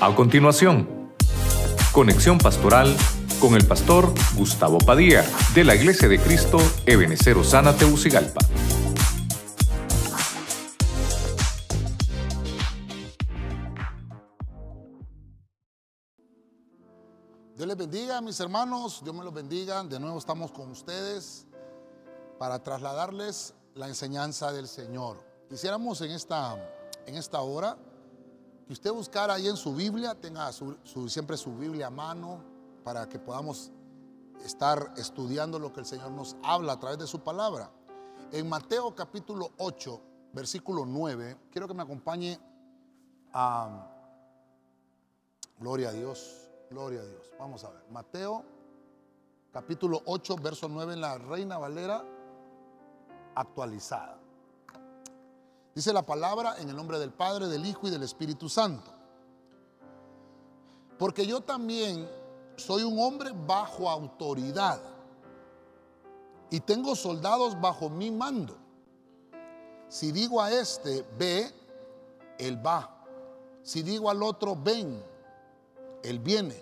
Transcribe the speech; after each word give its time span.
A 0.00 0.14
continuación, 0.14 1.12
conexión 1.90 2.38
pastoral 2.38 2.96
con 3.40 3.56
el 3.56 3.66
pastor 3.66 4.14
Gustavo 4.36 4.78
Padilla 4.78 5.24
de 5.56 5.64
la 5.64 5.74
Iglesia 5.74 6.06
de 6.06 6.20
Cristo 6.20 6.58
Ebenecer 6.86 7.36
Osana 7.36 7.76
Teucigalpa. 7.76 8.38
Dios 17.56 17.66
les 17.66 17.76
bendiga, 17.76 18.20
mis 18.20 18.38
hermanos. 18.38 19.00
Dios 19.02 19.16
me 19.16 19.24
los 19.24 19.34
bendiga. 19.34 19.82
De 19.82 19.98
nuevo 19.98 20.16
estamos 20.16 20.52
con 20.52 20.70
ustedes 20.70 21.48
para 22.38 22.62
trasladarles 22.62 23.52
la 23.74 23.88
enseñanza 23.88 24.52
del 24.52 24.68
Señor. 24.68 25.16
Quisiéramos 25.48 26.00
en 26.02 26.12
esta, 26.12 26.54
en 27.04 27.16
esta 27.16 27.40
hora 27.40 27.76
que 28.68 28.74
usted 28.74 28.92
buscara 28.92 29.32
ahí 29.32 29.48
en 29.48 29.56
su 29.56 29.74
Biblia, 29.74 30.14
tenga 30.14 30.52
siempre 31.06 31.38
su 31.38 31.56
Biblia 31.56 31.86
a 31.86 31.90
mano 31.90 32.44
para 32.84 33.08
que 33.08 33.18
podamos 33.18 33.72
estar 34.44 34.92
estudiando 34.98 35.58
lo 35.58 35.72
que 35.72 35.80
el 35.80 35.86
Señor 35.86 36.10
nos 36.10 36.36
habla 36.42 36.74
a 36.74 36.78
través 36.78 36.98
de 36.98 37.06
su 37.06 37.20
palabra. 37.20 37.70
En 38.30 38.46
Mateo 38.46 38.94
capítulo 38.94 39.52
8, 39.56 40.02
versículo 40.34 40.84
9, 40.84 41.38
quiero 41.50 41.66
que 41.66 41.72
me 41.72 41.82
acompañe 41.82 42.38
a... 43.32 43.88
Gloria 45.58 45.88
a 45.88 45.92
Dios. 45.92 46.50
Gloria 46.68 47.00
a 47.00 47.04
Dios. 47.04 47.32
Vamos 47.38 47.64
a 47.64 47.70
ver. 47.70 47.82
Mateo 47.90 48.44
capítulo 49.50 50.02
8, 50.04 50.36
verso 50.42 50.68
9 50.68 50.92
en 50.92 51.00
la 51.00 51.16
Reina 51.16 51.56
Valera 51.56 52.04
actualizada. 53.34 54.20
Dice 55.78 55.92
la 55.92 56.02
palabra 56.02 56.56
en 56.58 56.68
el 56.68 56.74
nombre 56.74 56.98
del 56.98 57.12
Padre, 57.12 57.46
del 57.46 57.64
Hijo 57.64 57.86
y 57.86 57.90
del 57.90 58.02
Espíritu 58.02 58.48
Santo. 58.48 58.90
Porque 60.98 61.24
yo 61.24 61.40
también 61.40 62.10
soy 62.56 62.82
un 62.82 62.98
hombre 62.98 63.30
bajo 63.46 63.88
autoridad 63.88 64.80
y 66.50 66.58
tengo 66.58 66.96
soldados 66.96 67.60
bajo 67.60 67.88
mi 67.88 68.10
mando. 68.10 68.56
Si 69.88 70.10
digo 70.10 70.42
a 70.42 70.50
este, 70.50 71.06
ve, 71.16 71.48
él 72.38 72.66
va. 72.66 73.06
Si 73.62 73.84
digo 73.84 74.10
al 74.10 74.20
otro, 74.24 74.56
ven, 74.56 75.00
él 76.02 76.18
viene. 76.18 76.60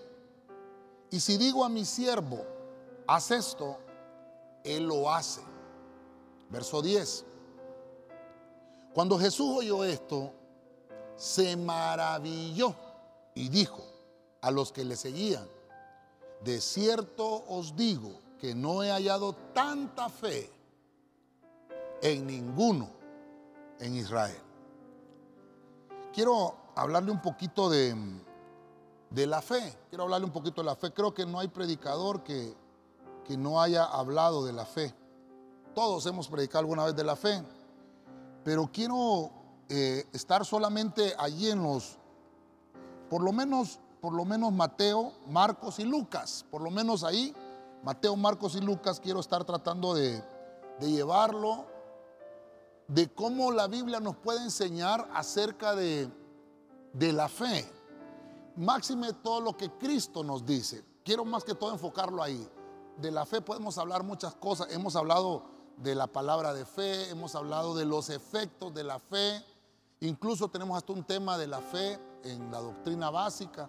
Y 1.11 1.21
si 1.21 1.39
digo 1.39 1.65
a 1.65 1.71
mi 1.71 1.87
siervo, 1.87 2.45
haz 3.07 3.31
esto, 3.31 3.79
Él 4.63 4.87
lo 4.87 5.11
hace. 5.11 5.41
Verso 6.51 6.83
10. 6.83 7.25
Cuando 8.97 9.19
Jesús 9.19 9.59
oyó 9.59 9.85
esto, 9.85 10.33
se 11.17 11.55
maravilló 11.55 12.75
y 13.35 13.51
dijo 13.51 13.85
a 14.41 14.51
los 14.51 14.73
que 14.73 14.87
le 14.87 14.97
seguían, 14.97 15.47
de 16.43 16.63
cierto 16.63 17.45
os 17.47 17.77
digo 17.77 18.19
que 18.39 18.55
no 18.55 18.83
he 18.83 18.91
hallado 18.91 19.35
tanta 19.53 20.09
fe 20.09 20.51
en 22.01 22.27
ninguno 22.27 22.89
en 23.81 23.97
Israel. 23.97 24.41
Quiero 26.15 26.55
hablarle 26.75 27.11
un 27.11 27.21
poquito 27.21 27.69
de, 27.69 27.95
de 29.11 29.27
la 29.27 29.43
fe. 29.43 29.77
Quiero 29.91 30.05
hablarle 30.05 30.25
un 30.25 30.33
poquito 30.33 30.63
de 30.63 30.69
la 30.69 30.75
fe. 30.75 30.91
Creo 30.95 31.13
que 31.13 31.27
no 31.27 31.39
hay 31.39 31.49
predicador 31.49 32.23
que, 32.23 32.57
que 33.27 33.37
no 33.37 33.61
haya 33.61 33.85
hablado 33.85 34.43
de 34.47 34.55
la 34.55 34.65
fe. 34.65 34.95
Todos 35.75 36.07
hemos 36.07 36.29
predicado 36.29 36.61
alguna 36.61 36.87
vez 36.87 36.97
de 36.97 37.05
la 37.05 37.15
fe. 37.15 37.43
Pero 38.47 38.71
quiero 38.73 39.31
eh, 39.69 40.07
estar 40.13 40.45
solamente 40.45 41.15
allí 41.19 41.51
en 41.51 41.65
los, 41.65 41.99
por 43.11 43.23
lo 43.23 43.33
menos, 43.33 43.81
por 44.01 44.13
lo 44.13 44.25
menos 44.25 44.53
Mateo, 44.53 45.13
Marcos 45.29 45.81
y 45.81 45.85
Lucas. 45.85 46.47
Por 46.49 46.63
lo 46.63 46.71
menos 46.71 47.03
ahí, 47.03 47.35
Mateo, 47.83 48.15
Marcos 48.15 48.55
y 48.55 48.61
Lucas, 48.61 49.01
quiero 49.01 49.19
estar 49.19 49.45
tratando 49.45 49.95
de, 49.95 50.23
de 50.79 50.91
llevarlo, 50.93 51.67
de 52.87 53.13
cómo 53.13 53.51
la 53.51 53.67
Biblia 53.67 53.99
nos 53.99 54.15
puede 54.17 54.45
enseñar 54.45 55.11
acerca 55.13 55.75
de, 55.75 56.09
de 56.93 57.13
la 57.13 57.29
fe 57.29 57.69
máxime 58.57 59.13
todo 59.13 59.41
lo 59.41 59.57
que 59.57 59.71
Cristo 59.71 60.25
nos 60.25 60.45
dice. 60.45 60.85
Quiero 61.05 61.25
más 61.25 61.45
que 61.45 61.55
todo 61.55 61.73
enfocarlo 61.73 62.23
ahí. 62.23 62.49
De 62.97 63.11
la 63.11 63.27
fe 63.27 63.41
podemos 63.41 63.79
hablar 63.79 64.03
muchas 64.03 64.35
cosas. 64.35 64.69
Hemos 64.71 64.97
hablado 64.97 65.45
de 65.77 65.95
la 65.95 66.07
palabra 66.07 66.55
de 66.55 66.65
fe, 66.65 67.11
hemos 67.11 67.35
hablado 67.35 67.75
de 67.75 67.85
los 67.85 68.11
efectos 68.11 68.73
de 68.73 68.85
la 68.85 68.99
fe. 68.99 69.45
Incluso 70.01 70.49
tenemos 70.49 70.77
hasta 70.77 70.93
un 70.93 71.05
tema 71.05 71.37
de 71.39 71.47
la 71.47 71.61
fe 71.61 71.99
en 72.25 72.51
la 72.51 72.61
doctrina 72.61 73.11
básica. 73.11 73.69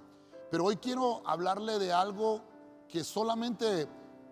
Pero 0.49 0.65
hoy 0.65 0.77
quiero 0.77 1.21
hablarle 1.25 1.79
de 1.79 1.91
algo 1.91 2.41
que 2.87 3.03
solamente 3.03 3.87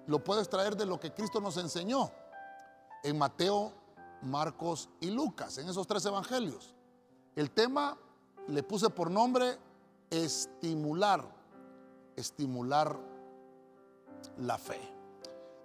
lo 0.07 0.23
puedo 0.23 0.39
extraer 0.39 0.75
de 0.75 0.85
lo 0.85 0.99
que 0.99 1.13
Cristo 1.13 1.41
nos 1.41 1.57
enseñó 1.57 2.11
en 3.03 3.17
Mateo, 3.17 3.73
Marcos 4.21 4.89
y 5.01 5.11
Lucas, 5.11 5.57
en 5.57 5.67
esos 5.67 5.85
tres 5.85 6.05
evangelios. 6.05 6.73
El 7.35 7.51
tema 7.51 7.97
le 8.47 8.63
puse 8.63 8.89
por 8.89 9.11
nombre 9.11 9.57
estimular, 10.09 11.25
estimular 12.15 12.97
la 14.37 14.57
fe. 14.57 14.79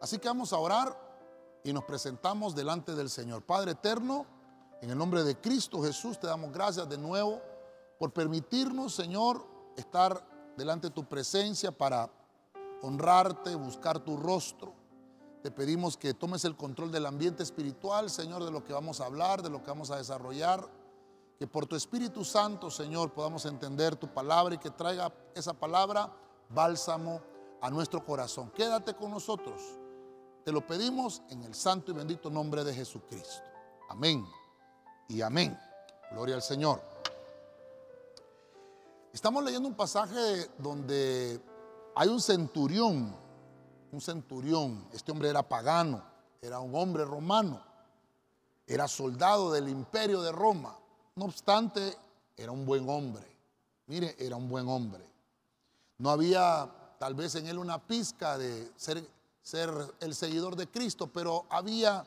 Así 0.00 0.18
que 0.18 0.28
vamos 0.28 0.52
a 0.52 0.58
orar 0.58 1.09
y 1.64 1.72
nos 1.72 1.84
presentamos 1.84 2.54
delante 2.54 2.94
del 2.94 3.10
Señor. 3.10 3.42
Padre 3.42 3.72
eterno, 3.72 4.26
en 4.80 4.90
el 4.90 4.98
nombre 4.98 5.24
de 5.24 5.36
Cristo 5.40 5.82
Jesús 5.82 6.18
te 6.18 6.26
damos 6.26 6.52
gracias 6.52 6.88
de 6.88 6.98
nuevo 6.98 7.40
por 7.98 8.12
permitirnos, 8.12 8.94
Señor, 8.94 9.44
estar 9.76 10.26
delante 10.56 10.88
de 10.88 10.94
tu 10.94 11.04
presencia 11.04 11.70
para 11.70 12.10
honrarte, 12.82 13.54
buscar 13.54 13.98
tu 14.00 14.16
rostro. 14.16 14.74
Te 15.42 15.50
pedimos 15.50 15.96
que 15.96 16.14
tomes 16.14 16.44
el 16.44 16.56
control 16.56 16.90
del 16.90 17.06
ambiente 17.06 17.42
espiritual, 17.42 18.10
Señor, 18.10 18.44
de 18.44 18.50
lo 18.50 18.64
que 18.64 18.72
vamos 18.72 19.00
a 19.00 19.06
hablar, 19.06 19.42
de 19.42 19.50
lo 19.50 19.62
que 19.62 19.70
vamos 19.70 19.90
a 19.90 19.96
desarrollar 19.96 20.68
que 21.40 21.46
por 21.46 21.64
tu 21.64 21.74
Espíritu 21.74 22.22
Santo, 22.22 22.70
Señor, 22.70 23.14
podamos 23.14 23.46
entender 23.46 23.96
tu 23.96 24.06
palabra 24.12 24.54
y 24.54 24.58
que 24.58 24.68
traiga 24.68 25.10
esa 25.34 25.54
palabra 25.54 26.12
bálsamo 26.50 27.22
a 27.62 27.70
nuestro 27.70 28.04
corazón. 28.04 28.50
Quédate 28.50 28.92
con 28.94 29.10
nosotros. 29.10 29.79
Te 30.44 30.52
lo 30.52 30.66
pedimos 30.66 31.22
en 31.28 31.44
el 31.44 31.54
santo 31.54 31.90
y 31.90 31.94
bendito 31.94 32.30
nombre 32.30 32.64
de 32.64 32.74
Jesucristo. 32.74 33.42
Amén 33.90 34.26
y 35.08 35.20
amén. 35.20 35.58
Gloria 36.12 36.36
al 36.36 36.42
Señor. 36.42 36.80
Estamos 39.12 39.44
leyendo 39.44 39.68
un 39.68 39.74
pasaje 39.74 40.48
donde 40.56 41.40
hay 41.94 42.08
un 42.08 42.20
centurión, 42.20 43.14
un 43.92 44.00
centurión. 44.00 44.88
Este 44.92 45.12
hombre 45.12 45.28
era 45.28 45.46
pagano, 45.46 46.02
era 46.40 46.58
un 46.60 46.74
hombre 46.74 47.04
romano, 47.04 47.62
era 48.66 48.88
soldado 48.88 49.52
del 49.52 49.68
imperio 49.68 50.22
de 50.22 50.32
Roma. 50.32 50.74
No 51.16 51.26
obstante, 51.26 51.94
era 52.36 52.50
un 52.50 52.64
buen 52.64 52.88
hombre. 52.88 53.26
Mire, 53.88 54.16
era 54.18 54.36
un 54.36 54.48
buen 54.48 54.68
hombre. 54.68 55.04
No 55.98 56.08
había 56.10 56.96
tal 56.98 57.14
vez 57.14 57.34
en 57.34 57.46
él 57.46 57.58
una 57.58 57.78
pizca 57.78 58.38
de 58.38 58.72
ser, 58.76 59.04
ser 59.42 59.70
el 60.00 60.14
seguidor 60.14 60.56
de 60.56 60.68
Cristo, 60.68 61.06
pero 61.06 61.46
había, 61.50 62.04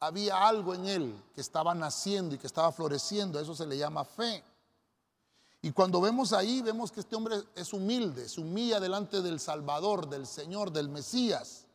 había 0.00 0.46
algo 0.46 0.74
en 0.74 0.86
él 0.86 1.24
que 1.34 1.40
estaba 1.40 1.74
naciendo 1.74 2.34
y 2.34 2.38
que 2.38 2.46
estaba 2.46 2.72
floreciendo. 2.72 3.38
Eso 3.38 3.54
se 3.54 3.66
le 3.66 3.76
llama 3.76 4.04
fe. 4.04 4.42
Y 5.62 5.72
cuando 5.72 6.00
vemos 6.00 6.32
ahí, 6.32 6.62
vemos 6.62 6.90
que 6.90 7.00
este 7.00 7.16
hombre 7.16 7.36
es 7.54 7.72
humilde, 7.72 8.28
se 8.28 8.40
humilla 8.40 8.80
delante 8.80 9.20
del 9.20 9.38
Salvador, 9.38 10.08
del 10.08 10.26
Señor, 10.26 10.72
del 10.72 10.88
Mesías. 10.88 11.66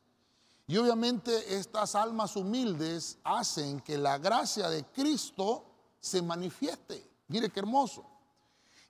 Y 0.68 0.78
obviamente 0.78 1.56
estas 1.56 1.94
almas 1.94 2.36
humildes 2.36 3.20
hacen 3.24 3.82
que 3.82 3.98
la 3.98 4.18
gracia 4.18 4.70
de 4.70 4.84
Cristo 4.86 5.64
se 6.00 6.22
manifieste. 6.24 7.08
Mire 7.28 7.52
qué 7.52 7.60
hermoso. 7.60 8.04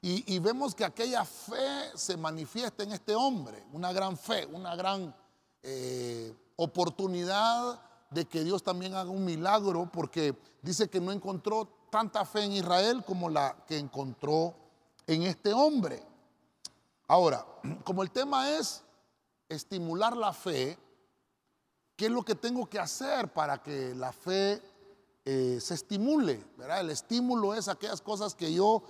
Y, 0.02 0.38
vemos 0.38 0.76
que 0.76 0.86
aquella 0.86 1.26
fe 1.26 1.90
se 1.96 2.16
manifiesta 2.16 2.84
en 2.84 2.92
este 2.92 3.16
hombre, 3.16 3.66
una 3.74 3.92
gran 3.92 4.16
fe, 4.16 4.46
una 4.46 4.76
gran 4.76 5.16
eh, 5.66 6.34
oportunidad 6.56 7.82
de 8.12 8.26
que 8.26 8.44
Dios 8.44 8.64
también 8.64 8.94
haga 8.94 9.10
un 9.10 9.26
milagro, 9.26 9.90
porque 9.92 10.36
dice 10.62 10.90
que 10.90 11.02
no 11.02 11.12
encontró 11.12 11.68
tanta 11.90 12.24
fe 12.24 12.44
en 12.44 12.54
Israel 12.54 13.04
como 13.06 13.30
la 13.30 13.66
que 13.68 13.78
encontró 13.78 14.54
en 15.08 15.24
este 15.24 15.52
hombre. 15.52 16.02
Ahora, 17.08 17.46
como 17.84 18.04
el 18.04 18.12
tema 18.12 18.52
es 18.52 18.84
estimular 19.50 20.16
la 20.16 20.32
fe, 20.32 20.78
¿qué 21.96 22.06
es 22.06 22.12
lo 22.12 22.24
que 22.24 22.36
tengo 22.36 22.68
que 22.68 22.80
hacer 22.80 23.34
para 23.34 23.62
que 23.62 23.94
la 23.96 24.12
fe 24.12 24.62
eh, 25.28 25.58
se 25.60 25.74
estimule. 25.74 26.40
El 26.80 26.92
estímulo 26.92 27.56
es 27.56 27.68
aquellas 27.68 28.00
cosas 28.00 28.36
que 28.36 28.54
yo 28.54 28.84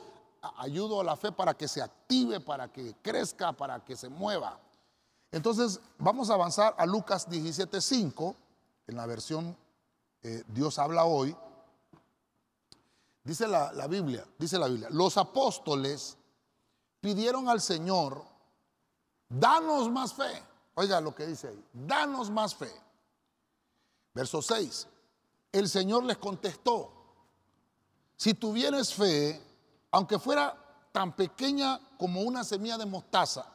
ayudo 0.57 1.00
a 1.00 1.04
la 1.04 1.16
fe 1.16 1.31
para 1.31 1.54
que 1.54 1.66
se 1.66 1.81
active, 1.81 2.42
para 2.42 2.68
que 2.68 2.94
crezca, 3.01 3.54
para 3.54 3.80
que 3.80 3.95
se 3.95 4.10
mueva. 4.10 4.60
Entonces, 5.35 5.81
vamos 5.97 6.29
a 6.29 6.35
avanzar 6.35 6.73
a 6.77 6.85
Lucas 6.85 7.29
17:5, 7.29 8.35
en 8.87 8.95
la 8.95 9.05
versión 9.05 9.57
eh, 10.23 10.45
Dios 10.47 10.79
habla 10.79 11.03
hoy. 11.03 11.35
Dice 13.21 13.45
la, 13.45 13.73
la 13.73 13.85
Biblia, 13.87 14.25
dice 14.37 14.57
la 14.57 14.69
Biblia, 14.69 14.87
los 14.91 15.17
apóstoles 15.17 16.15
pidieron 17.01 17.49
al 17.49 17.59
Señor, 17.59 18.23
danos 19.27 19.91
más 19.91 20.13
fe. 20.13 20.41
Oiga 20.75 21.01
lo 21.01 21.13
que 21.13 21.27
dice 21.27 21.49
ahí, 21.49 21.65
danos 21.73 22.29
más 22.29 22.55
fe. 22.55 22.71
Verso 24.13 24.41
6, 24.41 24.87
el 25.51 25.67
Señor 25.67 26.05
les 26.05 26.17
contestó, 26.17 26.93
si 28.15 28.35
tuvieres 28.35 28.93
fe, 28.93 29.45
aunque 29.91 30.17
fuera 30.17 30.55
tan 30.93 31.13
pequeña 31.13 31.77
como 31.97 32.21
una 32.21 32.45
semilla 32.45 32.77
de 32.77 32.85
mostaza, 32.85 33.55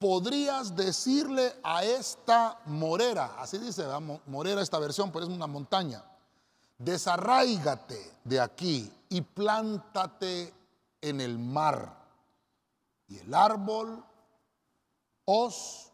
podrías 0.00 0.74
decirle 0.74 1.54
a 1.62 1.84
esta 1.84 2.58
morera, 2.64 3.36
así 3.38 3.58
dice, 3.58 3.84
morera 4.26 4.62
esta 4.62 4.78
versión, 4.78 5.12
pero 5.12 5.26
es 5.26 5.30
una 5.30 5.46
montaña, 5.46 6.02
desarraígate 6.78 8.18
de 8.24 8.40
aquí 8.40 8.90
y 9.10 9.20
plántate 9.20 10.54
en 11.02 11.20
el 11.20 11.38
mar. 11.38 12.00
Y 13.08 13.18
el 13.18 13.34
árbol 13.34 14.02
os 15.26 15.92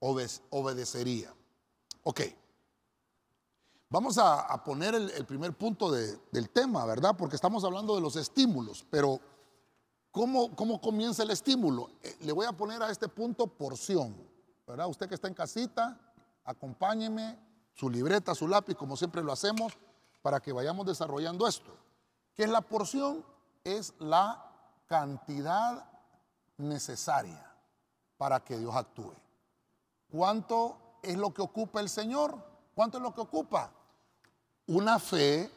obedecería. 0.00 1.32
Ok. 2.04 2.20
Vamos 3.90 4.16
a, 4.16 4.64
poner 4.64 4.94
el, 4.94 5.26
primer 5.26 5.52
punto 5.52 5.90
del 5.92 6.48
tema, 6.50 6.86
¿verdad? 6.86 7.14
Porque 7.16 7.36
estamos 7.36 7.62
hablando 7.62 7.94
de 7.94 8.00
los 8.00 8.16
estímulos, 8.16 8.86
pero 8.88 9.20
¿cómo, 10.14 10.54
cómo 10.54 10.80
comienza 10.80 11.24
el 11.24 11.30
estímulo? 11.30 11.90
Eh, 12.00 12.16
le 12.20 12.32
voy 12.32 12.46
a 12.46 12.52
poner 12.52 12.80
a 12.82 12.90
este 12.90 13.08
punto 13.08 13.48
porción, 13.48 14.16
¿verdad? 14.64 14.88
Usted 14.88 15.08
que 15.08 15.16
está 15.16 15.26
en 15.26 15.34
casita, 15.34 15.98
acompáñeme, 16.44 17.36
su 17.74 17.90
libreta, 17.90 18.32
su 18.32 18.46
lápiz, 18.46 18.76
como 18.76 18.96
siempre 18.96 19.24
lo 19.24 19.32
hacemos, 19.32 19.76
para 20.22 20.38
que 20.40 20.52
vayamos 20.52 20.86
desarrollando 20.86 21.48
esto. 21.48 21.76
¿Qué 22.32 22.44
es 22.44 22.48
la 22.48 22.60
porción? 22.60 23.24
Es 23.64 23.92
la 23.98 24.52
cantidad 24.86 25.84
necesaria 26.58 27.52
para 28.16 28.38
que 28.38 28.56
Dios 28.56 28.74
actúe. 28.76 29.12
¿Cuánto 30.08 30.76
es 31.02 31.16
lo 31.16 31.34
que 31.34 31.42
ocupa 31.42 31.80
el 31.80 31.88
Señor? 31.88 32.38
¿Cuánto 32.72 32.98
es 32.98 33.02
lo 33.02 33.12
que 33.12 33.20
ocupa? 33.20 33.72
Una 34.68 35.00
fe 35.00 35.50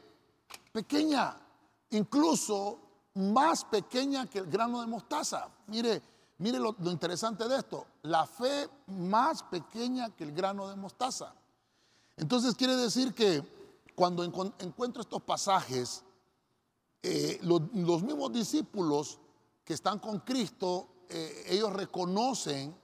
pequeña, 0.71 1.37
incluso 1.91 2.86
más 3.17 3.65
pequeña 3.65 4.27
que 4.27 4.39
el 4.39 4.47
grano 4.47 4.81
de 4.81 4.87
mostaza. 4.87 5.49
Mire, 5.67 6.01
mire 6.37 6.59
lo, 6.59 6.75
interesante 6.85 7.47
de 7.47 7.57
esto, 7.57 7.85
la 8.03 8.25
fe 8.25 8.69
más 8.87 9.43
pequeña 9.43 10.09
que 10.11 10.23
el 10.23 10.31
grano 10.31 10.69
de 10.69 10.75
mostaza. 10.75 11.33
Entonces 12.15 12.55
quiere 12.55 12.75
decir 12.75 13.13
que 13.13 13.43
cuando 13.95 14.23
encuentro 14.23 15.01
estos 15.01 15.21
pasajes, 15.23 16.03
eh, 17.01 17.39
los, 17.41 18.01
mismos 18.03 18.31
discípulos 18.31 19.19
que 19.63 19.73
están 19.73 19.99
con 19.99 20.19
Cristo, 20.19 20.87
eh, 21.09 21.45
ellos 21.47 21.73
reconocen 21.73 22.75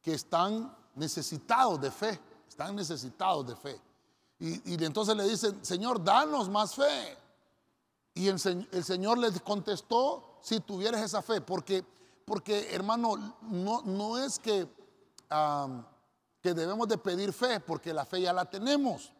que 0.00 0.14
están 0.14 0.74
necesitados 0.94 1.80
de 1.80 1.90
fe, 1.90 2.20
están 2.48 2.76
necesitados 2.76 3.46
de 3.46 3.56
fe. 3.56 3.80
Y, 4.38 4.84
entonces 4.84 5.16
le 5.16 5.28
dicen, 5.28 5.64
Señor, 5.64 6.02
danos 6.02 6.48
más 6.48 6.74
fe. 6.74 7.16
Y 8.14 8.28
el, 8.28 8.38
Señor 8.38 9.18
les 9.18 9.40
contestó, 9.40 10.38
si 10.42 10.60
tuvieras 10.60 11.02
esa 11.02 11.22
fe, 11.22 11.40
porque, 11.40 11.84
porque 12.24 12.74
hermano, 12.74 13.36
no, 13.42 13.82
no 13.82 14.18
es 14.18 14.38
que, 14.38 14.68
que 16.42 16.54
debemos 16.54 16.88
de 16.88 16.98
pedir 16.98 17.32
fe, 17.32 17.60
porque 17.60 17.94
la 17.94 18.04
fe 18.04 18.20
ya 18.20 18.32
la 18.32 18.44
tenemos. 18.44 19.12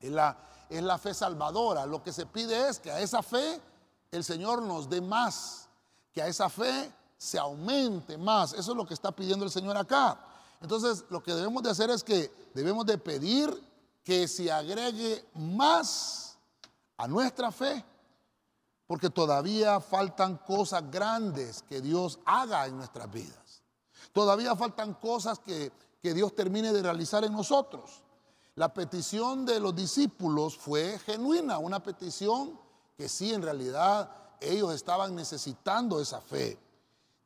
Es 0.00 0.10
la, 0.10 0.38
es 0.70 0.82
la 0.82 0.96
fe 0.96 1.12
salvadora. 1.12 1.84
Lo 1.84 2.02
que 2.02 2.12
se 2.12 2.24
pide 2.24 2.68
es 2.68 2.78
que 2.78 2.90
a 2.90 3.00
esa 3.00 3.22
fe 3.22 3.60
el 4.10 4.24
Señor 4.24 4.62
nos 4.62 4.88
dé 4.88 5.00
más, 5.00 5.68
que 6.12 6.22
a 6.22 6.28
esa 6.28 6.48
fe 6.48 6.92
se 7.18 7.38
aumente 7.38 8.16
más. 8.16 8.52
Eso 8.54 8.70
es 8.70 8.76
lo 8.76 8.86
que 8.86 8.94
está 8.94 9.12
pidiendo 9.12 9.44
el 9.44 9.50
Señor 9.50 9.76
acá. 9.76 10.18
Entonces, 10.60 11.04
lo 11.10 11.22
que 11.22 11.34
debemos 11.34 11.62
de 11.62 11.70
hacer 11.70 11.90
es 11.90 12.02
que 12.02 12.32
debemos 12.54 12.86
de 12.86 12.96
pedir 12.96 13.50
que 14.02 14.26
se 14.26 14.50
agregue 14.50 15.24
más 15.34 16.38
a 16.96 17.06
nuestra 17.06 17.52
fe, 17.52 17.84
porque 18.88 19.10
todavía 19.10 19.80
faltan 19.80 20.38
cosas 20.38 20.90
grandes 20.90 21.62
que 21.62 21.80
Dios 21.80 22.18
haga 22.24 22.66
en 22.66 22.78
nuestras 22.78 23.12
vidas. 23.12 23.62
Todavía 24.12 24.56
faltan 24.56 24.94
cosas 24.94 25.38
que, 25.38 25.70
que 26.02 26.14
Dios 26.14 26.34
termine 26.34 26.72
de 26.72 26.82
realizar 26.82 27.22
en 27.22 27.32
nosotros. 27.32 28.02
La 28.54 28.72
petición 28.72 29.44
de 29.44 29.60
los 29.60 29.76
discípulos 29.76 30.56
fue 30.56 30.98
genuina, 31.00 31.58
una 31.58 31.80
petición 31.80 32.58
que 32.96 33.10
sí, 33.10 33.32
en 33.32 33.42
realidad 33.42 34.10
ellos 34.40 34.74
estaban 34.74 35.14
necesitando 35.14 36.00
esa 36.00 36.22
fe. 36.22 36.58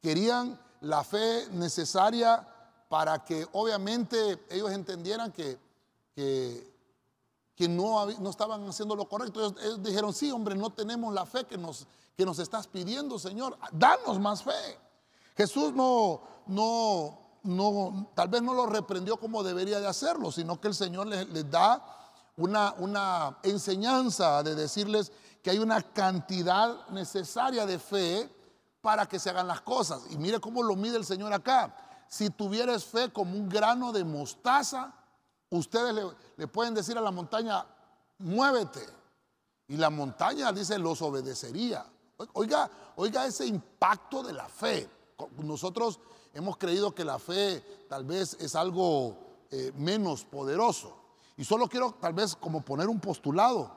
Querían 0.02 0.60
la 0.80 1.04
fe 1.04 1.46
necesaria 1.52 2.46
para 2.88 3.24
que 3.24 3.46
obviamente 3.52 4.44
ellos 4.50 4.72
entendieran 4.72 5.30
que, 5.30 5.58
que, 6.14 6.71
no, 7.60 8.06
no, 8.06 8.30
estaban 8.30 8.66
haciendo 8.68 8.96
lo 8.96 9.08
correcto. 9.08 9.54
Ellos, 9.60 9.82
dijeron, 9.82 10.12
sí, 10.12 10.30
hombre, 10.30 10.54
no 10.54 10.70
tenemos 10.70 11.12
la 11.12 11.26
fe 11.26 11.44
que 11.44 11.58
nos, 11.58 11.86
que 12.16 12.24
nos 12.24 12.38
estás 12.38 12.66
pidiendo, 12.66 13.18
Señor. 13.18 13.56
Danos 13.72 14.18
más 14.18 14.42
fe. 14.42 14.78
Jesús 15.36 15.72
no, 15.72 16.22
no, 16.46 17.18
no, 17.42 18.10
tal 18.14 18.28
vez 18.28 18.42
no 18.42 18.54
lo 18.54 18.66
reprendió 18.66 19.16
como 19.16 19.42
debería 19.42 19.80
de 19.80 19.86
hacerlo, 19.86 20.30
sino 20.30 20.60
que 20.60 20.68
el 20.68 20.74
Señor 20.74 21.06
les, 21.06 21.50
da 21.50 21.82
una, 22.36 22.74
una 22.78 23.38
enseñanza 23.42 24.42
de 24.42 24.54
decirles 24.54 25.12
que 25.42 25.50
hay 25.50 25.58
una 25.58 25.82
cantidad 25.82 26.88
necesaria 26.88 27.66
de 27.66 27.78
fe 27.78 28.30
para 28.80 29.06
que 29.06 29.18
se 29.18 29.30
hagan 29.30 29.46
las 29.46 29.60
cosas. 29.60 30.02
Y 30.10 30.18
mire 30.18 30.40
cómo 30.40 30.62
lo 30.62 30.76
mide 30.76 30.96
el 30.96 31.04
Señor 31.04 31.32
acá. 31.32 31.74
Si 32.08 32.30
tuvieres 32.30 32.84
fe 32.84 33.10
como 33.10 33.36
un 33.36 33.48
grano 33.48 33.92
de 33.92 34.04
mostaza, 34.04 34.92
ustedes 35.58 35.94
le, 36.36 36.48
pueden 36.48 36.74
decir 36.74 36.96
a 36.98 37.00
la 37.00 37.10
montaña, 37.10 37.64
muévete. 38.18 38.86
Y 39.68 39.76
la 39.76 39.90
montaña, 39.90 40.52
dice, 40.52 40.78
los 40.78 41.00
obedecería. 41.02 41.84
Oiga, 42.34 42.70
oiga 42.96 43.26
ese 43.26 43.46
impacto 43.46 44.22
de 44.22 44.32
la 44.32 44.48
fe. 44.48 44.88
Nosotros 45.38 46.00
hemos 46.34 46.56
creído 46.56 46.94
que 46.94 47.04
la 47.04 47.18
fe 47.18 47.86
tal 47.88 48.04
vez 48.04 48.34
es 48.40 48.54
algo 48.54 49.16
eh, 49.50 49.72
menos 49.76 50.24
poderoso. 50.24 50.96
Y 51.36 51.44
solo 51.44 51.68
quiero 51.68 51.92
tal 52.00 52.12
vez 52.12 52.36
como 52.36 52.62
poner 52.62 52.88
un 52.88 53.00
postulado. 53.00 53.70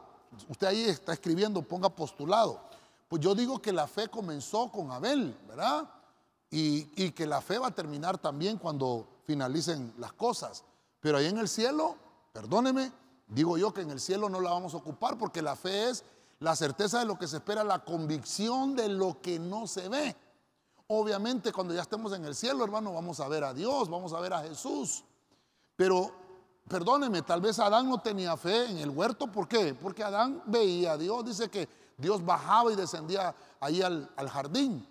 Usted 0.49 0.67
ahí 0.67 0.83
está 0.83 1.13
escribiendo, 1.13 1.61
ponga 1.61 1.89
postulado. 1.89 2.59
Pues 3.07 3.21
yo 3.21 3.33
digo 3.35 3.61
que 3.61 3.71
la 3.71 3.87
fe 3.87 4.09
comenzó 4.09 4.69
con 4.71 4.91
Abel, 4.91 5.37
¿verdad? 5.47 5.89
y, 6.55 7.11
que 7.11 7.25
la 7.25 7.41
fe 7.41 7.57
va 7.57 7.67
a 7.67 7.75
terminar 7.75 8.17
también 8.17 8.57
cuando 8.57 9.07
finalicen 9.25 9.93
las 9.97 10.13
cosas. 10.13 10.63
Pero 11.05 11.19
ahí 11.19 11.27
en 11.27 11.37
el 11.37 11.47
cielo, 11.47 11.95
perdóneme, 12.33 12.91
digo 13.27 13.59
yo 13.59 13.71
que 13.71 13.81
en 13.81 13.91
el 13.91 13.99
cielo 13.99 14.27
no 14.27 14.39
la 14.39 14.49
vamos 14.49 14.73
a 14.73 14.77
ocupar 14.77 15.19
porque 15.19 15.39
la 15.39 15.55
fe 15.55 15.91
es 15.91 16.03
la 16.39 16.55
certeza 16.55 16.97
de 16.97 17.05
lo 17.05 17.15
que 17.19 17.27
se 17.27 17.37
espera, 17.37 17.63
la 17.63 17.85
convicción 17.85 18.75
de 18.75 18.89
lo 18.89 19.21
que 19.21 19.37
no 19.37 19.67
se 19.67 19.87
ve. 19.87 20.15
Obviamente 20.87 21.51
cuando 21.51 21.75
ya 21.75 21.83
estemos 21.83 22.11
en 22.13 22.25
el 22.25 22.33
cielo, 22.33 22.63
hermano, 22.63 22.91
vamos 22.91 23.19
a 23.19 23.27
ver 23.27 23.43
a 23.43 23.53
Dios, 23.53 23.87
vamos 23.87 24.13
a 24.13 24.19
ver 24.19 24.33
a 24.33 24.41
Jesús. 24.41 25.03
Pero, 25.75 26.09
perdóneme, 26.67 27.21
tal 27.21 27.39
vez 27.39 27.59
Adán 27.59 27.87
no 27.87 28.01
tenía 28.01 28.35
fe 28.35 28.65
en 28.71 28.79
el 28.79 28.89
huerto. 28.89 29.31
¿Por 29.31 29.47
qué? 29.47 29.75
Porque 29.75 30.03
Adán 30.03 30.41
veía 30.47 30.93
a 30.93 30.97
Dios. 30.97 31.23
Dice 31.23 31.51
que 31.51 31.69
Dios 31.99 32.25
bajaba 32.25 32.73
y 32.73 32.75
descendía 32.75 33.35
ahí 33.59 33.83
al, 33.83 34.09
al 34.15 34.27
jardín. 34.27 34.87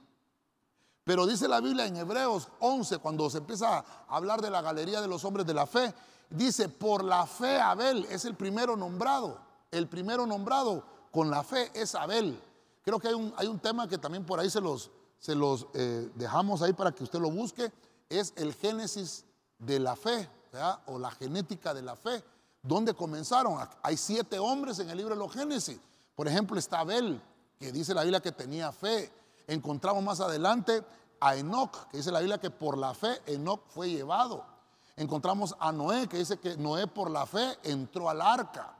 Pero 1.04 1.26
dice 1.26 1.46
la 1.46 1.61
Biblia 1.61 1.87
en 1.87 1.96
Hebreos 1.96 2.49
11, 2.61 2.99
cuando 2.99 3.28
se 3.28 3.38
empieza 3.38 3.78
a 3.78 3.84
hablar 4.08 4.40
de 4.40 4.50
la 4.50 4.62
galería 4.62 5.00
de 5.02 5.08
los 5.08 5.25
hombres 5.25 5.46
de 5.46 5.54
la 5.54 5.66
fe, 5.66 5.94
dice, 6.30 6.68
por 6.68 7.04
la 7.04 7.26
fe 7.26 7.61
Abel 7.61 8.06
es 8.11 8.25
el 8.25 8.34
primero 8.34 8.76
nombrado. 8.76 9.38
El 9.70 9.87
primero 9.87 10.26
nombrado 10.26 10.82
con 11.11 11.30
la 11.30 11.42
fe 11.42 11.70
es 11.75 11.94
Abel. 11.94 12.40
Creo 12.82 12.99
que 12.99 13.08
hay 13.08 13.14
un, 13.14 13.34
hay 13.37 13.46
un 13.46 13.58
tema 13.58 13.87
que 13.87 13.99
también 13.99 14.25
por 14.25 14.40
ahí 14.40 14.49
se 14.49 14.61
los, 14.61 14.90
se 15.18 15.34
los 15.34 15.66
eh, 15.75 16.11
dejamos 16.14 16.62
ahí 16.62 16.73
para 16.73 16.92
que 16.92 17.04
usted 17.04 17.18
lo 17.18 17.30
busque. 17.30 17.70
Es 18.08 18.32
el 18.37 18.54
génesis 18.54 19.25
de 19.58 19.80
la 19.80 19.96
fe, 19.96 20.28
o 20.87 20.99
la 20.99 21.11
genética 21.11 21.75
de 21.75 21.82
la 21.82 21.96
fe. 21.96 22.23
¿Dónde 22.62 22.94
comenzaron? 22.94 23.58
Hay 23.82 23.96
siete 23.96 24.38
hombres 24.38 24.78
en 24.78 24.88
el 24.88 24.96
libro 24.96 25.14
de 25.14 25.20
los 25.20 25.32
Génesis. 25.32 25.78
Por 26.14 26.28
ejemplo, 26.28 26.58
está 26.58 26.80
Abel, 26.80 27.20
que 27.58 27.73
dice 27.73 27.92
la 27.92 28.02
Biblia 28.02 28.20
que 28.20 28.32
tenía 28.32 28.73
fe 28.73 29.12
encontramos 29.46 30.02
más 30.02 30.20
adelante 30.20 30.84
a 31.20 31.36
Enoch, 31.36 31.88
que 31.90 31.98
dice 31.98 32.12
la 32.12 32.20
Biblia 32.20 32.38
que 32.38 32.50
por 32.50 32.76
la 32.76 32.94
fe 32.94 33.20
Enoch 33.26 33.62
fue 33.68 33.90
llevado. 33.90 34.44
Encontramos 34.96 35.56
a 35.58 35.72
Noé, 35.72 36.08
que 36.08 36.18
dice 36.18 36.38
que 36.38 36.56
Noé 36.56 36.86
por 36.86 37.10
la 37.10 37.26
fe 37.26 37.58
entró 37.64 38.08
al 38.08 38.20
arca. 38.20 38.74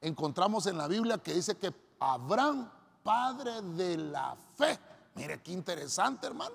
Encontramos 0.00 0.66
en 0.66 0.78
la 0.78 0.86
Biblia 0.86 1.18
que 1.18 1.34
dice 1.34 1.56
que 1.56 1.74
Abraham, 1.98 2.70
padre 3.02 3.62
de 3.62 3.96
la 3.96 4.36
fe. 4.56 4.78
Mire 5.14 5.42
qué 5.42 5.52
interesante, 5.52 6.26
hermano. 6.26 6.54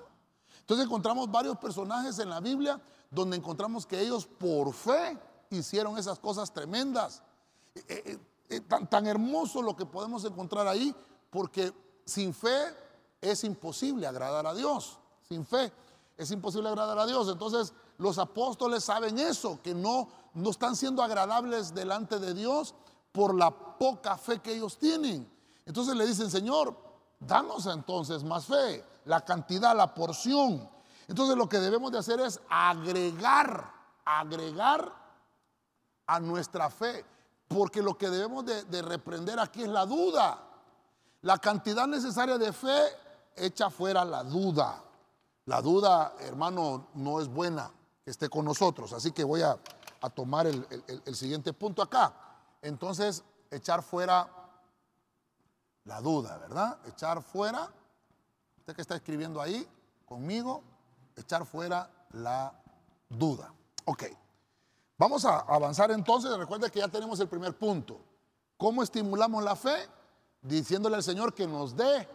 Entonces 0.60 0.86
encontramos 0.86 1.30
varios 1.30 1.58
personajes 1.58 2.18
en 2.20 2.30
la 2.30 2.40
Biblia 2.40 2.80
donde 3.10 3.36
encontramos 3.36 3.84
que 3.84 4.00
ellos 4.00 4.26
por 4.26 4.72
fe 4.72 5.18
hicieron 5.50 5.98
esas 5.98 6.18
cosas 6.18 6.52
tremendas. 6.52 7.22
Eh, 7.74 7.84
eh, 7.88 8.18
eh, 8.48 8.60
tan, 8.60 8.88
tan 8.88 9.06
hermoso 9.06 9.60
lo 9.60 9.76
que 9.76 9.84
podemos 9.84 10.24
encontrar 10.24 10.66
ahí, 10.66 10.94
porque 11.30 11.72
sin 12.04 12.32
fe 12.32 12.81
es 13.22 13.44
imposible 13.44 14.06
agradar 14.06 14.46
a 14.46 14.52
Dios. 14.52 14.98
Sin 15.26 15.46
fe 15.46 15.72
es 16.18 16.30
imposible 16.30 16.68
agradar 16.68 16.98
a 16.98 17.06
Dios. 17.06 17.28
Entonces 17.28 17.72
los 17.98 18.18
apóstoles 18.18 18.84
saben 18.84 19.18
eso, 19.18 19.60
que 19.62 19.74
no, 19.74 20.08
no 20.34 20.50
están 20.50 20.76
siendo 20.76 21.02
agradables 21.02 21.72
delante 21.72 22.18
de 22.18 22.34
Dios 22.34 22.74
por 23.12 23.34
la 23.34 23.50
poca 23.50 24.18
fe 24.18 24.40
que 24.40 24.54
ellos 24.54 24.76
tienen. 24.76 25.30
Entonces 25.64 25.94
le 25.94 26.06
dicen, 26.06 26.30
Señor, 26.30 26.76
danos 27.20 27.66
entonces 27.66 28.24
más 28.24 28.46
fe, 28.46 28.84
la 29.04 29.24
cantidad, 29.24 29.76
la 29.76 29.94
porción. 29.94 30.68
Entonces 31.06 31.36
lo 31.36 31.48
que 31.48 31.60
debemos 31.60 31.92
de 31.92 31.98
hacer 31.98 32.20
es 32.20 32.40
agregar, 32.48 33.72
agregar 34.04 34.92
a 36.06 36.18
nuestra 36.18 36.70
fe, 36.70 37.04
porque 37.46 37.82
lo 37.82 37.96
que 37.96 38.10
debemos 38.10 38.44
de, 38.44 38.64
de 38.64 38.82
reprender 38.82 39.38
aquí 39.38 39.62
es 39.62 39.68
la 39.68 39.86
duda. 39.86 40.42
La 41.20 41.38
cantidad 41.38 41.86
necesaria 41.86 42.36
de 42.36 42.52
fe 42.52 42.82
echa 43.36 43.70
fuera 43.70 44.04
la 44.04 44.22
duda. 44.24 44.82
La 45.46 45.60
duda, 45.60 46.14
hermano, 46.20 46.88
no 46.94 47.20
es 47.20 47.28
buena 47.28 47.70
que 48.04 48.10
esté 48.10 48.28
con 48.28 48.44
nosotros. 48.44 48.92
Así 48.92 49.12
que 49.12 49.24
voy 49.24 49.42
a, 49.42 49.58
tomar 50.14 50.46
el, 50.46 51.14
siguiente 51.14 51.52
punto 51.52 51.82
acá. 51.82 52.12
Entonces, 52.60 53.24
echar 53.50 53.82
fuera 53.82 54.28
la 55.84 56.00
duda, 56.00 56.38
¿verdad? 56.38 56.78
Echar 56.86 57.22
fuera, 57.22 57.68
usted 58.58 58.74
que 58.74 58.82
está 58.82 58.96
escribiendo 58.96 59.40
ahí 59.40 59.66
conmigo, 60.06 60.62
echar 61.16 61.44
fuera 61.44 61.90
la 62.12 62.52
duda. 63.08 63.52
Ok, 63.84 64.04
vamos 64.96 65.24
a 65.24 65.40
avanzar 65.40 65.90
entonces. 65.90 66.36
Recuerde 66.36 66.70
que 66.70 66.80
ya 66.80 66.88
tenemos 66.88 67.18
el 67.20 67.28
primer 67.28 67.56
punto. 67.56 68.00
¿Cómo 68.56 68.82
estimulamos 68.82 69.42
la 69.42 69.56
fe? 69.56 69.88
Diciéndole 70.40 70.96
al 70.96 71.02
Señor 71.02 71.34
que 71.34 71.46
nos 71.46 71.76
dé 71.76 72.08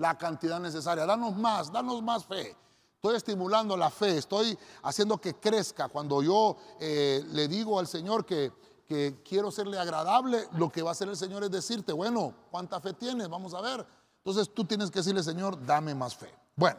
la 0.00 0.16
cantidad 0.16 0.58
necesaria. 0.58 1.04
Danos 1.04 1.36
más, 1.36 1.70
danos 1.70 2.02
más 2.02 2.24
fe. 2.24 2.56
Estoy 2.94 3.16
estimulando 3.16 3.76
la 3.76 3.90
fe, 3.90 4.16
estoy 4.16 4.58
haciendo 4.82 5.18
que 5.18 5.34
crezca. 5.34 5.88
Cuando 5.88 6.22
yo 6.22 6.56
eh, 6.80 7.22
le 7.28 7.48
digo 7.48 7.78
al 7.78 7.86
Señor 7.86 8.24
que, 8.24 8.52
que 8.86 9.22
quiero 9.22 9.50
serle 9.50 9.78
agradable, 9.78 10.48
lo 10.52 10.70
que 10.70 10.82
va 10.82 10.90
a 10.90 10.92
hacer 10.92 11.08
el 11.08 11.16
Señor 11.16 11.44
es 11.44 11.50
decirte, 11.50 11.92
bueno, 11.92 12.34
¿cuánta 12.50 12.80
fe 12.80 12.94
tienes? 12.94 13.28
Vamos 13.28 13.52
a 13.54 13.60
ver. 13.60 13.86
Entonces 14.16 14.52
tú 14.54 14.64
tienes 14.64 14.90
que 14.90 15.00
decirle, 15.00 15.22
Señor, 15.22 15.64
dame 15.64 15.94
más 15.94 16.14
fe. 16.14 16.34
Bueno, 16.56 16.78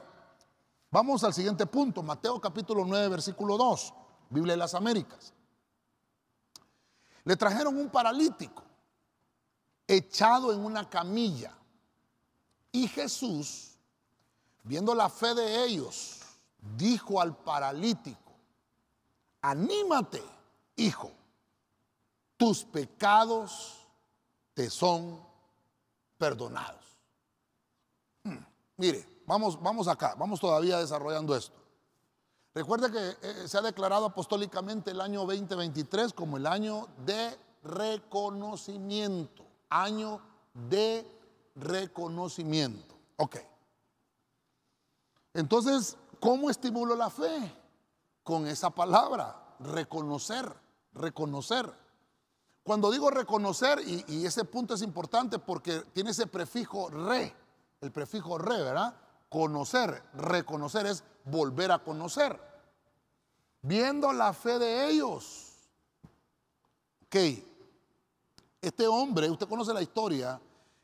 vamos 0.90 1.24
al 1.24 1.34
siguiente 1.34 1.66
punto, 1.68 2.02
Mateo 2.02 2.42
capítulo 2.42 2.86
9, 2.86 3.08
versículo 3.08 3.56
2, 3.56 3.94
Biblia 4.32 4.54
de 4.54 4.58
las 4.58 4.74
Américas. 4.74 5.34
Le 7.24 7.36
trajeron 7.36 7.78
un 7.78 7.90
paralítico 7.90 8.64
echado 9.88 10.54
en 10.54 10.64
una 10.64 10.90
camilla 10.90 11.56
y 12.72 12.88
Jesús, 12.88 13.72
viendo 14.64 14.96
la 14.96 15.10
fe 15.10 15.34
de 15.34 15.66
ellos, 15.66 16.20
dijo 16.78 17.20
al 17.20 17.36
paralítico, 17.36 18.32
anímate, 19.42 20.24
hijo, 20.76 21.12
tus 22.38 22.64
pecados 22.64 23.86
te 24.54 24.70
son 24.70 25.20
perdonados. 26.18 26.86
Hmm, 28.24 28.38
mire, 28.78 29.24
vamos, 29.26 29.62
vamos 29.62 29.88
acá, 29.88 30.16
vamos 30.18 30.40
todavía 30.40 30.78
desarrollando 30.78 31.36
esto. 31.36 31.60
Recuerde 32.54 32.92
que 32.92 33.28
eh, 33.28 33.48
se 33.48 33.58
ha 33.58 33.62
declarado 33.62 34.06
apostólicamente 34.06 34.92
el 34.92 35.02
año 35.02 35.22
2023 35.22 36.14
como 36.14 36.38
el 36.38 36.46
año 36.46 36.88
de 37.06 37.38
reconocimiento, 37.64 39.46
año 39.70 40.20
de 40.70 41.06
reconocimiento. 41.56 42.96
Ok. 43.18 43.38
Entonces, 45.34 45.98
¿cómo 46.20 46.50
estimulo 46.50 46.96
la 46.96 47.10
fe? 47.10 47.56
Con 48.24 48.48
esa 48.48 48.70
palabra, 48.70 49.56
reconocer, 49.60 50.54
reconocer. 50.94 51.72
Cuando 52.64 52.92
digo 52.92 53.10
reconocer, 53.10 53.80
y, 53.86 54.26
ese 54.26 54.46
punto 54.46 54.76
es 54.76 54.82
importante 54.82 55.40
porque 55.40 55.82
tiene 55.94 56.12
ese 56.12 56.28
prefijo 56.28 56.90
re, 56.90 57.36
el 57.82 57.92
prefijo 57.92 58.38
re, 58.38 58.62
¿verdad? 58.62 58.96
Conocer, 59.30 60.04
reconocer 60.14 60.86
es 60.86 61.04
volver 61.26 61.72
a 61.72 61.80
conocer. 61.80 62.40
Viendo 63.64 64.12
la 64.14 64.34
fe 64.34 64.60
de 64.60 64.90
ellos. 64.90 65.48
Ok, 67.06 67.16
este 68.62 68.88
hombre, 68.88 69.30
usted 69.30 69.48
conoce 69.48 69.74
la 69.74 69.82
historia, 69.82 70.40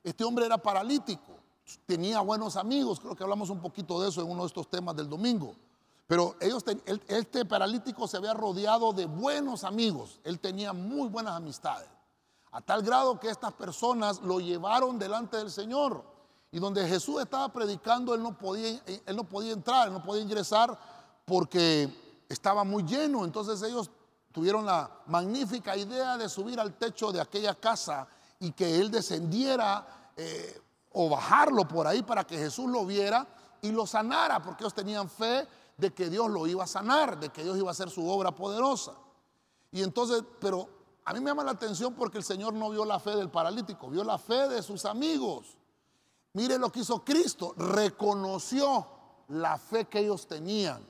este 0.08 0.24
hombre 0.24 0.46
era 0.46 0.58
paralítico, 0.58 1.34
tenía 1.86 2.22
buenos 2.22 2.56
amigos, 2.56 2.98
creo 3.00 3.14
que 3.14 3.24
hablamos 3.24 3.50
un 3.50 3.60
poquito 3.60 4.02
de 4.02 4.08
eso 4.08 4.22
en 4.22 4.30
uno 4.30 4.44
de 4.44 4.48
estos 4.48 4.70
temas 4.70 4.96
del 4.96 5.10
domingo. 5.10 5.54
Pero 6.08 6.38
ellos, 6.40 6.64
este 7.10 7.44
paralítico 7.44 8.08
se 8.08 8.16
había 8.16 8.34
rodeado 8.34 8.94
de 8.94 9.06
buenos 9.06 9.66
amigos, 9.66 10.22
él 10.24 10.40
tenía 10.40 10.72
muy 10.72 11.10
buenas 11.10 11.36
amistades, 11.36 11.90
a 12.52 12.62
tal 12.62 12.84
grado 12.84 13.20
que 13.20 13.30
estas 13.30 13.52
personas 13.52 14.22
lo 14.22 14.40
llevaron 14.40 14.98
delante 14.98 15.36
del 15.36 15.52
Señor. 15.52 16.02
Y 16.50 16.60
donde 16.60 16.88
Jesús 16.88 17.22
estaba 17.22 17.50
predicando, 17.50 18.16
él 18.16 18.24
no 18.24 18.38
podía, 18.38 18.82
él 19.06 19.16
no 19.18 19.26
podía 19.26 19.52
entrar, 19.52 19.90
él 19.90 19.94
no 19.94 20.02
podía 20.02 20.24
ingresar 20.24 20.80
porque 21.26 22.24
estaba 22.30 22.64
muy 22.64 22.84
lleno. 22.84 23.26
Entonces 23.26 23.62
ellos 23.62 23.92
tuvieron 24.32 24.66
la 24.66 24.90
magnífica 25.08 25.76
idea 25.76 26.18
de 26.18 26.30
subir 26.30 26.58
al 26.58 26.74
techo 26.76 27.12
de 27.12 27.20
aquella 27.20 27.54
casa 27.54 28.08
y 28.40 28.52
que 28.52 28.78
él 28.78 28.92
descendiera 28.92 30.12
eh, 30.16 30.62
o 30.92 31.10
bajarlo 31.10 31.68
por 31.68 31.88
ahí 31.88 32.04
para 32.04 32.26
que 32.26 32.38
Jesús 32.38 32.70
lo 32.70 32.86
viera 32.86 33.28
y 33.62 33.72
lo 33.72 33.86
sanara, 33.86 34.42
porque 34.42 34.64
ellos 34.64 34.74
tenían 34.74 35.10
fe 35.10 35.48
de 35.78 35.94
que 35.94 36.10
Dios 36.10 36.30
lo 36.30 36.48
iba 36.48 36.64
a 36.64 36.68
sanar, 36.68 37.20
de 37.20 37.30
que 37.30 37.44
Dios 37.44 37.58
iba 37.58 37.70
a 37.70 37.72
hacer 37.72 37.90
su 37.90 38.08
obra 38.10 38.32
poderosa. 38.32 38.94
Y 39.72 39.84
entonces, 39.84 40.24
pero 40.40 40.68
a 41.06 41.14
mí 41.14 41.20
me 41.20 41.30
llama 41.30 41.44
la 41.44 41.52
atención 41.52 41.94
porque 41.94 42.18
el 42.18 42.24
Señor 42.24 42.54
no 42.54 42.70
vio 42.70 42.84
la 42.84 43.00
fe 43.00 43.12
del 43.12 43.30
paralítico, 43.30 43.90
vio 43.90 44.04
la 44.04 44.18
fe 44.18 44.48
de 44.48 44.62
sus 44.64 44.86
amigos. 44.86 45.58
Mire 46.34 46.58
lo 46.58 46.72
que 46.72 46.82
hizo 46.82 47.04
Cristo, 47.04 47.54
reconoció 47.58 48.88
la 49.30 49.58
fe 49.58 49.86
que 49.86 50.00
ellos 50.00 50.28
tenían. 50.28 50.86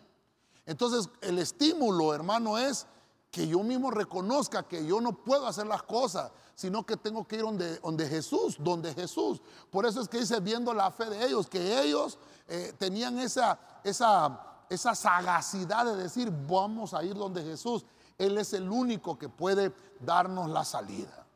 Entonces, 0.66 1.10
el 1.22 1.40
estímulo, 1.40 2.14
hermano, 2.14 2.58
es 2.58 2.86
que 3.32 3.48
yo 3.48 3.60
mismo 3.64 3.92
reconozca 3.92 4.64
que 4.64 4.86
yo 4.86 5.02
no 5.02 5.12
puedo 5.12 5.48
hacer 5.48 5.68
las 5.68 5.84
cosas, 5.84 6.32
sino 6.56 6.86
que 6.86 6.98
tengo 6.98 7.28
que 7.28 7.36
ir 7.36 7.42
donde, 7.44 7.78
donde 7.80 8.08
Jesús, 8.08 8.58
donde 8.60 8.94
Jesús. 8.94 9.42
Por 9.70 9.86
eso 9.86 10.02
es 10.02 10.08
que 10.08 10.20
dice, 10.20 10.40
viendo 10.40 10.74
la 10.74 10.90
fe 10.92 11.06
de 11.06 11.26
ellos, 11.26 11.48
que 11.48 11.82
ellos 11.82 12.18
eh, 12.48 12.74
tenían 12.78 13.20
esa, 13.20 13.60
esa, 13.84 14.64
esa 14.70 14.96
sagacidad 14.96 15.86
de 15.86 15.96
decir, 15.96 16.32
vamos 16.48 16.94
a 16.94 17.04
ir 17.04 17.14
donde 17.14 17.44
Jesús. 17.44 17.86
Él 18.18 18.38
es 18.38 18.54
el 18.54 18.70
único 18.70 19.20
que 19.20 19.30
puede 19.30 19.72
darnos 20.00 20.50
la 20.50 20.66
salida. 20.66 21.28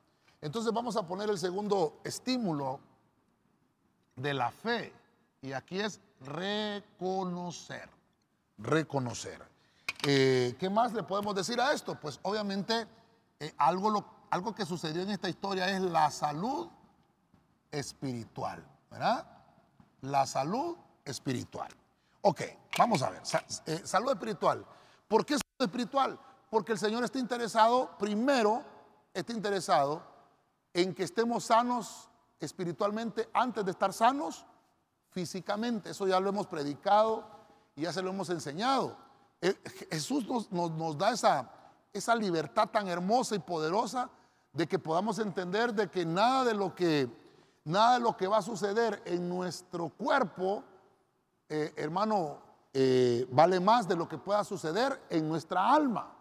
Entonces 0.41 0.73
vamos 0.73 0.95
a 0.95 1.05
poner 1.05 1.29
el 1.29 1.37
segundo 1.37 1.99
estímulo 2.03 2.79
de 4.15 4.33
la 4.33 4.49
fe. 4.51 4.91
Y 5.41 5.53
aquí 5.53 5.79
es 5.79 5.99
reconocer. 6.21 7.89
Reconocer. 8.57 9.50
Eh, 10.03 10.55
¿Qué 10.59 10.69
más 10.69 10.93
le 10.93 11.03
podemos 11.03 11.35
decir 11.35 11.59
a 11.61 11.73
esto? 11.73 11.95
Pues 11.99 12.19
obviamente 12.23 12.87
eh, 13.39 13.53
algo, 13.57 14.03
algo 14.29 14.55
que 14.55 14.65
sucedió 14.65 15.03
en 15.03 15.11
esta 15.11 15.29
historia 15.29 15.69
es 15.69 15.81
la 15.81 16.09
salud 16.09 16.67
espiritual, 17.69 18.65
¿verdad? 18.89 19.25
La 20.01 20.25
salud 20.25 20.75
espiritual. 21.05 21.69
Ok, 22.21 22.41
vamos 22.77 23.01
a 23.03 23.11
ver, 23.11 23.21
eh, 23.67 23.81
salud 23.83 24.11
espiritual. 24.11 24.65
¿Por 25.07 25.25
qué 25.25 25.35
salud 25.35 25.69
espiritual? 25.69 26.19
Porque 26.49 26.71
el 26.71 26.79
Señor 26.79 27.03
está 27.03 27.19
interesado, 27.19 27.95
primero, 27.97 28.63
está 29.13 29.33
interesado 29.33 30.03
en 30.73 30.95
que 30.95 31.03
estemos 31.03 31.45
sanos 31.45 32.09
espiritualmente 32.39 33.29
antes 33.33 33.63
de 33.63 33.71
estar 33.71 33.93
sanos 33.93 34.45
físicamente. 35.11 35.91
Eso 35.91 36.07
ya 36.07 36.19
lo 36.19 36.29
hemos 36.29 36.47
predicado 36.47 37.27
y 37.75 37.81
ya 37.81 37.93
se 37.93 38.01
lo 38.01 38.09
hemos 38.09 38.29
enseñado. 38.29 38.97
Eh, 39.41 39.55
Jesús 39.89 40.25
nos, 40.51 40.97
da 40.97 41.11
esa, 41.11 42.15
libertad 42.15 42.69
tan 42.69 42.87
hermosa 42.87 43.35
y 43.35 43.39
poderosa 43.39 44.09
de 44.53 44.67
que 44.67 44.77
podamos 44.77 45.17
entender 45.17 45.73
de 45.73 45.89
que 45.89 46.05
nada 46.05 46.45
de 46.45 46.53
lo 46.53 46.75
que, 46.75 47.09
nada 47.65 47.95
de 47.95 48.01
lo 48.01 48.15
que 48.15 48.27
va 48.27 48.37
a 48.37 48.41
suceder 48.43 49.01
en 49.05 49.27
nuestro 49.27 49.89
cuerpo, 49.89 50.63
eh, 51.49 51.73
hermano, 51.75 52.37
eh, 52.71 53.27
vale 53.31 53.59
más 53.59 53.87
de 53.87 53.95
lo 53.95 54.07
que 54.07 54.19
pueda 54.19 54.43
suceder 54.43 55.01
en 55.09 55.27
nuestra 55.27 55.73
alma. 55.73 56.13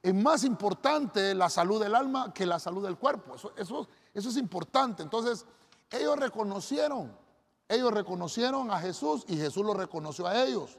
Es 0.00 0.14
más 0.14 0.42
importante 0.42 1.34
la 1.34 1.50
salud 1.50 1.80
del 1.82 1.94
alma 1.94 2.32
que 2.32 2.46
la 2.46 2.58
salud 2.58 2.82
del 2.82 2.96
cuerpo. 2.96 3.36
Eso, 3.36 3.52
eso, 3.56 3.86
eso 4.14 4.28
es 4.30 4.36
importante. 4.38 5.02
Entonces, 5.02 5.44
ellos 5.90 6.18
reconocieron, 6.18 7.14
ellos 7.68 7.92
reconocieron 7.92 8.70
a 8.70 8.80
Jesús 8.80 9.24
y 9.28 9.36
Jesús 9.36 9.64
lo 9.64 9.74
reconoció 9.74 10.26
a 10.26 10.42
ellos. 10.42 10.78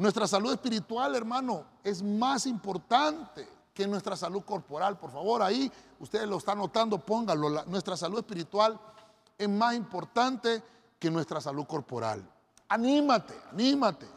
Nuestra 0.00 0.26
salud 0.26 0.50
espiritual, 0.50 1.14
hermano, 1.14 1.66
es 1.84 2.02
más 2.02 2.46
importante 2.46 3.46
que 3.74 3.86
nuestra 3.86 4.16
salud 4.16 4.42
corporal. 4.46 4.98
Por 4.98 5.12
favor, 5.12 5.42
ahí 5.42 5.70
ustedes 5.98 6.26
lo 6.26 6.38
están 6.38 6.56
notando, 6.56 7.04
pónganlo. 7.04 7.66
nuestra 7.66 7.98
salud 7.98 8.20
espiritual 8.20 8.80
es 9.36 9.46
más 9.46 9.74
importante 9.74 10.62
que 10.98 11.10
nuestra 11.10 11.38
salud 11.38 11.66
corporal. 11.66 12.26
Anímate, 12.66 13.34
anímate. 13.52 14.08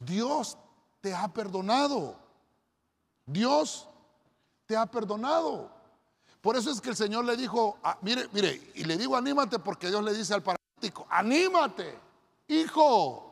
Dios 0.00 0.58
te 1.00 1.14
ha 1.14 1.28
perdonado. 1.28 2.16
Dios 3.24 3.86
te 4.66 4.76
ha 4.76 4.84
perdonado. 4.86 5.70
Por 6.40 6.56
eso 6.56 6.72
es 6.72 6.80
que 6.80 6.90
el 6.90 6.96
Señor 6.96 7.24
le 7.24 7.36
dijo, 7.36 7.78
ah, 7.84 7.96
mire, 8.02 8.28
mire, 8.32 8.72
y 8.74 8.82
le 8.82 8.96
digo 8.96 9.14
anímate 9.14 9.60
porque 9.60 9.90
Dios 9.90 10.02
le 10.02 10.12
dice 10.12 10.34
al 10.34 10.42
paralítico, 10.42 11.06
anímate, 11.08 11.96
hijo, 12.48 13.29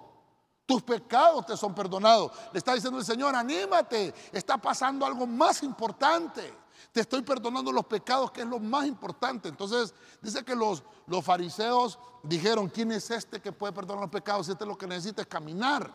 tus 0.68 0.82
pecados 0.82 1.46
te 1.46 1.56
son 1.56 1.74
perdonados. 1.74 2.30
Le 2.52 2.58
está 2.58 2.74
diciendo 2.74 2.98
el 2.98 3.04
Señor, 3.04 3.34
anímate, 3.34 4.12
está 4.30 4.58
pasando 4.58 5.06
algo 5.06 5.26
más 5.26 5.62
importante. 5.62 6.52
Te 6.92 7.00
estoy 7.00 7.22
perdonando 7.22 7.72
los 7.72 7.86
pecados, 7.86 8.30
que 8.30 8.42
es 8.42 8.46
lo 8.46 8.58
más 8.58 8.86
importante. 8.86 9.48
Entonces, 9.48 9.94
dice 10.20 10.44
que 10.44 10.54
los, 10.54 10.82
los 11.06 11.24
fariseos 11.24 11.98
dijeron, 12.22 12.68
¿quién 12.68 12.92
es 12.92 13.10
este 13.10 13.40
que 13.40 13.50
puede 13.50 13.72
perdonar 13.72 14.02
los 14.02 14.10
pecados? 14.10 14.44
Si 14.44 14.52
este 14.52 14.66
lo 14.66 14.76
que 14.76 14.86
necesita 14.86 15.22
es 15.22 15.28
caminar. 15.28 15.90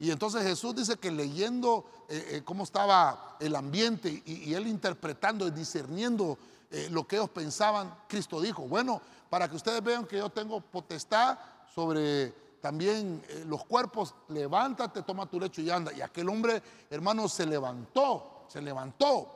Y 0.00 0.10
entonces 0.10 0.42
Jesús 0.42 0.74
dice 0.74 0.96
que 0.96 1.12
leyendo 1.12 1.84
eh, 2.08 2.30
eh, 2.30 2.42
cómo 2.44 2.64
estaba 2.64 3.36
el 3.38 3.54
ambiente 3.54 4.24
y, 4.26 4.52
él 4.52 4.66
interpretando 4.66 5.46
y 5.46 5.52
discerniendo 5.52 6.36
eh, 6.72 6.88
lo 6.90 7.06
que 7.06 7.14
ellos 7.14 7.30
pensaban, 7.30 7.94
Cristo 8.08 8.40
dijo, 8.40 8.62
bueno, 8.62 9.00
para 9.28 9.48
que 9.48 9.54
ustedes 9.54 9.84
vean 9.84 10.04
que 10.04 10.18
yo 10.18 10.30
tengo 10.30 10.60
potestad 10.60 11.38
sobre 11.72 12.49
también 12.60 13.22
los 13.46 13.64
cuerpos, 13.64 14.14
levántate, 14.28 15.02
toma 15.02 15.26
tu 15.26 15.40
lecho 15.40 15.60
y 15.60 15.70
anda. 15.70 15.92
Y 15.92 16.00
aquel 16.00 16.28
hombre, 16.28 16.62
hermano, 16.90 17.28
se 17.28 17.46
levantó, 17.46 18.44
se 18.48 18.60
levantó. 18.60 19.34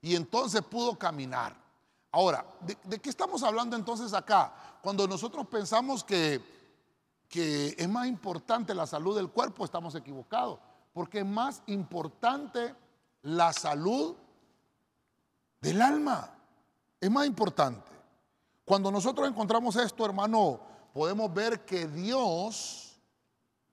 Y 0.00 0.14
entonces 0.14 0.62
pudo 0.62 0.96
caminar. 0.96 1.56
Ahora, 2.12 2.44
¿de 2.84 2.98
qué 2.98 3.10
estamos 3.10 3.42
hablando 3.42 3.76
entonces 3.76 4.14
acá? 4.14 4.52
Cuando 4.82 5.06
nosotros 5.06 5.46
pensamos 5.46 6.02
que 6.02 6.58
que 7.28 7.74
es 7.78 7.88
más 7.88 8.06
importante 8.06 8.74
la 8.74 8.86
salud 8.86 9.14
del 9.14 9.28
cuerpo, 9.28 9.64
estamos 9.64 9.94
equivocados, 9.94 10.58
porque 10.92 11.20
es 11.20 11.26
más 11.26 11.62
importante 11.66 12.74
la 13.22 13.52
salud 13.52 14.16
del 15.60 15.82
alma. 15.82 16.30
Es 17.00 17.10
más 17.10 17.26
importante. 17.26 17.90
Cuando 18.64 18.90
nosotros 18.90 19.28
encontramos 19.28 19.76
esto, 19.76 20.04
hermano, 20.04 20.60
podemos 20.92 21.32
ver 21.32 21.64
que 21.64 21.86
Dios 21.86 22.98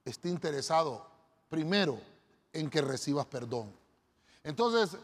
está 0.03 0.27
interesado 0.29 1.05
primero 1.49 1.99
en 2.53 2.69
que 2.69 2.81
recibas 2.81 3.25
perdón. 3.25 3.71
Entonces, 4.43 4.97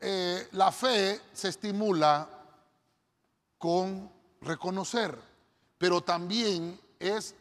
eh, 0.00 0.48
la 0.52 0.72
fe 0.72 1.20
se 1.32 1.48
estimula 1.48 2.28
con 3.58 4.10
reconocer, 4.40 5.18
pero 5.78 6.02
también 6.02 6.80
es 6.98 7.34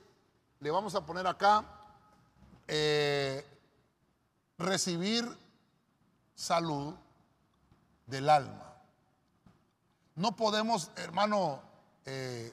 le 0.66 0.72
vamos 0.72 0.96
a 0.96 1.06
poner 1.06 1.28
acá, 1.28 1.64
eh, 2.68 3.46
recibir 4.58 5.26
salud 6.34 6.96
del 8.08 8.28
alma. 8.30 8.74
No 10.16 10.36
podemos, 10.36 10.90
hermano, 10.96 11.62
eh, 12.06 12.52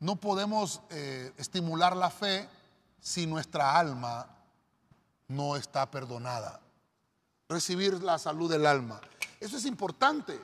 no 0.00 0.16
podemos 0.16 0.80
eh, 0.90 1.32
estimular 1.36 1.96
la 1.96 2.10
fe 2.10 2.48
si 3.00 3.26
nuestra 3.26 3.78
alma 3.78 4.28
no 5.28 5.56
está 5.56 5.90
perdonada. 5.90 6.60
Recibir 7.48 8.02
la 8.02 8.18
salud 8.18 8.50
del 8.50 8.66
alma. 8.66 9.00
Eso 9.40 9.56
es 9.56 9.64
importante. 9.64 10.38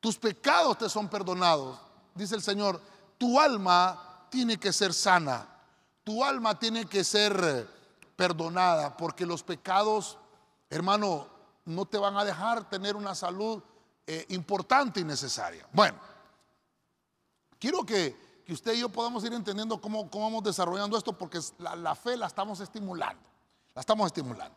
Tus 0.00 0.18
pecados 0.18 0.78
te 0.78 0.88
son 0.88 1.08
perdonados. 1.08 1.78
Dice 2.14 2.34
el 2.34 2.42
Señor, 2.42 2.80
tu 3.16 3.40
alma 3.40 4.26
tiene 4.30 4.58
que 4.58 4.72
ser 4.72 4.94
sana 4.94 5.58
tu 6.08 6.24
alma 6.24 6.58
tiene 6.58 6.86
que 6.86 7.04
ser 7.04 7.68
perdonada 8.16 8.96
porque 8.96 9.26
los 9.26 9.42
pecados, 9.42 10.16
hermano, 10.70 11.28
no 11.66 11.84
te 11.84 11.98
van 11.98 12.16
a 12.16 12.24
dejar 12.24 12.66
tener 12.70 12.96
una 12.96 13.14
salud 13.14 13.62
eh, 14.06 14.24
importante 14.30 15.00
y 15.00 15.04
necesaria. 15.04 15.68
Bueno, 15.70 15.98
quiero 17.58 17.84
que, 17.84 18.16
usted 18.52 18.74
y 18.74 18.80
yo 18.80 18.88
podamos 18.88 19.24
ir 19.24 19.32
entendiendo 19.32 19.80
cómo, 19.80 20.10
cómo 20.10 20.24
vamos 20.24 20.44
desarrollando 20.44 20.96
esto 20.96 21.12
porque 21.12 21.38
la, 21.58 21.76
la 21.76 21.94
fe 21.94 22.16
la 22.16 22.26
estamos 22.26 22.60
estimulando, 22.60 23.22
la 23.74 23.80
estamos 23.80 24.06
estimulando. 24.06 24.56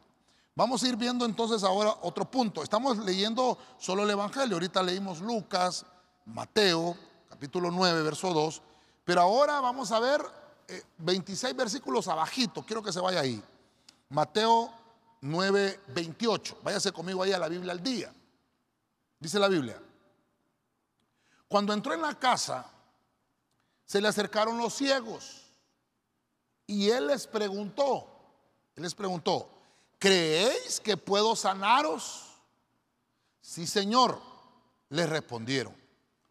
Vamos 0.56 0.84
a 0.84 0.88
ir 0.88 0.96
viendo 0.98 1.26
entonces 1.26 1.64
ahora 1.64 1.96
otro 2.02 2.30
punto. 2.30 2.62
Estamos 2.62 2.98
leyendo 2.98 3.58
solo 3.78 4.04
el 4.04 4.10
Evangelio. 4.10 4.58
Ahorita 4.58 4.84
leímos 4.84 5.22
Lucas, 5.22 5.86
Mateo, 6.26 6.96
capítulo 7.30 7.72
9, 7.72 8.04
verso 8.04 8.34
2. 8.34 8.62
Pero 9.06 9.22
ahora 9.22 9.62
vamos 9.62 9.92
a 9.92 10.00
ver 10.00 10.22
26 10.98 11.56
versículos 11.56 12.08
abajito, 12.08 12.64
quiero 12.64 12.82
que 12.82 12.92
se 12.92 13.00
vaya 13.00 13.22
ahí. 13.22 13.42
Mateo 14.10 14.72
9, 15.22 15.80
28. 15.88 16.60
Váyase 16.64 16.92
conmigo 16.92 17.24
ahí 17.24 17.32
a 17.32 17.40
la 17.40 17.48
Biblia 17.48 17.72
al 17.72 17.82
día. 17.82 18.14
Dice 19.20 19.40
la 19.40 19.48
Biblia. 19.48 19.82
Cuando 21.48 21.74
entró 21.74 21.94
en 21.94 22.02
la 22.02 22.16
casa, 22.16 22.66
se 23.92 24.00
le 24.00 24.08
acercaron 24.08 24.58
los 24.58 24.74
ciegos 24.74 25.42
y 26.66 26.90
él 26.90 27.08
les 27.08 27.28
preguntó, 27.28 28.08
él 28.74 28.84
les 28.84 28.96
preguntó, 28.96 29.50
¿creéis 30.00 30.80
que 30.80 30.96
puedo 30.96 31.36
sanaros? 31.36 32.38
Sí, 33.42 33.68
Señor, 33.68 34.18
les 34.88 35.10
respondieron. 35.10 35.76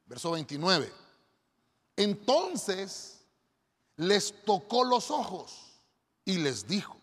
Verso 0.07 0.31
29. 0.31 0.91
Entonces 1.97 3.27
les 3.97 4.43
tocó 4.47 4.83
los 4.83 5.11
ojos 5.11 5.83
y 6.25 6.39
les 6.39 6.67
dijo, 6.67 6.97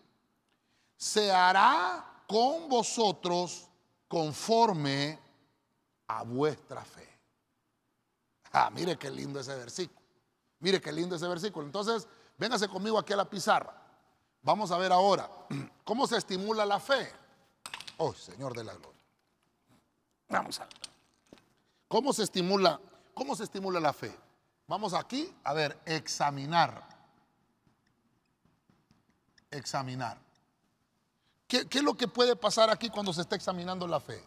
se 0.95 1.31
hará 1.31 2.23
con 2.27 2.67
vosotros 2.67 3.67
conforme 4.07 5.19
a 6.07 6.23
vuestra 6.23 6.83
fe. 6.83 7.07
Ah, 8.51 8.71
mire 8.71 8.97
qué 8.97 9.11
lindo 9.11 9.39
ese 9.39 9.53
versículo. 9.53 9.96
Mire 10.59 10.81
qué 10.81 10.91
lindo 10.91 11.15
ese 11.15 11.27
versículo. 11.27 11.65
Entonces, 11.65 12.07
véngase 12.37 12.67
conmigo 12.67 12.97
aquí 12.97 13.13
a 13.13 13.17
la 13.17 13.29
pizarra. 13.29 13.73
Vamos 14.41 14.71
a 14.71 14.77
ver 14.77 14.91
ahora 14.91 15.29
cómo 15.83 16.07
se 16.07 16.17
estimula 16.17 16.65
la 16.65 16.79
fe. 16.79 17.11
Oh, 17.97 18.13
Señor 18.13 18.55
de 18.55 18.63
la 18.63 18.73
gloria. 18.73 19.01
Vamos 20.29 20.59
a 20.59 20.65
ver. 20.65 20.73
¿Cómo 21.87 22.11
se 22.11 22.23
estimula, 22.23 22.79
cómo 23.13 23.35
se 23.35 23.43
estimula 23.43 23.79
la 23.79 23.93
fe? 23.93 24.13
Vamos 24.67 24.93
aquí 24.93 25.33
a 25.43 25.53
ver, 25.53 25.79
examinar. 25.85 26.83
Examinar. 29.49 30.17
¿Qué, 31.47 31.65
es 31.69 31.83
lo 31.83 31.95
que 31.95 32.09
puede 32.09 32.35
pasar 32.35 32.69
aquí 32.69 32.89
cuando 32.89 33.13
se 33.13 33.21
está 33.21 33.37
examinando 33.37 33.87
la 33.87 34.01
fe? 34.01 34.21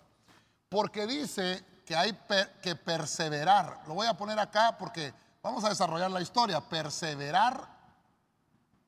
Porque 0.70 1.06
dice 1.06 1.62
que 1.84 1.94
hay 1.94 2.18
que 2.62 2.74
perseverar. 2.76 3.82
Lo 3.86 3.94
voy 3.94 4.06
a 4.06 4.16
poner 4.16 4.38
acá 4.38 4.76
porque 4.78 5.12
vamos 5.42 5.64
a 5.64 5.68
desarrollar 5.68 6.10
la 6.10 6.20
historia. 6.20 6.60
Perseverar, 6.60 7.68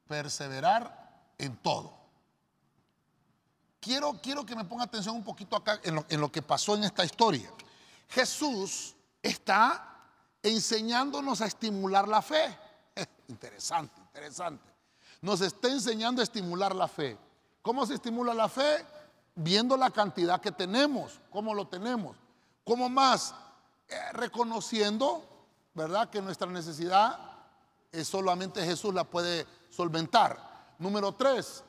perseverar 0.06 1.32
en 1.38 1.56
todo. 1.58 1.92
Quiero, 3.80 4.20
quiero 4.22 4.46
que 4.46 4.54
me 4.54 4.64
ponga 4.64 4.84
atención 4.84 5.16
un 5.16 5.24
poquito 5.24 5.56
acá 5.56 5.80
en 5.82 6.20
lo 6.20 6.30
que 6.30 6.42
pasó 6.42 6.76
en 6.76 6.84
esta 6.84 7.04
historia. 7.04 7.50
Jesús 8.08 8.94
está 9.22 9.92
enseñándonos 10.42 11.40
a 11.40 11.46
estimular 11.46 12.06
la 12.06 12.20
fe. 12.20 12.58
interesante, 13.28 14.00
interesante. 14.00 14.70
Nos 15.20 15.40
está 15.40 15.68
enseñando 15.68 16.20
a 16.20 16.24
estimular 16.24 16.74
la 16.74 16.88
fe. 16.88 17.16
¿Cómo 17.62 17.86
se 17.86 17.94
estimula 17.94 18.34
la 18.34 18.48
fe? 18.48 18.84
Viendo 19.34 19.76
la 19.76 19.90
cantidad 19.90 20.40
que 20.40 20.52
tenemos, 20.52 21.20
cómo 21.30 21.54
lo 21.54 21.68
tenemos. 21.68 22.16
¿Cómo 22.64 22.88
más? 22.88 23.34
Eh, 23.88 23.94
reconociendo, 24.12 25.24
¿verdad? 25.74 26.10
Que 26.10 26.20
nuestra 26.20 26.48
necesidad 26.48 27.18
es 27.90 28.08
solamente 28.08 28.64
Jesús 28.64 28.92
la 28.94 29.04
puede 29.04 29.46
solventar. 29.70 30.74
Número 30.78 31.12
tres, 31.12 31.62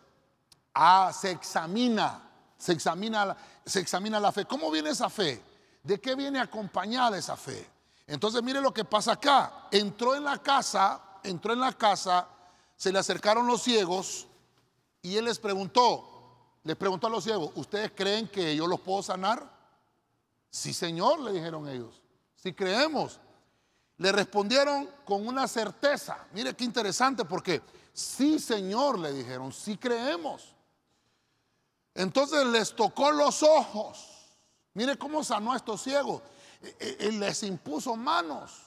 ah, 0.73 1.11
se 1.13 1.31
examina, 1.31 2.21
se 2.57 2.73
examina, 2.73 3.35
se 3.65 3.79
examina 3.79 4.19
la 4.19 4.31
fe. 4.31 4.45
¿Cómo 4.45 4.71
viene 4.71 4.89
esa 4.89 5.09
fe? 5.09 5.43
¿De 5.83 5.99
qué 5.99 6.15
viene 6.15 6.39
acompañada 6.39 7.17
esa 7.17 7.35
fe? 7.35 7.69
Entonces 8.07 8.41
mire 8.41 8.61
lo 8.61 8.73
que 8.73 8.85
pasa 8.85 9.13
acá. 9.13 9.67
Entró 9.71 10.15
en 10.15 10.23
la 10.23 10.37
casa, 10.37 11.01
entró 11.23 11.53
en 11.53 11.59
la 11.59 11.73
casa, 11.73 12.27
se 12.75 12.91
le 12.91 12.99
acercaron 12.99 13.47
los 13.47 13.61
ciegos 13.61 14.27
y 15.01 15.17
él 15.17 15.25
les 15.25 15.39
preguntó, 15.39 16.57
les 16.63 16.75
preguntó 16.75 17.07
a 17.07 17.09
los 17.09 17.23
ciegos, 17.23 17.51
¿ustedes 17.55 17.91
creen 17.95 18.27
que 18.27 18.55
yo 18.55 18.67
los 18.67 18.79
puedo 18.79 19.03
sanar? 19.03 19.51
Sí, 20.49 20.73
Señor, 20.73 21.19
le 21.19 21.33
dijeron 21.33 21.67
ellos. 21.67 22.01
Si 22.35 22.53
creemos. 22.53 23.19
Le 23.97 24.11
respondieron 24.11 24.89
con 25.05 25.27
una 25.27 25.47
certeza. 25.47 26.25
Mire 26.33 26.55
qué 26.55 26.63
interesante 26.63 27.25
porque 27.25 27.61
sí, 27.93 28.39
Señor, 28.39 28.99
le 28.99 29.11
dijeron, 29.13 29.51
sí 29.51 29.77
creemos. 29.77 30.55
Entonces 31.93 32.45
les 32.47 32.75
tocó 32.75 33.11
los 33.11 33.43
ojos. 33.43 34.09
Mire 34.73 34.97
cómo 34.97 35.23
sanó 35.23 35.53
a 35.53 35.57
estos 35.57 35.83
ciegos. 35.83 36.21
Él 36.79 37.19
les 37.19 37.43
impuso 37.43 37.95
manos. 37.95 38.61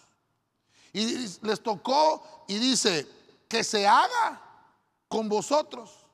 Y 0.92 1.26
les 1.42 1.62
tocó 1.62 2.44
y 2.48 2.58
dice, 2.58 3.06
que 3.48 3.62
se 3.64 3.86
haga 3.86 4.40
con 5.08 5.28
vosotros 5.28 6.06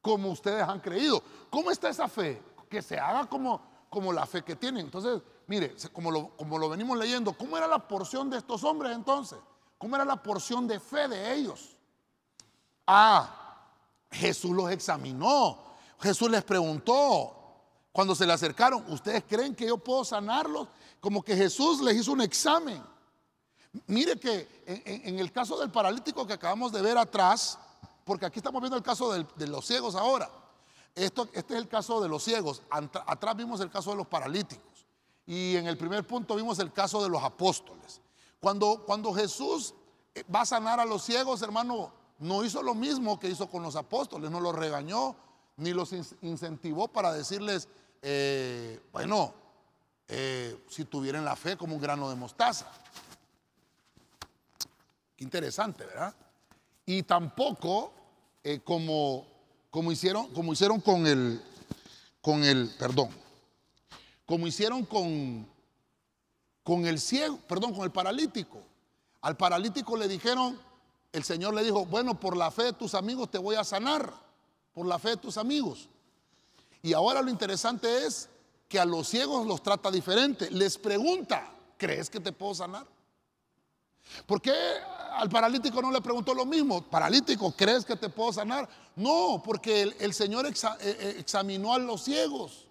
como 0.00 0.30
ustedes 0.30 0.62
han 0.62 0.80
creído. 0.80 1.22
¿Cómo 1.50 1.70
está 1.70 1.88
esa 1.88 2.08
fe? 2.08 2.40
Que 2.68 2.82
se 2.82 2.98
haga 2.98 3.26
como, 3.26 3.60
como 3.90 4.12
la 4.12 4.26
fe 4.26 4.42
que 4.42 4.56
tienen. 4.56 4.86
Entonces, 4.86 5.20
mire, 5.48 5.74
como 5.92 6.10
lo, 6.10 6.28
como 6.36 6.58
lo 6.58 6.68
venimos 6.68 6.96
leyendo, 6.96 7.32
¿cómo 7.32 7.56
era 7.56 7.66
la 7.66 7.88
porción 7.88 8.30
de 8.30 8.38
estos 8.38 8.62
hombres 8.62 8.94
entonces? 8.94 9.38
¿Cómo 9.76 9.96
era 9.96 10.04
la 10.04 10.22
porción 10.22 10.68
de 10.68 10.78
fe 10.78 11.08
de 11.08 11.34
ellos? 11.34 11.76
Ah, 12.86 13.66
Jesús 14.10 14.52
los 14.52 14.70
examinó. 14.70 15.58
Jesús 16.00 16.30
les 16.30 16.44
preguntó 16.44 17.34
cuando 17.90 18.14
se 18.14 18.26
le 18.26 18.32
acercaron, 18.32 18.84
¿ustedes 18.92 19.24
creen 19.28 19.54
que 19.54 19.66
yo 19.66 19.78
puedo 19.78 20.04
sanarlos? 20.04 20.68
Como 21.00 21.22
que 21.22 21.34
Jesús 21.34 21.80
les 21.80 21.96
hizo 21.96 22.12
un 22.12 22.20
examen. 22.20 22.82
Mire 23.86 24.18
que 24.18 24.62
en, 24.66 25.18
el 25.18 25.32
caso 25.32 25.58
del 25.58 25.70
paralítico 25.70 26.26
que 26.26 26.32
acabamos 26.32 26.72
de 26.72 26.82
ver 26.82 26.96
atrás, 26.96 27.58
porque 28.04 28.26
aquí 28.26 28.38
estamos 28.38 28.60
viendo 28.60 28.76
el 28.76 28.82
caso 28.82 29.12
de 29.12 29.46
los 29.46 29.66
ciegos 29.66 29.94
ahora. 29.94 30.30
Esto, 30.94 31.28
este 31.32 31.54
es 31.54 31.60
el 31.60 31.68
caso 31.68 32.00
de 32.00 32.08
los 32.08 32.22
ciegos. 32.22 32.62
Atrás 32.70 33.36
vimos 33.36 33.60
el 33.60 33.70
caso 33.70 33.90
de 33.90 33.96
los 33.96 34.06
paralíticos. 34.06 34.77
Y 35.28 35.56
en 35.56 35.66
el 35.66 35.76
primer 35.76 36.06
punto 36.06 36.36
vimos 36.36 36.58
el 36.58 36.72
caso 36.72 37.02
de 37.02 37.10
los 37.10 37.22
apóstoles. 37.22 38.00
Cuando, 38.40 38.82
cuando 38.86 39.12
Jesús 39.12 39.74
eh, 40.14 40.24
va 40.34 40.40
a 40.40 40.46
sanar 40.46 40.80
a 40.80 40.86
los 40.86 41.02
ciegos, 41.02 41.42
hermano, 41.42 41.92
no 42.18 42.42
hizo 42.44 42.62
lo 42.62 42.74
mismo 42.74 43.20
que 43.20 43.28
hizo 43.28 43.46
con 43.50 43.62
los 43.62 43.76
apóstoles. 43.76 44.30
No 44.30 44.40
los 44.40 44.54
regañó, 44.54 45.14
ni 45.58 45.74
los 45.74 45.92
incentivó 46.22 46.88
para 46.88 47.12
decirles, 47.12 47.68
eh, 48.00 48.80
bueno, 48.90 49.34
eh, 50.08 50.64
si 50.70 50.86
tuvieran 50.86 51.26
la 51.26 51.36
fe 51.36 51.58
como 51.58 51.74
un 51.74 51.82
grano 51.82 52.08
de 52.08 52.16
mostaza. 52.16 52.72
Qué 55.14 55.24
interesante, 55.24 55.84
¿verdad? 55.84 56.14
Y 56.86 57.02
tampoco 57.02 57.92
como, 58.64 59.26
como, 59.68 59.92
hicieron, 59.92 60.32
como 60.32 60.54
hicieron 60.54 60.80
con 60.80 61.06
el, 61.06 61.42
con 62.22 62.44
el, 62.44 62.74
perdón, 62.78 63.10
como 64.28 64.46
hicieron 64.46 64.84
con, 64.84 65.48
con 66.62 66.84
el 66.84 67.00
ciego, 67.00 67.38
perdón, 67.48 67.72
con 67.72 67.84
el 67.84 67.90
paralítico. 67.90 68.58
Al 69.22 69.38
paralítico 69.38 69.96
le 69.96 70.06
dijeron, 70.06 70.60
el 71.12 71.24
Señor 71.24 71.54
le 71.54 71.64
dijo, 71.64 71.86
bueno, 71.86 72.20
por 72.20 72.36
la 72.36 72.50
fe 72.50 72.64
de 72.64 72.72
tus 72.74 72.94
amigos 72.94 73.30
te 73.30 73.38
voy 73.38 73.56
a 73.56 73.64
sanar, 73.64 74.12
por 74.74 74.84
la 74.84 74.98
fe 74.98 75.10
de 75.10 75.16
tus 75.16 75.38
amigos. 75.38 75.88
Y 76.82 76.92
ahora 76.92 77.22
lo 77.22 77.30
interesante 77.30 78.04
es 78.04 78.28
que 78.68 78.78
a 78.78 78.84
los 78.84 79.08
ciegos 79.08 79.46
los 79.46 79.62
trata 79.62 79.90
diferente. 79.90 80.50
Les 80.50 80.76
pregunta, 80.76 81.50
¿crees 81.78 82.10
que 82.10 82.20
te 82.20 82.30
puedo 82.30 82.54
sanar? 82.54 82.84
¿Por 84.26 84.42
qué 84.42 84.52
al 85.12 85.30
paralítico 85.30 85.80
no 85.80 85.90
le 85.90 86.02
preguntó 86.02 86.34
lo 86.34 86.44
mismo? 86.44 86.82
Paralítico, 86.82 87.54
¿crees 87.56 87.82
que 87.82 87.96
te 87.96 88.10
puedo 88.10 88.34
sanar? 88.34 88.68
No, 88.94 89.42
porque 89.42 89.94
el, 89.98 90.12
Señor 90.12 90.46
eh, 90.46 90.52
eh, 90.82 91.16
examinó 91.18 91.72
a 91.72 91.78
los 91.78 92.04
ciegos. 92.04 92.67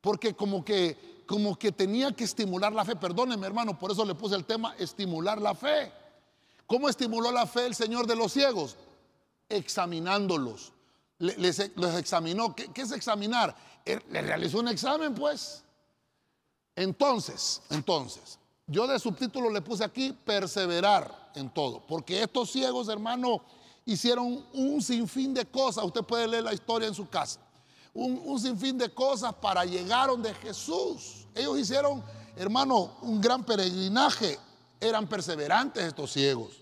Porque 0.00 0.34
como 0.34 0.64
que, 0.64 1.24
como 1.26 1.58
que 1.58 1.72
tenía 1.72 2.12
que 2.12 2.24
estimular 2.24 2.72
la 2.72 2.84
fe. 2.84 2.96
Perdóneme, 2.96 3.46
hermano, 3.46 3.78
por 3.78 3.90
eso 3.90 4.04
le 4.04 4.14
puse 4.14 4.34
el 4.34 4.44
tema 4.44 4.74
estimular 4.78 5.40
la 5.40 5.54
fe. 5.54 5.92
¿Cómo 6.66 6.88
estimuló 6.88 7.32
la 7.32 7.46
fe 7.46 7.66
el 7.66 7.74
Señor 7.74 8.06
de 8.06 8.16
los 8.16 8.32
ciegos? 8.32 8.76
Examinándolos. 9.48 10.72
Les, 11.18 11.58
examinó. 11.58 12.54
¿Qué, 12.54 12.68
¿Qué, 12.72 12.82
es 12.82 12.92
examinar? 12.92 13.56
Le 13.84 14.22
realizó 14.22 14.60
un 14.60 14.68
examen, 14.68 15.14
pues. 15.14 15.64
Entonces, 16.76 17.60
entonces, 17.70 18.38
yo 18.66 18.86
de 18.86 18.98
subtítulo 18.98 19.50
le 19.50 19.62
puse 19.62 19.82
aquí 19.82 20.12
perseverar 20.12 21.32
en 21.34 21.50
todo, 21.50 21.84
porque 21.86 22.22
estos 22.22 22.52
ciegos, 22.52 22.88
hermano, 22.88 23.42
hicieron 23.84 24.44
un 24.52 24.82
sinfín 24.82 25.32
de 25.32 25.46
cosas. 25.46 25.84
Usted 25.84 26.02
puede 26.02 26.28
leer 26.28 26.44
la 26.44 26.52
historia 26.52 26.86
en 26.86 26.94
su 26.94 27.08
casa. 27.08 27.40
Un, 27.94 28.38
sinfín 28.38 28.78
de 28.78 28.88
cosas 28.90 29.34
para 29.34 29.64
llegar 29.64 30.08
donde 30.08 30.32
Jesús. 30.34 31.26
Ellos 31.34 31.58
hicieron, 31.58 32.02
hermano, 32.36 32.96
un 33.02 33.20
gran 33.20 33.44
peregrinaje. 33.44 34.38
Eran 34.80 35.08
perseverantes 35.08 35.84
estos 35.84 36.12
ciegos. 36.12 36.52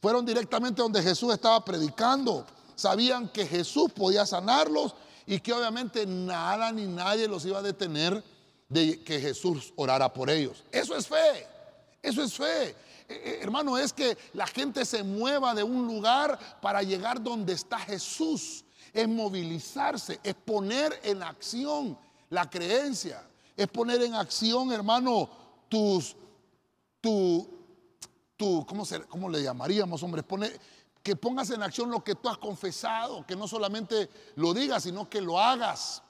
Fueron 0.00 0.26
directamente 0.26 0.82
donde 0.82 1.02
Jesús 1.02 1.32
estaba 1.32 1.64
predicando. 1.64 2.46
Sabían 2.76 3.28
que 3.28 3.46
Jesús 3.46 3.90
podía 3.92 4.26
sanarlos 4.26 4.94
y 5.26 5.40
que 5.40 5.52
obviamente 5.52 6.06
nada 6.06 6.70
ni 6.72 6.86
nadie 6.86 7.26
los 7.26 7.44
iba 7.44 7.58
a 7.58 7.62
detener 7.62 8.22
de 8.68 9.02
que 9.02 9.20
Jesús 9.20 9.72
orara 9.76 10.12
por 10.12 10.30
ellos. 10.30 10.62
Eso 10.70 10.96
es 10.96 11.06
fe, 11.06 11.46
eso 12.02 12.22
es 12.22 12.34
fe. 12.34 12.68
Eh, 12.68 12.74
eh, 13.08 13.38
hermano, 13.40 13.78
es 13.78 13.92
que 13.92 14.16
la 14.34 14.46
gente 14.46 14.84
se 14.84 15.02
mueva 15.02 15.54
de 15.54 15.62
un 15.62 15.86
lugar 15.86 16.38
para 16.60 16.82
llegar 16.82 17.22
donde 17.22 17.54
está 17.54 17.78
Jesús. 17.78 18.64
Es 18.92 19.08
movilizarse, 19.08 20.20
es 20.22 20.34
poner 20.34 21.00
en 21.02 21.22
acción 21.22 21.98
la 22.30 22.48
creencia, 22.48 23.28
es 23.56 23.68
poner 23.68 24.02
en 24.02 24.14
acción, 24.14 24.72
hermano, 24.72 25.28
tus, 25.68 26.16
tu, 27.00 27.48
tu, 28.36 28.66
¿cómo, 28.66 28.84
cómo 29.08 29.28
le 29.28 29.42
llamaríamos, 29.42 30.02
hombre? 30.02 30.24
Que 31.02 31.16
pongas 31.16 31.50
en 31.50 31.62
acción 31.62 31.90
lo 31.90 32.02
que 32.02 32.14
tú 32.14 32.28
has 32.28 32.38
confesado, 32.38 33.26
que 33.26 33.36
no 33.36 33.48
solamente 33.48 34.08
lo 34.36 34.52
digas, 34.54 34.82
sino 34.82 35.08
que 35.08 35.20
lo 35.20 35.38
hagas, 35.38 36.02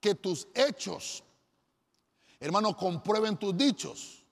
que 0.00 0.14
tus 0.14 0.48
hechos 0.54 1.24
Hermano, 2.40 2.76
comprueben 2.76 3.36
tus 3.36 3.56
dichos. 3.56 4.24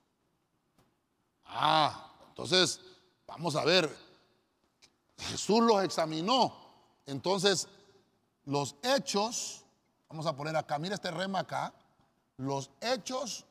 Ah, 1.45 2.13
entonces, 2.29 2.81
vamos 3.27 3.57
a 3.57 3.65
ver. 3.65 3.95
Jesús 5.19 5.61
los 5.61 5.83
examinó. 5.83 6.55
Entonces, 7.05 7.67
los 8.47 8.77
hechos, 8.83 9.65
vamos 10.09 10.27
a 10.27 10.35
poner 10.35 10.57
acá, 10.57 10.79
mira 10.79 10.95
este 10.95 11.11
rema 11.11 11.41
acá. 11.41 11.73
Los 12.39 12.71
hechos 12.81 13.45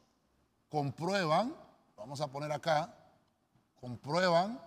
comprueban, 0.69 1.55
vamos 1.95 2.19
a 2.21 2.27
poner 2.27 2.51
acá, 2.51 2.93
comprueban 3.79 4.59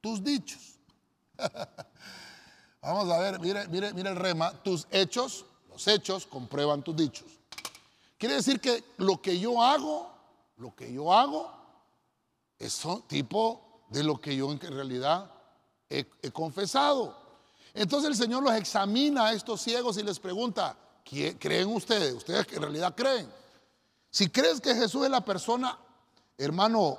tus 0.00 0.22
dichos. 0.22 0.78
vamos 2.82 3.08
a 3.08 3.18
ver, 3.18 3.38
mire, 3.38 3.68
mire, 3.68 3.94
mire 3.94 4.10
el 4.10 4.16
rema, 4.16 4.52
tus 4.62 4.88
hechos, 4.90 5.44
los 5.68 5.86
hechos 5.86 6.26
comprueban 6.26 6.82
tus 6.82 6.96
dichos. 6.96 7.38
Quiere 8.18 8.36
decir 8.36 8.60
que 8.60 8.84
lo 8.98 9.20
que 9.20 9.38
yo 9.38 9.62
hago, 9.62 10.12
lo 10.56 10.74
que 10.74 10.92
yo 10.92 11.12
hago, 11.12 11.50
es 12.58 12.82
tipo 13.08 13.82
de 13.88 14.04
lo 14.04 14.20
que 14.20 14.36
yo 14.36 14.50
en 14.50 14.60
realidad 14.60 15.30
he, 15.90 16.04
confesado. 16.30 17.21
Entonces 17.74 18.10
el 18.10 18.16
Señor 18.16 18.42
los 18.42 18.54
examina 18.54 19.28
a 19.28 19.32
estos 19.32 19.60
ciegos 19.60 19.96
y 19.96 20.02
les 20.02 20.18
pregunta, 20.18 20.76
¿creen 21.38 21.68
ustedes? 21.68 22.14
¿Ustedes 22.14 22.46
en 22.52 22.62
realidad 22.62 22.94
creen? 22.94 23.28
Si 24.10 24.28
crees 24.28 24.60
que 24.60 24.74
Jesús 24.74 25.04
es 25.04 25.10
la 25.10 25.24
persona, 25.24 25.78
hermano, 26.36 26.98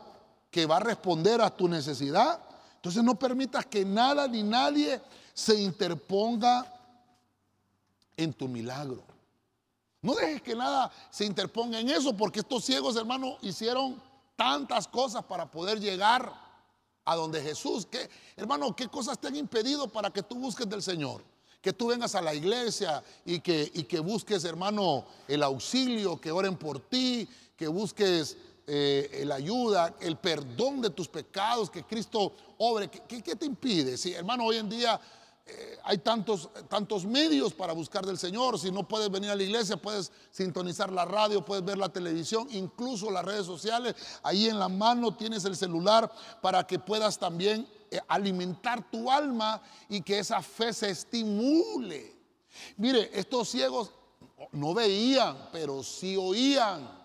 que 0.49 0.65
va 0.65 0.77
a 0.77 0.79
responder 0.79 1.41
a 1.41 1.55
tu 1.55 1.67
necesidad, 1.67 2.39
entonces 2.75 3.03
no 3.03 3.15
permitas 3.15 3.65
que 3.65 3.86
nada 3.86 4.27
ni 4.27 4.43
nadie 4.43 5.01
se 5.33 5.55
interponga 5.55 6.65
en 8.17 8.33
tu 8.33 8.47
milagro. 8.47 9.03
No 10.01 10.15
dejes 10.15 10.41
que 10.41 10.55
nada 10.55 10.91
se 11.09 11.23
interponga 11.23 11.79
en 11.79 11.89
eso, 11.89 12.15
porque 12.17 12.41
estos 12.41 12.65
ciegos, 12.65 12.95
hermanos, 12.95 13.38
hicieron 13.41 14.01
tantas 14.36 14.88
cosas 14.88 15.23
para 15.23 15.49
poder 15.49 15.79
llegar 15.79 16.42
a 17.05 17.15
donde 17.15 17.41
Jesús. 17.41 17.87
¿Qué, 17.89 18.09
hermano, 18.35 18.75
qué 18.75 18.87
cosas 18.87 19.19
te 19.19 19.27
han 19.27 19.35
impedido 19.35 19.87
para 19.87 20.09
que 20.09 20.23
tú 20.23 20.35
busques 20.35 20.67
del 20.69 20.81
Señor? 20.81 21.23
Que 21.61 21.73
tú 21.73 21.87
vengas 21.87 22.15
a 22.15 22.21
la 22.21 22.33
iglesia 22.33 23.03
y 23.25 23.39
que, 23.39 23.71
y 23.73 23.83
que 23.83 23.99
busques, 23.99 24.43
hermano, 24.43 25.05
el 25.27 25.43
auxilio, 25.43 26.19
que 26.19 26.31
oren 26.31 26.57
por 26.57 26.79
ti, 26.79 27.27
que 27.55 27.67
busques 27.67 28.35
eh, 28.67 29.23
la 29.25 29.35
ayuda, 29.35 29.95
el 29.99 30.17
perdón 30.17 30.81
de 30.81 30.89
tus 30.89 31.07
pecados, 31.07 31.69
que 31.69 31.83
Cristo 31.83 32.33
obre. 32.57 32.89
¿Qué, 32.89 33.21
qué 33.21 33.35
te 33.35 33.45
impide? 33.45 33.97
Si, 33.97 34.13
hermano, 34.13 34.45
hoy 34.45 34.57
en 34.57 34.69
día 34.69 34.99
eh, 35.45 35.77
hay 35.84 35.97
tantos, 35.97 36.49
tantos 36.69 37.06
medios 37.06 37.53
para 37.53 37.73
buscar 37.73 38.06
del 38.06 38.17
Señor. 38.17 38.58
Si 38.58 38.71
no 38.71 38.88
puedes 38.88 39.12
venir 39.12 39.29
a 39.29 39.36
la 39.36 39.43
iglesia, 39.43 39.75
puedes 39.75 40.12
sintonizar 40.32 40.91
la 40.91 41.03
radio, 41.03 41.43
puedes 41.43 41.65
ver 41.65 41.77
la 41.77 41.89
televisión, 41.89 42.47
incluso 42.51 43.12
las 43.12 43.25
redes 43.25 43.45
sociales. 43.45 43.95
Ahí 44.23 44.47
en 44.47 44.58
la 44.58 44.69
mano 44.69 45.15
tienes 45.15 45.43
el 45.43 45.58
celular 45.58 46.10
para 46.41 46.65
que 46.65 46.79
puedas 46.79 47.19
también 47.19 47.67
eh, 47.91 47.99
alimentar 48.08 48.89
tu 48.89 49.12
alma 49.12 49.62
y 49.89 50.01
que 50.01 50.19
esa 50.19 50.41
fe 50.41 50.71
se 50.71 50.91
estimule. 50.91 52.15
Mire, 52.77 53.10
estos 53.13 53.49
ciegos 53.49 53.91
no 54.53 54.73
veían, 54.73 55.49
pero 55.51 55.84
sí 55.84 56.15
oían. 56.15 57.03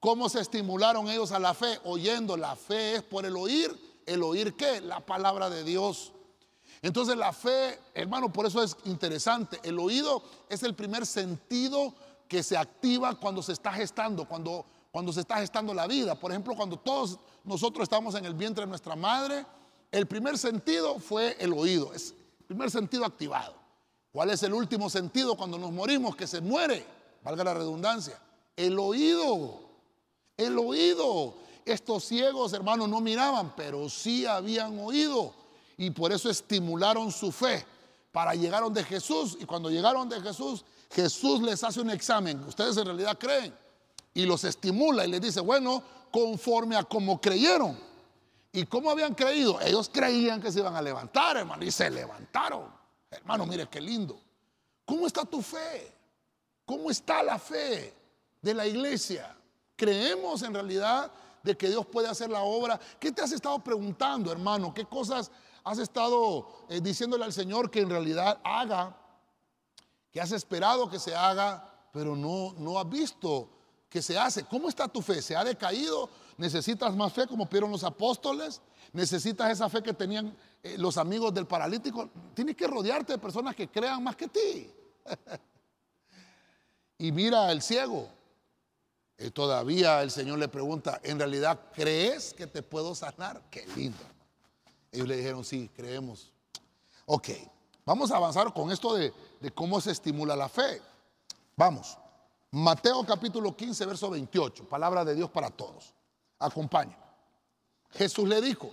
¿Cómo 0.00 0.30
se 0.30 0.40
estimularon 0.40 1.10
ellos 1.10 1.32
a 1.32 1.38
la 1.38 1.52
fe? 1.52 1.78
Oyendo. 1.84 2.36
La 2.36 2.56
fe 2.56 2.96
es 2.96 3.02
por 3.02 3.26
el 3.26 3.36
oír. 3.36 4.02
¿El 4.06 4.22
oír 4.22 4.54
qué? 4.54 4.80
La 4.80 5.04
palabra 5.04 5.50
de 5.50 5.64
Dios. 5.64 6.13
Entonces 6.84 7.16
la 7.16 7.32
fe, 7.32 7.80
hermano, 7.94 8.30
por 8.30 8.44
eso 8.44 8.62
es 8.62 8.76
interesante. 8.84 9.58
El 9.62 9.78
oído 9.78 10.22
es 10.50 10.62
el 10.64 10.74
primer 10.74 11.06
sentido 11.06 11.94
que 12.28 12.42
se 12.42 12.58
activa 12.58 13.18
cuando 13.18 13.42
se 13.42 13.52
está 13.52 13.72
gestando, 13.72 14.28
cuando, 14.28 14.66
cuando 14.92 15.10
se 15.10 15.20
está 15.20 15.38
gestando 15.38 15.72
la 15.72 15.86
vida. 15.86 16.14
Por 16.14 16.30
ejemplo, 16.30 16.54
cuando 16.54 16.78
todos 16.78 17.18
nosotros 17.42 17.84
estamos 17.84 18.14
en 18.16 18.26
el 18.26 18.34
vientre 18.34 18.64
de 18.64 18.68
nuestra 18.68 18.94
madre, 18.96 19.46
El 19.92 20.06
primer 20.06 20.36
sentido 20.36 20.98
fue 20.98 21.36
el 21.38 21.54
oído, 21.54 21.94
es 21.94 22.10
el 22.40 22.44
primer 22.46 22.70
sentido 22.70 23.06
activado. 23.06 23.54
¿Cuál 24.12 24.28
es 24.30 24.42
el 24.42 24.52
último 24.52 24.90
sentido 24.90 25.36
cuando 25.36 25.56
nos 25.56 25.72
morimos? 25.72 26.16
Que 26.16 26.26
se 26.26 26.42
muere, 26.42 26.84
valga 27.22 27.44
la 27.44 27.54
redundancia. 27.54 28.20
El 28.56 28.78
oído, 28.78 29.60
el 30.36 30.58
oído. 30.58 31.36
Estos 31.64 32.04
ciegos, 32.04 32.52
hermanos, 32.52 32.90
no 32.90 33.00
miraban, 33.00 33.54
pero 33.56 33.88
sí 33.88 34.26
habían 34.26 34.78
oído. 34.80 35.43
Y 35.76 35.90
por 35.90 36.12
eso 36.12 36.30
estimularon 36.30 37.10
su 37.10 37.32
fe 37.32 37.64
para 38.12 38.34
llegar 38.34 38.62
donde 38.62 38.84
Jesús. 38.84 39.36
Y 39.40 39.44
cuando 39.44 39.70
llegaron 39.70 40.08
de 40.08 40.20
Jesús, 40.20 40.64
Jesús 40.90 41.42
les 41.42 41.64
hace 41.64 41.80
un 41.80 41.90
examen. 41.90 42.42
Ustedes 42.44 42.76
en 42.76 42.86
realidad 42.86 43.18
creen. 43.18 43.54
Y 44.14 44.24
los 44.26 44.44
estimula 44.44 45.04
y 45.04 45.10
les 45.10 45.20
dice, 45.20 45.40
bueno, 45.40 45.82
conforme 46.10 46.76
a 46.76 46.84
como 46.84 47.20
creyeron. 47.20 47.76
¿Y 48.52 48.66
cómo 48.66 48.88
habían 48.88 49.14
creído? 49.14 49.60
Ellos 49.60 49.90
creían 49.92 50.40
que 50.40 50.52
se 50.52 50.60
iban 50.60 50.76
a 50.76 50.80
levantar, 50.80 51.36
hermano, 51.36 51.64
y 51.64 51.72
se 51.72 51.90
levantaron. 51.90 52.72
Hermano, 53.10 53.46
mire 53.46 53.66
qué 53.68 53.80
lindo. 53.80 54.20
¿Cómo 54.84 55.08
está 55.08 55.24
tu 55.24 55.42
fe? 55.42 55.92
¿Cómo 56.64 56.90
está 56.90 57.22
la 57.24 57.38
fe 57.38 57.92
de 58.40 58.54
la 58.54 58.64
iglesia? 58.64 59.36
¿Creemos 59.74 60.42
en 60.42 60.54
realidad 60.54 61.10
de 61.42 61.56
que 61.56 61.68
Dios 61.68 61.84
puede 61.86 62.06
hacer 62.06 62.30
la 62.30 62.42
obra? 62.42 62.78
¿Qué 63.00 63.10
te 63.10 63.22
has 63.22 63.32
estado 63.32 63.58
preguntando, 63.58 64.30
hermano? 64.30 64.72
¿Qué 64.72 64.84
cosas 64.84 65.32
has 65.64 65.78
estado 65.78 66.66
eh, 66.68 66.80
diciéndole 66.80 67.24
al 67.24 67.32
Señor 67.32 67.70
que 67.70 67.80
en 67.80 67.90
realidad 67.90 68.40
haga? 68.44 68.96
Que 70.12 70.20
has 70.20 70.30
esperado 70.30 70.88
que 70.88 70.98
se 70.98 71.14
haga, 71.14 71.88
pero 71.92 72.14
no, 72.14 72.54
no 72.58 72.78
has 72.78 72.88
visto 72.88 73.48
que 73.88 74.02
se 74.02 74.18
hace. 74.18 74.44
¿Cómo 74.44 74.68
está 74.68 74.86
tu 74.86 75.00
fe? 75.00 75.22
¿Se 75.22 75.34
ha 75.34 75.42
decaído? 75.42 76.10
¿Necesitas 76.36 76.94
más 76.94 77.12
fe 77.12 77.26
como 77.26 77.46
pidieron 77.46 77.70
los 77.70 77.82
apóstoles? 77.82 78.60
¿Necesitas 78.92 79.50
esa 79.50 79.68
fe 79.68 79.82
que 79.82 79.94
tenían 79.94 80.36
eh, 80.62 80.76
los 80.78 80.98
amigos 80.98 81.32
del 81.32 81.46
paralítico? 81.46 82.10
Tienes 82.34 82.56
que 82.56 82.66
rodearte 82.66 83.14
de 83.14 83.18
personas 83.18 83.56
que 83.56 83.68
crean 83.68 84.02
más 84.04 84.16
que 84.16 84.28
ti. 84.28 84.70
y 86.98 87.10
mira 87.10 87.50
el 87.50 87.62
ciego. 87.62 88.08
Y 89.16 89.30
todavía 89.30 90.02
el 90.02 90.10
Señor 90.10 90.38
le 90.38 90.48
pregunta, 90.48 91.00
¿en 91.02 91.18
realidad 91.18 91.58
crees 91.72 92.34
que 92.34 92.46
te 92.46 92.62
puedo 92.62 92.94
sanar? 92.94 93.42
Qué 93.50 93.66
lindo. 93.76 94.13
Ellos 94.94 95.08
le 95.08 95.16
dijeron, 95.16 95.44
sí, 95.44 95.68
creemos. 95.74 96.30
Ok, 97.06 97.30
vamos 97.84 98.12
a 98.12 98.16
avanzar 98.16 98.54
con 98.54 98.70
esto 98.70 98.94
de, 98.94 99.12
cómo 99.52 99.80
se 99.80 99.90
estimula 99.90 100.36
la 100.36 100.48
fe. 100.48 100.80
Vamos. 101.56 101.98
Mateo 102.52 103.04
capítulo 103.04 103.56
15, 103.56 103.86
verso 103.86 104.08
28, 104.10 104.68
palabra 104.68 105.04
de 105.04 105.16
Dios 105.16 105.28
para 105.30 105.50
todos. 105.50 105.92
Acompaña. 106.38 106.96
Jesús 107.90 108.28
le 108.28 108.40
dijo, 108.40 108.70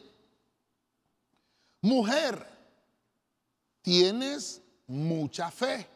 mujer, 1.81 2.47
tienes 3.81 4.61
mucha 4.85 5.49
fe. 5.49 5.87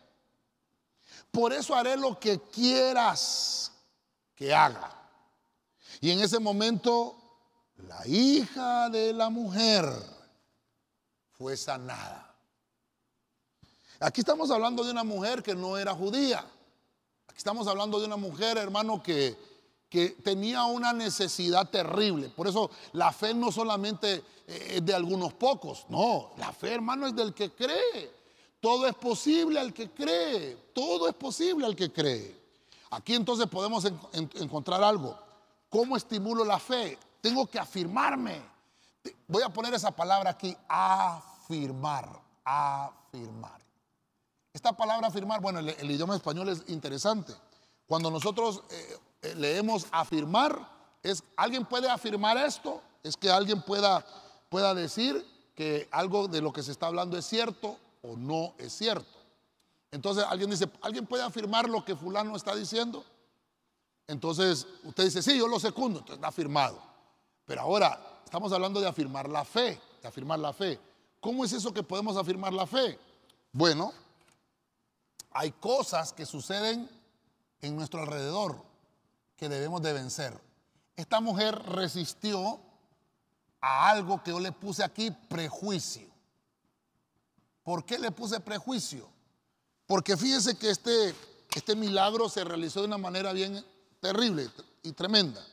Por 1.29 1.53
eso 1.53 1.75
haré 1.75 1.97
lo 1.97 2.19
que 2.19 2.39
quieras 2.39 3.71
que 4.33 4.55
haga. 4.55 4.91
Y 6.01 6.09
en 6.09 6.19
ese 6.21 6.39
momento, 6.39 7.15
la 7.77 8.07
hija 8.07 8.89
de 8.89 9.13
la 9.13 9.29
mujer 9.29 10.14
fue 11.37 11.57
sanada. 11.57 12.33
Aquí 13.99 14.21
estamos 14.21 14.51
hablando 14.51 14.83
de 14.83 14.91
una 14.91 15.03
mujer 15.03 15.41
que 15.41 15.55
no 15.55 15.77
era 15.77 15.93
judía. 15.93 16.39
Aquí 17.27 17.37
estamos 17.37 17.67
hablando 17.67 17.99
de 17.99 18.05
una 18.05 18.17
mujer, 18.17 18.57
hermano, 18.57 19.01
que, 19.01 19.37
que 19.89 20.09
tenía 20.09 20.65
una 20.65 20.93
necesidad 20.93 21.69
terrible. 21.69 22.29
Por 22.29 22.47
eso 22.47 22.69
la 22.93 23.11
fe 23.11 23.33
no 23.33 23.51
solamente 23.51 24.23
es 24.47 24.85
de 24.85 24.93
algunos 24.93 25.33
pocos, 25.33 25.85
no, 25.89 26.31
la 26.37 26.51
fe, 26.51 26.73
hermano, 26.73 27.07
es 27.07 27.15
del 27.15 27.33
que 27.33 27.51
cree. 27.51 28.13
Todo 28.59 28.87
es 28.87 28.95
posible 28.95 29.59
al 29.59 29.73
que 29.73 29.91
cree, 29.91 30.57
todo 30.73 31.07
es 31.07 31.15
posible 31.15 31.65
al 31.65 31.75
que 31.75 31.91
cree. 31.91 32.35
Aquí 32.91 33.13
entonces 33.13 33.47
podemos 33.47 33.85
encontrar 34.13 34.83
algo. 34.83 35.17
¿Cómo 35.69 35.97
estimulo 35.97 36.43
la 36.45 36.59
fe? 36.59 36.97
Tengo 37.21 37.45
que 37.47 37.59
afirmarme. 37.59 38.54
Voy 39.27 39.43
a 39.43 39.49
poner 39.49 39.73
esa 39.73 39.91
palabra 39.91 40.31
aquí, 40.31 40.55
afirmar, 40.67 42.21
afirmar. 42.43 43.61
Esta 44.53 44.71
palabra 44.71 45.07
afirmar, 45.07 45.41
bueno, 45.41 45.59
el, 45.59 45.91
idioma 45.91 46.15
español 46.15 46.49
es 46.49 46.63
interesante. 46.67 47.33
Cuando 47.87 48.09
nosotros 48.09 48.63
eh, 48.69 48.97
eh, 49.21 49.35
leemos 49.35 49.87
afirmar, 49.91 50.57
es 51.03 51.23
alguien 51.35 51.65
puede 51.65 51.89
afirmar 51.89 52.37
esto, 52.37 52.81
es 53.03 53.17
que 53.17 53.29
alguien 53.29 53.61
pueda, 53.61 54.05
pueda 54.49 54.73
decir 54.73 55.25
que 55.55 55.87
algo 55.91 56.27
de 56.27 56.41
lo 56.41 56.53
que 56.53 56.63
se 56.63 56.71
está 56.71 56.87
hablando 56.87 57.17
es 57.17 57.25
cierto 57.25 57.77
o 58.01 58.15
no 58.15 58.53
es 58.57 58.73
cierto. 58.73 59.17
Entonces 59.91 60.25
alguien 60.27 60.49
dice, 60.49 60.69
¿alguien 60.81 61.05
puede 61.05 61.23
afirmar 61.23 61.69
lo 61.69 61.83
que 61.83 61.95
fulano 61.95 62.35
está 62.35 62.55
diciendo? 62.55 63.03
Entonces 64.07 64.67
usted 64.83 65.05
dice, 65.05 65.21
sí, 65.21 65.37
yo 65.37 65.47
lo 65.47 65.59
secundo, 65.59 65.99
entonces 65.99 66.15
está 66.15 66.27
afirmado. 66.27 66.81
Pero 67.45 67.61
ahora 67.61 67.99
estamos 68.25 68.51
hablando 68.51 68.81
de 68.81 68.87
afirmar 68.87 69.29
la 69.29 69.45
fe, 69.45 69.79
de 70.01 70.07
afirmar 70.07 70.39
la 70.39 70.51
fe. 70.51 70.79
¿Cómo 71.21 71.45
es 71.45 71.53
eso 71.53 71.73
que 71.73 71.83
podemos 71.83 72.17
afirmar 72.17 72.53
la 72.53 72.67
fe? 72.67 72.99
Bueno, 73.51 73.93
hay 75.31 75.51
cosas 75.51 76.11
que 76.11 76.25
suceden 76.25 76.89
en 77.61 77.75
nuestro 77.75 78.01
alrededor 78.01 78.61
que 79.37 79.47
debemos 79.49 79.81
de 79.81 79.93
vencer. 79.93 80.39
Esta 80.95 81.19
mujer 81.19 81.55
resistió 81.67 82.59
a 83.61 83.89
algo 83.89 84.21
que 84.23 84.31
yo 84.31 84.39
le 84.39 84.51
puse 84.51 84.83
aquí, 84.83 85.11
prejuicio. 85.11 86.07
¿Por 87.63 87.85
qué 87.85 87.97
le 87.97 88.11
puse 88.11 88.39
prejuicio? 88.39 89.09
Porque 89.87 90.15
fíjese 90.15 90.57
que 90.57 90.69
este, 90.69 91.15
este 91.55 91.75
milagro 91.75 92.29
se 92.29 92.43
realizó 92.43 92.81
de 92.81 92.87
una 92.87 92.97
manera 92.97 93.33
bien 93.33 93.63
terrible 93.99 94.49
y 94.83 94.91
tremenda. 94.91 95.43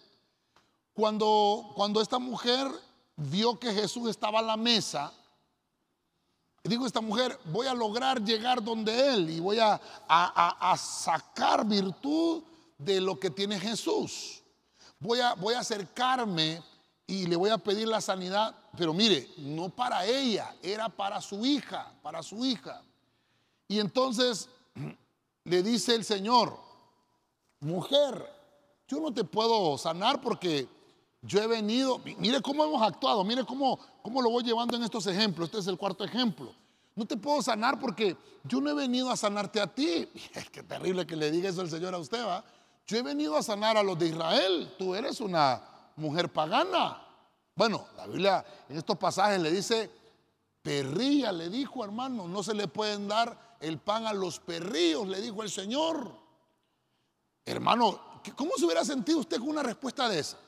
Cuando, 0.92 1.72
cuando 1.74 2.00
esta 2.00 2.18
mujer 2.18 2.68
vio 3.16 3.58
que 3.58 3.72
Jesús 3.72 4.10
estaba 4.10 4.40
a 4.40 4.42
la 4.42 4.56
mesa, 4.56 5.12
dijo 6.64 6.86
esta 6.86 7.00
mujer, 7.00 7.38
voy 7.46 7.66
a 7.66 7.74
lograr 7.74 8.22
llegar 8.22 8.62
donde 8.62 9.14
Él 9.14 9.30
y 9.30 9.40
voy 9.40 9.58
a, 9.58 9.80
a, 10.08 10.76
sacar 10.76 11.66
virtud 11.66 12.42
de 12.78 13.00
lo 13.00 13.18
que 13.18 13.30
tiene 13.30 13.58
Jesús. 13.58 14.42
Voy 14.98 15.20
a, 15.20 15.34
voy 15.34 15.54
a 15.54 15.60
acercarme 15.60 16.62
y 17.06 17.26
le 17.26 17.36
voy 17.36 17.50
a 17.50 17.58
pedir 17.58 17.88
la 17.88 18.00
sanidad, 18.00 18.54
pero 18.76 18.94
mire, 18.94 19.28
no 19.38 19.68
para 19.70 20.06
ella, 20.06 20.54
era 20.62 20.88
para 20.88 21.20
su 21.20 21.44
hija, 21.44 21.92
para 22.02 22.22
su 22.22 22.44
hija. 22.44 22.82
Y 23.66 23.80
entonces 23.80 24.48
le 25.44 25.62
dice 25.62 25.94
el 25.94 26.04
Señor, 26.04 26.58
mujer, 27.60 28.30
yo 28.86 29.00
no 29.00 29.12
te 29.12 29.24
puedo 29.24 29.76
sanar 29.78 30.20
porque 30.20 30.68
yo 31.22 31.40
he 31.40 31.46
venido, 31.46 32.00
mire 32.18 32.42
cómo 32.42 32.64
hemos 32.64 32.82
actuado, 32.82 33.22
mire 33.22 33.44
cómo, 33.44 33.78
cómo 34.02 34.20
lo 34.20 34.30
voy 34.30 34.42
llevando 34.42 34.76
en 34.76 34.82
estos 34.82 35.06
ejemplos. 35.06 35.46
Este 35.46 35.60
es 35.60 35.66
el 35.68 35.78
cuarto 35.78 36.04
ejemplo. 36.04 36.52
No 36.96 37.06
te 37.06 37.16
puedo 37.16 37.40
sanar 37.40 37.78
porque 37.78 38.16
yo 38.42 38.60
no 38.60 38.70
he 38.70 38.74
venido 38.74 39.08
a 39.08 39.16
sanarte 39.16 39.60
a 39.60 39.68
ti. 39.68 40.08
Es 40.34 40.50
que 40.50 40.64
terrible 40.64 41.06
que 41.06 41.14
le 41.14 41.30
diga 41.30 41.48
eso 41.48 41.62
el 41.62 41.70
Señor 41.70 41.94
a 41.94 41.98
usted, 41.98 42.24
¿va? 42.24 42.44
Yo 42.86 42.96
he 42.98 43.02
venido 43.02 43.36
a 43.36 43.42
sanar 43.42 43.76
a 43.76 43.84
los 43.84 43.96
de 43.98 44.08
Israel. 44.08 44.74
Tú 44.76 44.96
eres 44.96 45.20
una 45.20 45.62
mujer 45.94 46.32
pagana. 46.32 47.00
Bueno, 47.54 47.86
la 47.96 48.06
Biblia 48.08 48.44
en 48.68 48.78
estos 48.78 48.98
pasajes 48.98 49.40
le 49.40 49.52
dice, 49.52 49.88
perrilla, 50.60 51.30
le 51.30 51.48
dijo 51.48 51.84
hermano, 51.84 52.26
no 52.26 52.42
se 52.42 52.54
le 52.54 52.66
pueden 52.66 53.06
dar 53.06 53.56
el 53.60 53.78
pan 53.78 54.06
a 54.06 54.12
los 54.12 54.40
perrillos, 54.40 55.06
le 55.06 55.20
dijo 55.20 55.44
el 55.44 55.50
Señor. 55.50 56.10
Hermano, 57.44 58.20
¿cómo 58.34 58.52
se 58.56 58.64
hubiera 58.64 58.84
sentido 58.84 59.20
usted 59.20 59.38
con 59.38 59.50
una 59.50 59.62
respuesta 59.62 60.08
de 60.08 60.18
esa? 60.18 60.38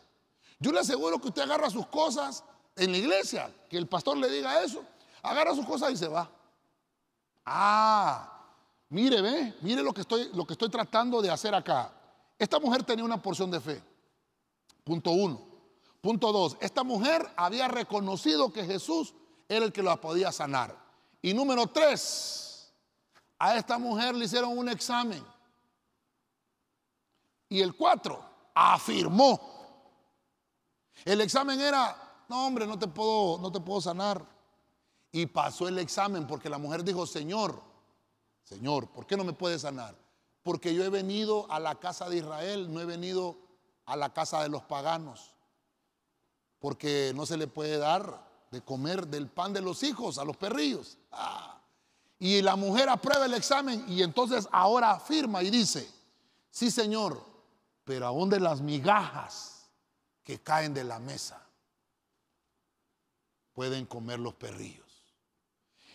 Yo 0.65 0.73
le 0.73 0.81
aseguro 0.81 1.21
que 1.21 1.29
usted 1.29 1.43
agarra 1.43 1.69
sus 1.69 1.87
cosas 1.89 2.43
en 2.75 2.91
la 2.91 2.97
iglesia, 2.97 3.55
que 3.69 3.77
el 3.77 3.87
pastor 3.87 4.17
le 4.17 4.31
diga 4.31 4.63
eso, 4.65 4.83
agarra 5.23 5.55
sus 5.55 5.67
cosas 5.67 5.93
y 5.93 5.97
se 5.99 6.09
va. 6.09 6.27
Ah, 7.45 8.47
mire, 8.89 9.21
ve, 9.21 9.55
mire 9.61 9.83
lo 9.83 9.93
que 9.93 10.01
estoy, 10.01 10.31
lo 10.33 10.47
que 10.47 10.55
estoy 10.55 10.71
tratando 10.71 11.21
de 11.21 11.31
hacer 11.31 11.55
acá. 11.55 11.93
Esta 12.39 12.59
mujer 12.59 12.83
tenía 12.83 13.05
una 13.05 13.21
porción 13.21 13.51
de 13.51 13.61
fe. 13.61 13.83
Punto 14.83 15.11
uno. 15.11 15.39
Punto 16.01 16.33
dos, 16.33 16.57
esta 16.61 16.83
mujer 16.83 17.31
había 17.37 17.69
reconocido 17.69 18.51
que 18.51 18.65
Jesús 18.65 19.13
era 19.47 19.67
el 19.67 19.73
que 19.73 19.83
la 19.83 20.01
podía 20.01 20.33
sanar. 20.33 20.75
Y 21.21 21.35
número 21.35 21.67
tres, 21.67 22.73
a 23.39 23.59
esta 23.59 23.77
mujer 23.77 24.15
le 24.15 24.25
hicieron 24.25 24.57
un 24.57 24.71
examen. 24.71 25.23
Y 27.51 27.61
el 27.61 27.77
cuatro, 27.77 28.25
afirmó 28.55 29.54
el 31.05 31.21
examen 31.21 31.61
era, 31.61 31.97
no 32.29 32.47
hombre, 32.47 32.67
no 32.67 32.79
te 32.79 32.87
puedo, 32.87 33.39
no 33.39 33.51
te 33.51 33.61
puedo 33.61 33.81
sanar. 33.81 34.25
Y 35.13 35.27
pasó 35.27 35.69
el 35.69 35.79
examen 35.79 36.27
porque 36.27 36.49
la 36.49 36.59
mujer 36.59 36.83
dijo, 36.83 37.07
Señor, 37.07 37.63
Señor, 38.43 38.89
¿por 38.89 39.07
qué 39.07 39.17
no 39.17 39.25
me 39.25 39.33
puedes 39.33 39.63
sanar? 39.63 39.97
Porque 40.43 40.75
yo 40.75 40.85
he 40.85 40.91
venido 40.91 41.51
a 41.51 41.59
la 41.59 41.77
casa 41.77 42.09
de 42.09 42.19
Israel, 42.19 42.73
no 42.73 42.81
he 42.81 42.85
venido 42.85 43.39
a 43.87 43.97
la 43.97 44.13
casa 44.13 44.43
de 44.43 44.49
los 44.49 44.63
paganos. 44.63 45.33
Porque 46.59 47.13
no 47.15 47.27
se 47.27 47.37
le 47.37 47.47
puede 47.47 47.79
dar 47.79 48.25
de 48.51 48.63
comer 48.63 49.07
del 49.07 49.29
pan 49.29 49.53
de 49.53 49.61
los 49.61 49.83
hijos 49.83 50.19
a 50.19 50.25
los 50.25 50.37
perrillos. 50.37 50.99
Ah. 51.13 51.61
Y 52.19 52.41
la 52.43 52.57
mujer 52.57 52.89
aprueba 52.89 53.27
el 53.27 53.35
examen 53.35 53.85
y 53.89 54.03
entonces 54.03 54.49
ahora 54.51 54.93
afirma 54.93 55.43
y 55.43 55.51
dice, 55.51 55.91
sí 56.51 56.71
señor, 56.71 57.23
pero 57.85 58.07
aún 58.07 58.31
de 58.31 58.41
las 58.41 58.61
migajas 58.61 59.54
que 60.25 60.41
caen 60.41 60.75
de 60.75 60.85
la 60.85 60.99
mesa 60.99 61.45
pueden 63.53 63.87
comer 63.87 64.19
los 64.19 64.35
perrillos. 64.35 64.85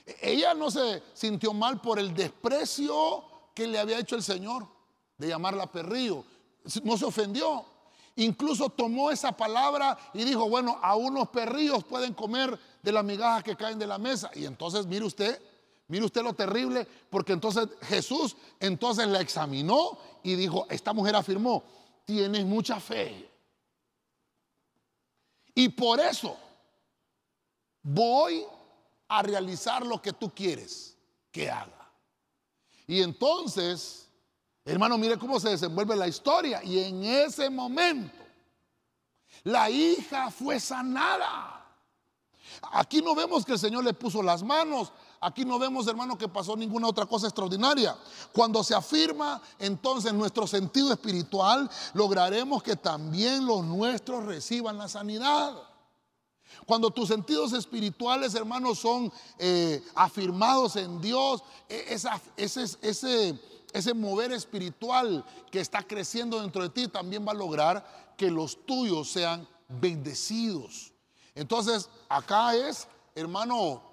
E-, 0.06 0.32
ella 0.32 0.54
no 0.54 0.72
se 0.72 1.04
sintió 1.14 1.54
mal 1.54 1.82
por 1.82 2.00
el 2.00 2.14
desprecio 2.14 3.24
que 3.54 3.68
le 3.68 3.78
había 3.78 4.00
hecho 4.00 4.16
el 4.16 4.24
Señor 4.24 4.66
de 5.18 5.28
llamarla 5.28 5.68
perrillo. 5.68 6.24
No 6.84 6.98
se 6.98 7.06
ofendió. 7.06 7.66
Incluso 8.16 8.70
tomó 8.70 9.12
esa 9.12 9.32
palabra 9.32 9.98
y 10.14 10.24
dijo, 10.24 10.50
bueno, 10.50 10.78
a 10.82 10.96
unos 10.96 11.30
perrillos 11.30 11.84
pueden 11.84 12.14
comer 12.14 12.58
de 12.82 12.92
las 12.92 13.04
migajas 13.04 13.44
que 13.44 13.56
caen 13.56 13.80
de 13.80 13.88
la 13.88 13.98
mesa. 13.98 14.30
Y 14.36 14.46
entonces, 14.46 14.86
mire 14.86 15.06
usted, 15.06 15.42
mire 15.88 16.06
usted 16.06 16.22
lo 16.22 16.34
terrible, 16.34 16.86
porque 17.10 17.34
entonces 17.34 17.68
Jesús 17.84 18.36
entonces 18.60 19.08
la 19.08 19.22
examinó 19.22 19.98
y 20.22 20.36
dijo, 20.36 20.68
esta 20.70 20.92
mujer 20.92 21.16
afirmó, 21.16 21.64
tienes 22.06 22.46
mucha 22.46 22.80
fe. 22.80 23.29
Y 25.54 25.70
por 25.70 26.00
eso 26.00 26.38
voy 27.82 28.46
a 29.08 29.22
realizar 29.22 29.86
lo 29.86 30.02
que 30.02 30.14
tú 30.14 30.34
quieres 30.34 30.98
que 31.32 31.50
haga. 31.50 31.92
Y 32.88 33.02
entonces, 33.02 34.10
hermano, 34.66 34.98
mire 34.98 35.18
cómo 35.18 35.40
se 35.40 35.50
desenvuelve 35.50 35.96
la 35.96 36.08
historia. 36.08 36.64
Y 36.64 36.80
en 36.80 37.04
ese 37.04 37.50
momento, 37.50 38.18
la 39.44 39.70
hija 39.70 40.32
fue 40.32 40.60
sanada. 40.60 41.56
Aquí 42.72 43.02
no 43.02 43.16
vemos 43.16 43.46
que 43.46 43.54
el 43.54 43.60
Señor 43.60 43.84
le 43.84 43.94
puso 43.94 44.24
las 44.24 44.44
manos. 44.44 44.92
Aquí 45.22 45.44
no 45.44 45.60
vemos, 45.60 45.88
hermano, 45.88 46.18
que 46.18 46.30
pasó 46.30 46.56
ninguna 46.56 46.88
otra 46.88 47.06
cosa 47.06 47.28
extraordinaria. 47.28 47.98
Cuando 48.32 48.64
se 48.64 48.74
afirma 48.74 49.42
entonces 49.58 50.14
nuestro 50.14 50.48
sentido 50.48 50.94
espiritual, 50.94 51.70
lograremos 51.94 52.64
que 52.64 52.78
también 52.78 53.46
los 53.46 53.64
nuestros 53.66 54.26
reciban 54.26 54.78
la 54.78 54.88
sanidad. 54.88 55.62
Cuando 56.66 56.90
tus 56.90 57.10
sentidos 57.10 57.52
espirituales, 57.52 58.34
hermanos, 58.34 58.80
son 58.80 59.12
eh, 59.38 59.84
afirmados 59.94 60.78
en 60.78 61.02
Dios, 61.02 61.44
e, 61.68 61.86
ese, 61.90 62.10
ese, 62.82 63.40
ese 63.74 63.94
mover 63.94 64.32
espiritual 64.32 65.26
que 65.52 65.60
está 65.60 65.84
creciendo 65.84 66.42
dentro 66.42 66.64
de 66.64 66.70
ti 66.70 66.88
también 66.88 67.28
va 67.28 67.32
a 67.32 67.36
lograr 67.36 68.14
que 68.18 68.32
los 68.32 68.66
tuyos 68.66 69.12
sean 69.12 69.48
bendecidos. 69.68 70.94
Entonces, 71.36 71.90
acá 72.08 72.56
es, 72.56 72.88
hermano, 73.16 73.89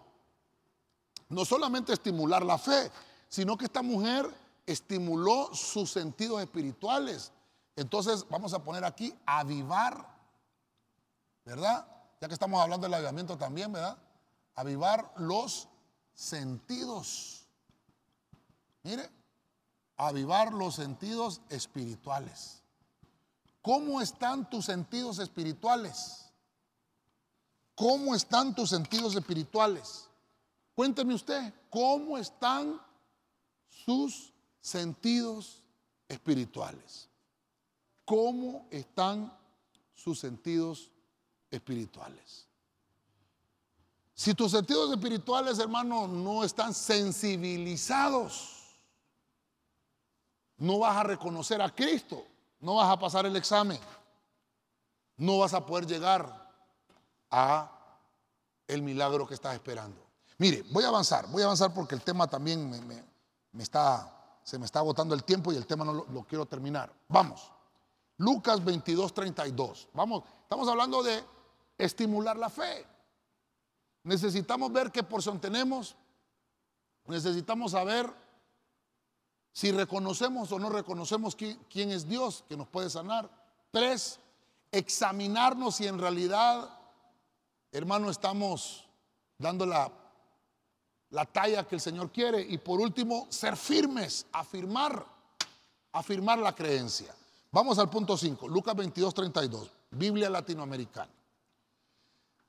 no 1.29 1.45
solamente 1.45 1.93
estimular 1.93 2.45
la 2.45 2.59
fe, 2.59 2.91
sino 3.29 3.57
que 3.57 3.67
esta 3.67 3.83
mujer 3.83 4.29
estimuló 4.65 5.55
sus 5.55 5.91
sentidos 5.91 6.41
espirituales. 6.41 7.33
Entonces, 7.75 8.27
vamos 8.29 8.53
a 8.55 8.63
poner 8.63 8.85
aquí 8.85 9.15
avivar, 9.27 10.07
¿verdad? 11.45 11.87
ya 12.21 12.29
que 12.29 12.35
estamos 12.35 12.61
hablando 12.61 12.87
del 12.87 12.95
avivamiento 12.95 13.37
también, 13.37 13.73
¿verdad? 13.73 13.97
Avivar 14.55 15.13
los 15.17 15.69
sentidos. 16.15 17.47
Mire, 18.83 19.09
avivar 19.97 20.53
los 20.53 20.75
sentidos 20.75 21.41
espirituales. 21.51 22.63
¿Cómo 23.61 24.01
están 24.01 24.49
tus 24.49 24.65
sentidos 24.65 25.19
espirituales? 25.19 26.31
¿Cómo 27.75 28.15
están 28.15 28.55
tus 28.55 28.71
sentidos 28.71 29.15
espirituales? 29.15 30.06
Cuénteme 30.77 31.15
usted, 31.15 31.53
¿cómo 31.69 32.17
están 32.17 32.81
sus 33.69 34.33
sentidos 34.61 35.61
espirituales? 36.09 37.09
¿Cómo 38.05 38.69
están 38.71 39.37
sus 39.97 40.21
sentidos 40.21 40.93
espirituales. 41.51 42.47
Si 44.15 44.35
tus 44.35 44.53
sentidos 44.53 44.93
espirituales, 44.93 45.59
hermano, 45.59 46.07
no 46.07 46.45
están 46.45 46.73
sensibilizados, 46.73 48.77
no 50.59 50.79
vas 50.79 50.97
a 50.97 51.03
reconocer 51.03 51.61
a 51.61 51.75
Cristo, 51.75 52.25
no 52.61 52.77
vas 52.77 52.89
a 52.89 52.99
pasar 52.99 53.27
el 53.27 53.37
examen, 53.37 53.79
no 55.17 55.39
vas 55.39 55.53
a 55.53 55.65
poder 55.65 55.87
llegar 55.87 56.47
a 57.31 57.73
el 58.67 58.83
milagro 58.83 59.27
que 59.27 59.35
estás 59.35 59.55
esperando. 59.55 60.06
Mire, 60.39 60.65
voy 60.71 60.85
a 60.85 60.89
avanzar, 60.89 61.27
voy 61.29 61.43
a 61.43 61.47
avanzar 61.47 61.73
porque 61.73 61.95
el 61.95 62.03
tema 62.03 62.27
también 62.27 62.69
me, 62.69 63.63
está, 63.63 64.39
se 64.43 64.59
me 64.59 64.67
está 64.67 64.81
agotando 64.81 65.15
el 65.15 65.25
tiempo 65.25 65.53
y 65.53 65.57
el 65.57 65.67
tema 65.67 65.85
no 65.85 65.93
lo, 65.93 66.25
quiero 66.25 66.45
terminar. 66.45 66.93
Vamos, 67.09 67.51
Lucas 68.19 68.63
22, 68.63 69.15
32. 69.15 69.89
Vamos, 69.95 70.25
estamos 70.43 70.69
hablando 70.69 71.03
de 71.03 71.25
estimular 71.79 72.37
la 72.37 72.51
fe. 72.51 72.87
Necesitamos 74.03 74.73
ver 74.73 74.93
qué 74.93 75.03
porción 75.03 75.41
tenemos. 75.41 75.97
Necesitamos 77.07 77.73
saber 77.73 78.13
si 79.53 79.73
reconocemos 79.73 80.53
o 80.53 80.59
no 80.59 80.69
reconocemos 80.69 81.35
quién, 81.35 81.91
es 81.91 82.07
Dios 82.07 82.45
que 82.47 82.59
nos 82.59 82.69
puede 82.69 82.91
sanar. 82.91 83.31
Tres, 83.71 84.21
examinarnos 84.71 85.77
si 85.77 85.87
en 85.87 85.99
realidad, 85.99 86.79
hermano, 87.73 88.11
estamos 88.11 88.87
dando 89.39 89.65
la, 89.65 89.91
la 91.11 91.25
talla 91.25 91.67
que 91.67 91.77
el 91.77 91.81
Señor 91.81 92.11
quiere. 92.11 92.41
Y 92.41 92.59
por 92.59 92.81
último, 92.81 93.27
ser 93.31 93.57
firmes, 93.57 94.27
afirmar, 94.33 95.05
afirmar 95.93 96.39
la 96.39 96.55
creencia. 96.55 97.15
Vamos 97.51 97.79
al 97.79 97.89
punto 97.89 98.17
5, 98.17 98.49
Lucas 98.49 98.75
22, 98.77 99.15
32, 99.15 99.71
Biblia 99.91 100.29
latinoamericana. 100.29 101.13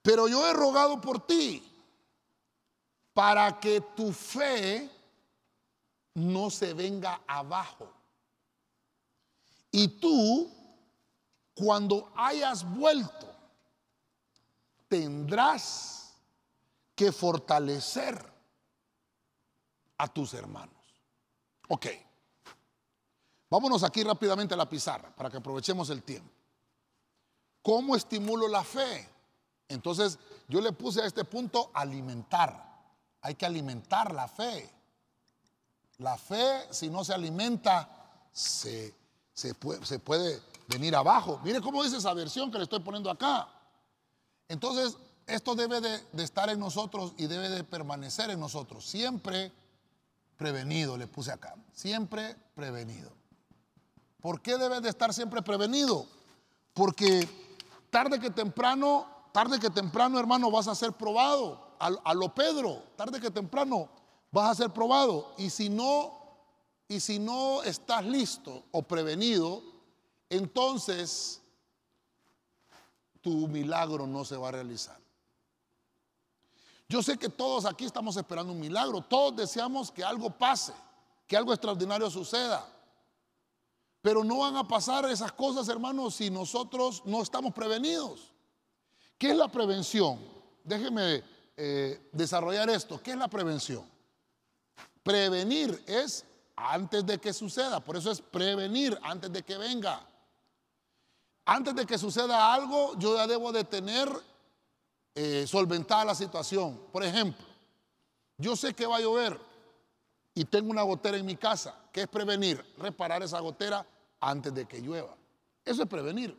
Pero 0.02 0.28
yo 0.28 0.46
he 0.48 0.54
rogado 0.54 1.00
por 1.00 1.26
ti 1.26 1.64
para 3.14 3.60
que 3.60 3.82
tu 3.82 4.12
fe 4.12 4.90
no 6.14 6.50
se 6.50 6.74
venga 6.74 7.22
abajo. 7.28 7.92
Y 9.72 9.88
tú, 9.88 10.52
cuando 11.54 12.12
hayas 12.16 12.64
vuelto, 12.76 13.28
tendrás 14.88 16.16
que 16.96 17.12
fortalecer 17.12 18.37
a 19.98 20.08
tus 20.08 20.34
hermanos. 20.34 20.76
Ok. 21.70 21.88
Vámonos 23.50 23.84
aquí 23.84 24.04
rápidamente 24.04 24.54
a 24.54 24.58
la 24.58 24.70
pizarra 24.70 25.10
para 25.16 25.30
que 25.30 25.38
aprovechemos 25.38 25.90
el 25.90 26.04
tiempo. 26.04 26.30
¿Cómo 27.62 27.96
estimulo 27.96 28.48
la 28.48 28.64
fe? 28.64 29.10
Entonces 29.70 30.20
yo 30.48 30.62
le 30.62 30.72
puse 30.72 31.02
a 31.02 31.06
este 31.06 31.24
punto 31.24 31.72
alimentar. 31.74 32.66
Hay 33.22 33.36
que 33.36 33.46
alimentar 33.46 34.14
la 34.14 34.28
fe. 34.28 34.70
La 35.98 36.18
fe, 36.18 36.68
si 36.72 36.90
no 36.90 37.04
se 37.04 37.14
alimenta, 37.14 37.90
se, 38.32 38.94
puede, 40.00 40.42
venir 40.68 40.96
abajo. 40.96 41.40
Mire 41.44 41.60
cómo 41.62 41.84
dice 41.84 41.98
esa 41.98 42.14
versión 42.14 42.52
que 42.52 42.58
le 42.58 42.66
estoy 42.66 42.80
poniendo 42.82 43.10
acá. 43.10 43.48
Entonces, 44.48 44.96
esto 45.26 45.56
debe 45.56 45.82
de, 45.82 46.06
de 46.12 46.24
estar 46.24 46.50
en 46.50 46.60
nosotros 46.60 47.14
y 47.18 47.28
debe 47.28 47.50
de 47.50 47.64
permanecer 47.64 48.30
en 48.30 48.40
nosotros. 48.40 48.86
Siempre 48.86 49.52
prevenido, 50.38 50.98
le 50.98 51.08
puse 51.08 51.32
acá. 51.32 51.56
Siempre 51.74 52.36
prevenido. 52.56 53.12
¿Por 54.22 54.42
qué 54.42 54.58
debe 54.58 54.82
de 54.82 54.90
estar 54.90 55.14
siempre 55.14 55.42
prevenido? 55.42 56.06
Porque 56.74 57.28
tarde 57.90 58.20
que 58.20 58.30
temprano 58.30 59.18
tarde 59.38 59.60
que 59.60 59.70
temprano, 59.70 60.20
hermano, 60.20 60.50
vas 60.50 60.68
a 60.68 60.74
ser 60.74 60.94
probado. 60.94 61.76
A, 61.78 62.14
lo 62.16 62.34
Pedro, 62.34 62.82
tarde 62.96 63.22
que 63.22 63.30
temprano 63.30 63.88
vas 64.32 64.50
a 64.50 64.64
ser 64.64 64.72
probado. 64.72 65.32
Y 65.38 65.52
si 65.52 65.70
no, 65.70 66.12
y 66.88 67.00
si 67.00 67.20
no 67.20 67.62
estás 67.62 68.04
listo 68.04 68.64
o 68.72 68.82
prevenido, 68.82 69.62
entonces 70.28 71.40
tu 73.22 73.48
milagro 73.48 74.08
no 74.08 74.26
se 74.26 74.36
va 74.38 74.48
a 74.50 74.54
realizar. 74.54 75.00
Yo 76.90 77.04
sé 77.04 77.18
que 77.18 77.30
todos 77.30 77.66
aquí 77.66 77.86
estamos 77.86 78.16
esperando 78.16 78.54
un 78.54 78.60
milagro, 78.60 79.02
todos 79.02 79.36
deseamos 79.36 79.92
que 79.92 80.04
algo 80.04 80.30
pase, 80.30 80.74
que 81.28 81.36
algo 81.36 81.52
extraordinario 81.52 82.10
suceda. 82.10 82.66
Pero 84.02 84.24
no 84.24 84.38
van 84.40 84.56
a 84.56 84.66
pasar 84.66 85.06
esas 85.06 85.34
cosas, 85.34 85.68
hermanos, 85.68 86.16
si 86.16 86.30
nosotros 86.30 87.02
no 87.06 87.22
estamos 87.22 87.54
prevenidos. 87.54 88.32
¿Qué 89.18 89.32
es 89.32 89.36
la 89.36 89.50
prevención? 89.50 90.20
Déjeme 90.64 91.24
eh, 91.58 92.10
desarrollar 92.14 92.70
esto. 92.70 93.02
¿Qué 93.02 93.12
es 93.12 93.18
la 93.18 93.28
prevención? 93.28 93.84
Prevenir 95.04 95.84
es 95.88 96.24
antes 96.56 97.06
de 97.06 97.18
que 97.18 97.34
suceda. 97.34 97.82
Por 97.82 97.98
eso 97.98 98.12
es 98.12 98.22
prevenir 98.22 98.98
antes 99.02 99.32
de 99.32 99.44
que 99.44 99.58
venga. 99.58 100.06
Antes 101.46 101.76
de 101.76 101.86
que 101.86 101.98
suceda 101.98 102.54
algo, 102.54 102.98
yo 103.00 103.16
ya 103.18 103.28
debo 103.28 103.52
de 103.52 103.64
tener 103.64 104.10
eh, 105.20 105.48
solventada 105.48 106.06
la 106.06 106.14
situación. 106.14 106.80
Por 106.92 107.04
ejemplo, 107.04 107.44
yo 108.38 108.56
sé 108.56 108.76
que 108.76 108.86
va 108.86 108.98
a 108.98 109.02
llover 109.02 109.36
y 110.36 110.46
tengo 110.46 110.70
una 110.70 110.84
gotera 110.84 111.18
en 111.18 111.26
mi 111.26 111.36
casa. 111.36 111.74
¿Qué 111.92 112.02
es 112.02 112.08
prevenir? 112.08 112.64
Reparar 112.78 113.24
esa 113.24 113.40
gotera 113.40 113.84
antes 114.20 114.54
de 114.54 114.68
que 114.68 114.80
llueva. 114.80 115.16
Eso 115.66 115.82
es 115.82 115.90
prevenir. 115.90 116.38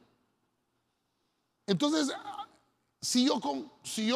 Entonces, 1.67 2.15
si 3.01 3.27
yo 3.27 3.41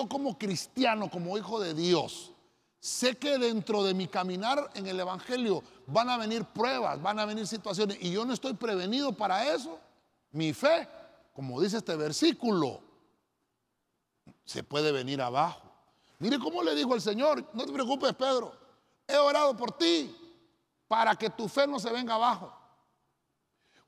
como 0.09 0.39
cristiano, 0.39 1.11
como 1.11 1.37
hijo 1.37 1.59
de 1.59 1.75
Dios, 1.75 2.31
sé 2.79 3.17
que 3.17 3.39
dentro 3.39 3.83
de 3.83 3.95
mi 3.95 4.07
caminar 4.07 4.71
en 4.75 4.87
el 4.87 5.01
Evangelio 5.01 5.65
van 5.89 6.09
a 6.09 6.19
venir 6.19 6.45
pruebas, 6.45 7.03
van 7.03 7.19
a 7.19 7.25
venir 7.25 7.49
situaciones 7.49 7.99
y 8.01 8.13
yo 8.13 8.25
no 8.25 8.33
estoy 8.33 8.55
prevenido 8.55 9.13
para 9.13 9.53
eso, 9.53 9.81
mi 10.31 10.53
fe, 10.53 10.89
como 11.35 11.61
dice 11.61 11.79
este 11.79 11.97
versículo, 11.97 12.92
se 14.45 14.63
puede 14.63 14.93
venir 14.93 15.21
abajo. 15.21 15.63
Mire 16.19 16.39
cómo 16.39 16.63
le 16.63 16.75
dijo 16.75 16.95
el 16.95 17.01
Señor, 17.01 17.45
no 17.53 17.65
te 17.65 17.73
preocupes 17.73 18.13
Pedro, 18.15 18.53
he 19.07 19.17
orado 19.17 19.57
por 19.57 19.73
ti 19.73 20.15
para 20.87 21.17
que 21.17 21.31
tu 21.31 21.49
fe 21.49 21.67
no 21.67 21.79
se 21.79 21.91
venga 21.91 22.15
abajo. 22.15 22.57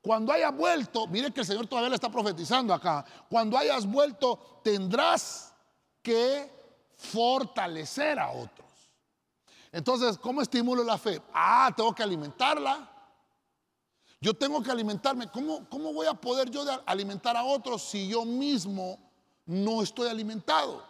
Cuando 0.01 0.31
hayas 0.31 0.55
vuelto, 0.55 1.07
mire 1.07 1.31
que 1.31 1.39
el 1.39 1.45
Señor 1.45 1.65
todavía 1.67 1.89
le 1.89 1.95
está 1.95 2.09
profetizando 2.09 2.73
acá, 2.73 3.05
cuando 3.29 3.57
hayas 3.57 3.85
vuelto 3.85 4.59
tendrás 4.63 5.53
que 6.01 6.53
fortalecer 6.95 8.19
a 8.19 8.31
otros. 8.31 8.69
Entonces, 9.71 10.17
¿cómo 10.17 10.41
estimulo 10.41 10.83
la 10.83 10.97
fe? 10.97 11.21
Ah, 11.33 11.73
tengo 11.75 11.93
que 11.93 12.03
alimentarla. 12.03 12.91
Yo 14.21 14.33
tengo 14.33 14.63
que 14.63 14.71
alimentarme. 14.71 15.29
¿Cómo, 15.29 15.67
cómo 15.69 15.91
voy 15.91 16.07
a 16.07 16.13
poder 16.13 16.49
yo 16.49 16.63
alimentar 16.85 17.35
a 17.35 17.43
otros 17.43 17.81
si 17.81 18.07
yo 18.07 18.23
mismo 18.23 19.04
no 19.45 19.81
estoy 19.81 20.09
alimentado? 20.09 20.83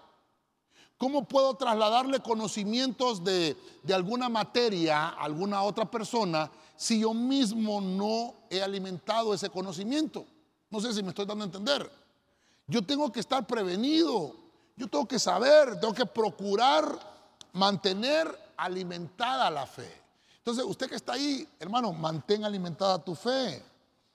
¿Cómo 0.98 1.26
puedo 1.26 1.56
trasladarle 1.56 2.22
conocimientos 2.22 3.24
de, 3.24 3.58
de 3.84 3.94
alguna 3.94 4.30
materia 4.30 5.10
a 5.10 5.24
alguna 5.24 5.62
otra 5.64 5.90
persona 5.90 6.50
si 6.78 7.02
yo 7.02 7.14
mismo 7.14 7.82
no 7.82 8.34
he 8.50 8.62
alimentado 8.62 9.34
ese 9.34 9.50
conocimiento? 9.50 10.26
No 10.70 10.80
sé 10.80 10.94
si 10.94 11.04
me 11.04 11.10
estoy 11.10 11.26
dando 11.26 11.44
a 11.44 11.48
entender. 11.48 11.92
Yo 12.68 12.82
tengo 12.82 13.12
que 13.12 13.20
estar 13.20 13.46
prevenido, 13.46 14.36
yo 14.76 14.88
tengo 14.88 15.08
que 15.08 15.20
saber, 15.20 15.80
tengo 15.80 15.94
que 15.94 16.06
procurar 16.06 16.98
mantener 17.54 18.28
alimentada 18.58 19.50
la 19.50 19.68
fe. 19.68 19.90
Entonces, 20.38 20.64
usted 20.66 20.88
que 20.90 20.96
está 20.96 21.14
ahí, 21.14 21.48
hermano, 21.60 21.92
mantén 21.94 22.44
alimentada 22.44 23.04
tu 23.04 23.16
fe. 23.16 23.64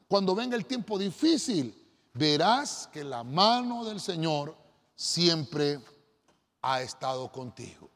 Cuando 0.09 0.35
venga 0.35 0.57
el 0.57 0.67
tiempo 0.67 0.99
difícil, 0.99 1.75
verás 2.13 2.89
que 2.93 3.05
la 3.05 3.25
mano 3.25 3.85
del 3.85 4.01
Señor 4.01 4.57
siempre 4.95 5.81
ha 6.63 6.83
estado 6.83 7.31
contigo. 7.31 7.91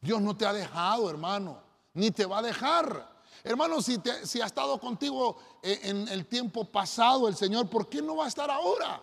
Dios 0.00 0.20
no 0.20 0.36
te 0.36 0.46
ha 0.46 0.52
dejado, 0.52 1.08
hermano, 1.08 1.58
ni 1.94 2.10
te 2.10 2.26
va 2.26 2.38
a 2.38 2.42
dejar. 2.42 3.14
Hermano, 3.42 3.80
si, 3.80 4.00
ha 4.40 4.46
estado 4.46 4.78
contigo 4.78 5.36
eh, 5.62 5.80
en 5.84 6.08
el 6.08 6.26
tiempo 6.26 6.64
pasado 6.64 7.28
el 7.28 7.36
Señor, 7.36 7.68
¿por 7.68 7.88
qué 7.88 8.02
no 8.02 8.16
va 8.16 8.26
a 8.26 8.28
estar 8.28 8.50
ahora? 8.50 9.00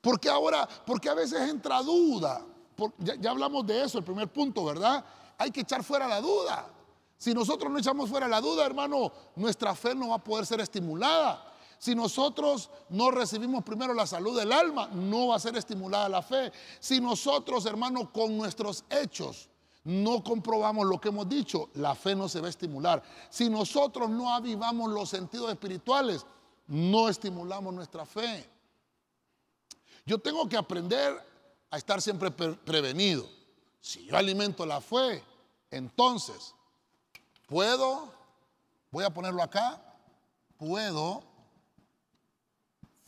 Porque 0.00 0.28
ahora, 0.28 0.68
porque 0.84 1.08
a 1.08 1.14
veces 1.14 1.48
entra 1.48 1.82
duda. 1.82 2.44
ya, 2.98 3.14
ya, 3.14 3.30
hablamos 3.30 3.66
de 3.66 3.84
eso, 3.84 3.98
el 3.98 4.04
primer 4.04 4.28
punto, 4.28 4.64
¿verdad? 4.64 5.04
Hay 5.38 5.50
que 5.50 5.60
echar 5.60 5.82
fuera 5.82 6.06
la 6.06 6.20
duda. 6.20 6.68
Si 7.16 7.32
nosotros 7.32 7.72
no 7.72 7.78
echamos 7.78 8.10
fuera 8.10 8.28
la 8.28 8.40
duda, 8.40 8.66
hermano, 8.66 9.10
nuestra 9.36 9.74
fe 9.74 9.94
no 9.94 10.08
va 10.08 10.16
a 10.16 10.24
poder 10.24 10.44
ser 10.44 10.60
estimulada. 10.60 11.53
Si 11.78 11.94
nosotros 11.94 12.70
no 12.90 13.10
recibimos 13.10 13.64
primero 13.64 13.94
la 13.94 14.06
salud 14.06 14.38
del 14.38 14.52
alma, 14.52 14.88
no 14.88 15.28
va 15.28 15.36
a 15.36 15.40
ser 15.40 15.56
estimulada 15.56 16.08
la 16.08 16.22
fe. 16.22 16.52
Si 16.80 17.00
nosotros, 17.00 17.66
hermano, 17.66 18.12
con 18.12 18.36
nuestros 18.36 18.84
hechos 18.88 19.48
no 19.84 20.24
comprobamos 20.24 20.86
lo 20.86 20.98
que 20.98 21.10
hemos 21.10 21.28
dicho, 21.28 21.68
la 21.74 21.94
fe 21.94 22.14
no 22.14 22.28
se 22.28 22.40
va 22.40 22.46
a 22.46 22.50
estimular. 22.50 23.02
Si 23.28 23.50
nosotros 23.50 24.08
no 24.08 24.32
avivamos 24.32 24.90
los 24.90 25.10
sentidos 25.10 25.50
espirituales, 25.50 26.24
no 26.66 27.08
estimulamos 27.08 27.74
nuestra 27.74 28.06
fe. 28.06 28.48
Yo 30.06 30.18
tengo 30.18 30.48
que 30.48 30.56
aprender 30.56 31.22
a 31.70 31.76
estar 31.76 32.00
siempre 32.00 32.30
prevenido. 32.30 33.28
Si 33.80 34.06
yo 34.06 34.16
alimento 34.16 34.64
la 34.64 34.80
fe, 34.80 35.22
entonces 35.70 36.54
puedo, 37.46 38.10
voy 38.90 39.04
a 39.04 39.10
ponerlo 39.10 39.42
acá, 39.42 39.82
puedo 40.56 41.22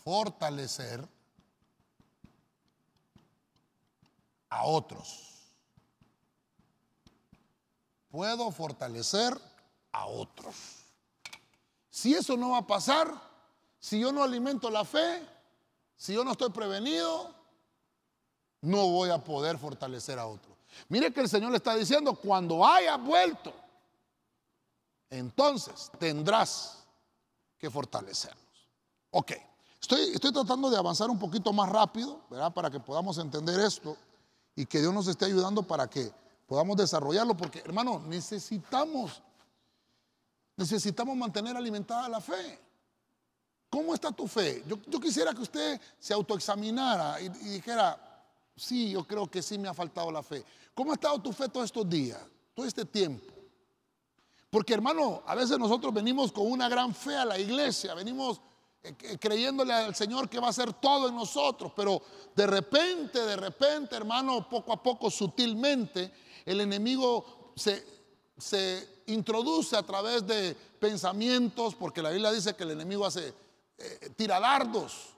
fortalecer 0.07 1.05
a 4.49 4.65
otros. 4.67 5.51
Puedo 8.09 8.53
fortalecer 8.53 9.37
a 9.91 10.07
otros. 10.07 10.55
Si 11.91 12.15
eso 12.15 12.37
no 12.37 12.51
va 12.51 12.59
a 12.59 12.67
pasar, 12.69 13.13
si 13.81 13.99
yo 13.99 14.13
no 14.13 14.23
alimento 14.23 14.71
la 14.71 14.85
fe, 14.85 15.27
si 15.97 16.15
yo 16.15 16.23
no 16.23 16.31
estoy 16.31 16.51
prevenido, 16.51 17.35
no 18.61 18.87
voy 18.87 19.11
a 19.11 19.19
poder 19.19 19.59
fortalecer 19.59 20.21
a 20.21 20.27
otros. 20.27 20.57
Mire 20.89 21.13
que 21.13 21.23
el 21.23 21.29
Señor 21.29 21.51
le 21.51 21.57
está 21.57 21.75
diciendo, 21.75 22.15
cuando 22.15 22.65
haya 22.65 22.97
vuelto, 22.97 23.53
entonces 25.11 25.91
tendrás 25.99 26.87
que 27.59 27.69
fortalecernos. 27.69 28.71
Ok. 29.11 29.33
Estoy, 29.89 30.33
tratando 30.33 30.69
de 30.69 30.77
avanzar 30.77 31.09
un 31.09 31.19
poquito 31.19 31.53
más 31.53 31.69
rápido, 31.69 32.21
¿verdad? 32.29 32.53
Para 32.53 32.69
que 32.69 32.81
podamos 32.81 33.19
entender 33.19 33.61
esto 33.61 33.97
y 34.57 34.67
que 34.67 34.81
Dios 34.81 34.93
nos 34.93 35.07
esté 35.07 35.27
ayudando 35.27 35.63
para 35.63 35.89
que 35.89 36.11
podamos 36.45 36.77
desarrollarlo, 36.77 37.37
porque 37.37 37.61
hermano, 37.61 38.01
necesitamos, 38.01 39.23
necesitamos 40.57 41.17
mantener 41.17 41.57
alimentada 41.57 42.09
la 42.09 42.21
fe. 42.21 42.59
¿Cómo 43.71 43.95
está 43.95 44.11
tu 44.11 44.27
fe? 44.27 44.65
Yo, 44.67 45.01
quisiera 45.01 45.33
que 45.33 45.43
usted 45.43 45.81
se 46.01 46.13
autoexaminara 46.13 47.21
y, 47.21 47.27
y 47.27 47.51
dijera, 47.51 48.25
sí, 48.57 48.91
yo 48.91 49.07
creo 49.07 49.31
que 49.31 49.41
sí 49.41 49.57
me 49.57 49.69
ha 49.69 49.75
faltado 49.75 50.11
la 50.11 50.25
fe. 50.25 50.45
¿Cómo 50.75 50.91
ha 50.91 50.95
estado 50.95 51.21
tu 51.21 51.33
fe 51.33 51.49
todos 51.49 51.67
estos 51.67 51.89
días, 51.89 52.21
todo 52.55 52.67
este 52.67 52.85
tiempo? 52.85 53.33
Porque 54.51 54.75
hermano, 54.75 55.23
a 55.25 55.37
veces 55.37 55.61
nosotros 55.61 55.95
venimos 55.95 56.33
con 56.33 56.51
una 56.51 56.69
gran 56.69 56.93
fe 56.93 57.15
a 57.15 57.25
la 57.25 57.39
iglesia, 57.39 57.95
venimos 57.95 58.41
creyéndole 59.21 59.73
al 59.73 59.95
Señor 59.95 60.29
que 60.29 60.41
va 60.41 60.49
a 60.49 60.51
hacer 60.51 60.73
todo 60.75 61.09
en 61.09 61.15
nosotros, 61.15 61.73
pero 61.75 62.01
de 62.35 62.47
repente, 62.47 63.21
de 63.21 63.37
repente, 63.37 63.97
hermano, 63.97 64.49
poco 64.49 64.73
a 64.73 64.83
poco, 64.83 65.11
sutilmente, 65.11 66.13
el 66.45 66.61
enemigo 66.61 67.53
se, 67.57 67.85
se 68.37 69.03
introduce 69.07 69.77
a 69.77 69.83
través 69.83 70.27
de 70.27 70.55
pensamientos, 70.79 71.75
porque 71.75 72.03
la 72.03 72.11
Biblia 72.11 72.33
dice 72.33 72.55
que 72.55 72.65
el 72.65 72.73
enemigo 72.73 73.07
hace, 73.07 73.35
eh, 73.79 74.11
tira 74.17 74.41
dardos, 74.41 75.11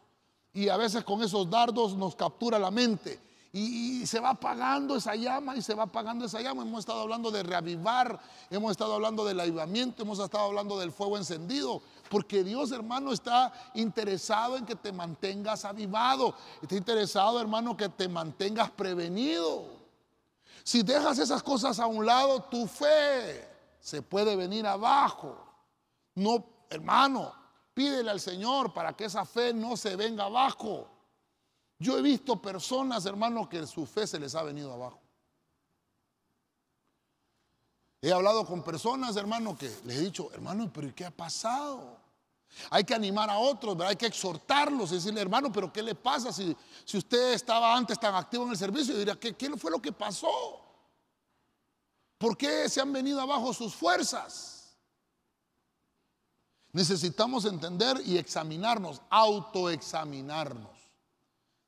y 0.52 0.68
a 0.68 0.76
veces 0.76 1.04
con 1.04 1.22
esos 1.22 1.48
dardos 1.48 1.94
nos 1.94 2.16
captura 2.16 2.58
la 2.58 2.70
mente. 2.70 3.20
Y, 3.52 4.06
se 4.06 4.20
va 4.20 4.30
apagando 4.30 4.96
esa 4.96 5.14
llama 5.14 5.56
y 5.56 5.62
se 5.62 5.74
va 5.74 5.84
apagando 5.84 6.24
esa 6.24 6.40
llama. 6.40 6.62
Hemos 6.62 6.80
estado 6.80 7.00
hablando 7.00 7.30
de 7.30 7.42
reavivar, 7.42 8.20
hemos 8.50 8.70
estado 8.70 8.94
hablando 8.94 9.24
del 9.24 9.40
avivamiento, 9.40 10.02
hemos 10.02 10.18
estado 10.18 10.44
hablando 10.44 10.78
del 10.78 10.92
fuego 10.92 11.16
encendido. 11.16 11.82
Porque 12.09 12.42
Dios, 12.42 12.72
hermano, 12.72 13.12
está 13.12 13.52
interesado 13.74 14.56
en 14.56 14.64
que 14.64 14.74
te 14.74 14.92
mantengas 14.92 15.64
avivado. 15.64 16.34
Está 16.62 16.76
interesado, 16.76 17.40
hermano, 17.40 17.76
que 17.76 17.88
te 17.88 18.09
mantengas 18.09 18.70
prevenido. 18.70 19.66
Si 20.64 20.82
dejas 20.82 21.18
esas 21.18 21.42
cosas 21.42 21.78
a 21.78 21.86
un 21.86 22.04
lado, 22.04 22.42
tu 22.42 22.66
fe 22.66 23.48
se 23.80 24.02
puede 24.02 24.36
venir 24.36 24.66
abajo. 24.66 25.36
No, 26.14 26.44
hermano, 26.68 27.32
pídele 27.74 28.11
al 28.11 28.20
Señor 28.20 28.72
para 28.72 28.92
que 28.94 29.04
esa 29.04 29.24
fe 29.24 29.52
no 29.52 29.76
se 29.76 29.96
venga 29.96 30.24
abajo. 30.24 30.88
Yo 31.78 31.96
he 31.96 32.02
visto 32.02 32.40
personas, 32.42 33.06
hermano, 33.06 33.48
que 33.48 33.66
su 33.66 33.86
fe 33.86 34.06
se 34.06 34.18
les 34.18 34.34
ha 34.34 34.42
venido 34.42 34.72
abajo. 34.72 35.00
He 38.01 38.12
hablado 38.12 38.46
con 38.46 38.62
personas, 38.62 39.16
hermano, 39.16 39.57
que 39.57 39.68
les 39.84 39.99
he 39.99 40.01
dicho, 40.03 40.30
hermano, 40.32 40.70
pero 40.72 40.94
¿qué 40.94 41.05
ha 41.05 41.11
pasado? 41.11 41.99
Hay 42.70 42.84
que 42.84 42.94
animar 42.94 43.28
a 43.28 43.38
otros, 43.38 43.78
hay 43.80 43.96
que 43.96 44.07
exhortarlos 44.07 44.92
y 44.92 44.94
decirle, 44.94 45.20
hermano, 45.20 45.53
pero 45.53 45.72
¿qué 45.72 45.82
le 45.82 45.94
pasa 45.94 46.32
si, 46.32 46.57
si 46.84 46.96
usted 46.96 47.32
estaba 47.32 47.76
antes 47.76 47.99
tan 47.99 48.14
activo 48.14 48.44
en 48.44 48.51
el 48.51 48.57
servicio? 48.57 48.94
Y 48.94 48.99
diría, 48.99 49.18
¿qué, 49.18 49.34
¿qué 49.34 49.51
fue 49.57 49.70
lo 49.70 49.82
que 49.82 49.92
pasó? 49.92 50.61
¿Por 52.16 52.36
qué 52.36 52.68
se 52.68 52.80
han 52.80 52.92
venido 52.92 53.20
abajo 53.20 53.53
sus 53.53 53.74
fuerzas? 53.74 54.76
Necesitamos 56.72 57.44
entender 57.46 58.01
y 58.05 58.16
examinarnos, 58.16 59.03
autoexaminarnos 59.11 60.78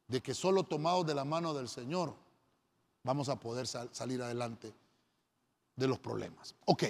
de 0.06 0.20
que 0.20 0.34
solo 0.34 0.62
tomados 0.62 1.06
de 1.06 1.14
la 1.14 1.24
mano 1.24 1.54
del 1.54 1.68
Señor 1.68 2.14
vamos 3.02 3.28
a 3.28 3.36
poder 3.36 3.66
salir 3.66 4.22
adelante 4.22 4.74
de 5.80 5.88
los 5.88 5.98
problemas. 5.98 6.54
Ok, 6.66 6.84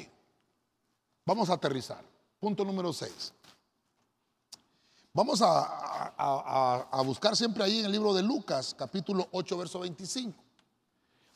vamos 1.24 1.49
a 1.49 1.55
aterrizar. 1.55 2.05
Punto 2.41 2.64
número 2.64 2.93
6. 2.93 3.32
Vamos 5.12 5.41
a, 5.43 7.03
buscar 7.05 7.36
siempre 7.36 7.64
ahí 7.64 7.80
en 7.80 7.86
el 7.86 7.93
libro 7.93 8.12
de 8.12 8.22
Lucas, 8.22 8.74
capítulo 8.76 9.28
8, 9.32 9.59
verso 9.59 9.78
25. 9.80 10.36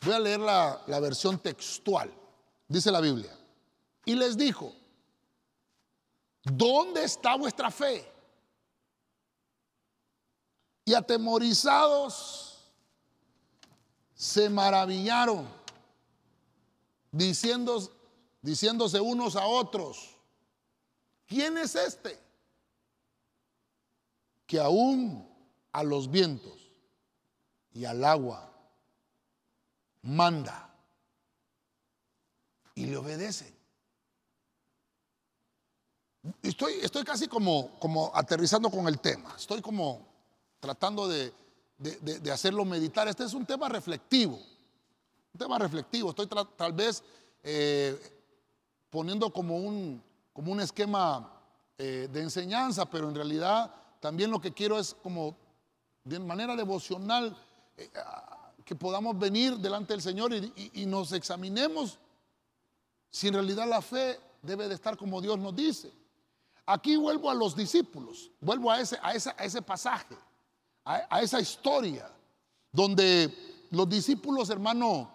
Voy 0.02 0.14
a 0.14 0.18
leer 0.18 0.40
la, 0.40 0.82
la 0.86 1.00
versión 1.00 1.38
textual. 1.38 2.12
Dice 2.68 2.90
la 2.90 3.00
Biblia. 3.00 3.36
Y 4.04 4.14
les 4.14 4.36
dijo, 4.36 4.72
¿dónde 6.42 7.04
está 7.04 7.36
vuestra 7.36 7.70
fe? 7.70 8.10
Y 10.84 10.94
atemorizados 10.94 12.54
se 14.14 14.48
maravillaron, 14.48 15.48
diciéndose 17.14 19.00
unos 19.00 19.36
a 19.36 19.46
otros, 19.46 20.16
¿quién 21.26 21.56
es 21.58 21.74
este? 21.74 22.18
Que 24.46 24.58
aún 24.60 25.28
a 25.72 25.82
los 25.82 26.10
vientos 26.10 26.70
y 27.72 27.84
al 27.84 28.04
agua 28.04 28.52
manda 30.02 30.74
y 32.74 32.86
le 32.86 32.96
obedecen. 32.96 33.54
Estoy, 36.42 36.74
estoy 36.82 37.04
casi 37.04 37.28
como, 37.28 37.78
como 37.78 38.10
aterrizando 38.14 38.70
con 38.70 38.88
el 38.88 38.98
tema, 38.98 39.34
estoy 39.36 39.60
como 39.60 40.06
tratando 40.58 41.06
de, 41.06 41.32
hacerlo 42.32 42.64
meditar. 42.64 43.06
Este 43.08 43.24
es 43.24 43.34
un 43.34 43.44
tema 43.44 43.68
reflectivo, 43.68 44.40
un 45.34 45.38
tema 45.38 45.58
reflectivo. 45.58 46.10
Estoy 46.10 46.28
tal 46.56 46.72
vez 46.72 47.02
eh, 47.42 47.98
poniendo 48.88 49.30
como 49.32 49.56
un, 49.56 50.02
como 50.32 50.52
un 50.52 50.60
esquema 50.60 51.30
eh, 51.76 52.08
de 52.10 52.22
enseñanza, 52.22 52.86
pero 52.86 53.08
en 53.08 53.14
realidad 53.16 53.74
también 54.00 54.30
lo 54.30 54.40
que 54.40 54.52
quiero 54.52 54.78
es 54.78 54.94
como 55.02 55.36
de 56.04 56.20
manera 56.20 56.54
devocional 56.54 57.36
eh, 57.76 57.90
que 58.64 58.76
podamos 58.76 59.18
venir 59.18 59.56
delante 59.58 59.92
del 59.92 60.02
Señor 60.02 60.32
y 60.34 60.86
nos 60.86 61.12
examinemos 61.12 61.98
si 63.10 63.28
en 63.28 63.34
realidad 63.34 63.68
la 63.68 63.82
fe 63.82 64.18
debe 64.40 64.68
de 64.68 64.74
estar 64.74 64.96
como 64.96 65.20
Dios 65.20 65.38
nos 65.38 65.54
dice. 65.54 65.92
Aquí 66.66 66.96
vuelvo 66.96 67.30
a 67.30 67.34
los 67.34 67.54
discípulos, 67.54 68.30
vuelvo 68.40 68.70
a 68.70 68.80
ese, 68.80 68.98
a 69.02 69.12
ese 69.12 69.62
pasaje, 69.62 70.16
a, 70.84 71.20
esa 71.20 71.40
historia, 71.40 72.10
donde 72.72 73.66
los 73.70 73.88
discípulos, 73.88 74.48
hermano, 74.48 75.13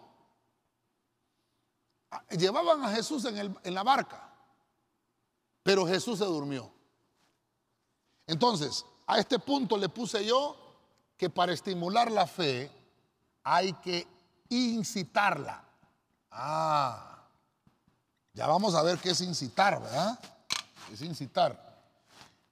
llevaban 2.31 2.83
a 2.83 2.89
Jesús 2.89 3.25
en, 3.25 3.57
en 3.63 3.73
la 3.73 3.83
barca, 3.83 4.29
pero 5.63 5.85
Jesús 5.85 6.19
se 6.19 6.25
durmió. 6.25 6.71
Entonces, 8.27 8.85
a 9.07 9.17
este 9.17 9.39
punto 9.39 9.77
le 9.77 9.89
puse 9.89 10.25
yo 10.25 10.55
que 11.17 11.29
para 11.29 11.53
estimular 11.53 12.11
la 12.11 12.27
fe 12.27 12.71
hay 13.43 13.73
que 13.73 14.07
incitarla. 14.49 15.63
Ah, 16.31 17.25
ya 18.33 18.47
vamos 18.47 18.75
a 18.75 18.83
ver 18.83 18.99
qué 18.99 19.09
es 19.09 19.21
incitar, 19.21 19.81
¿verdad? 19.81 20.19
Es 20.93 21.01
incitar. 21.01 21.83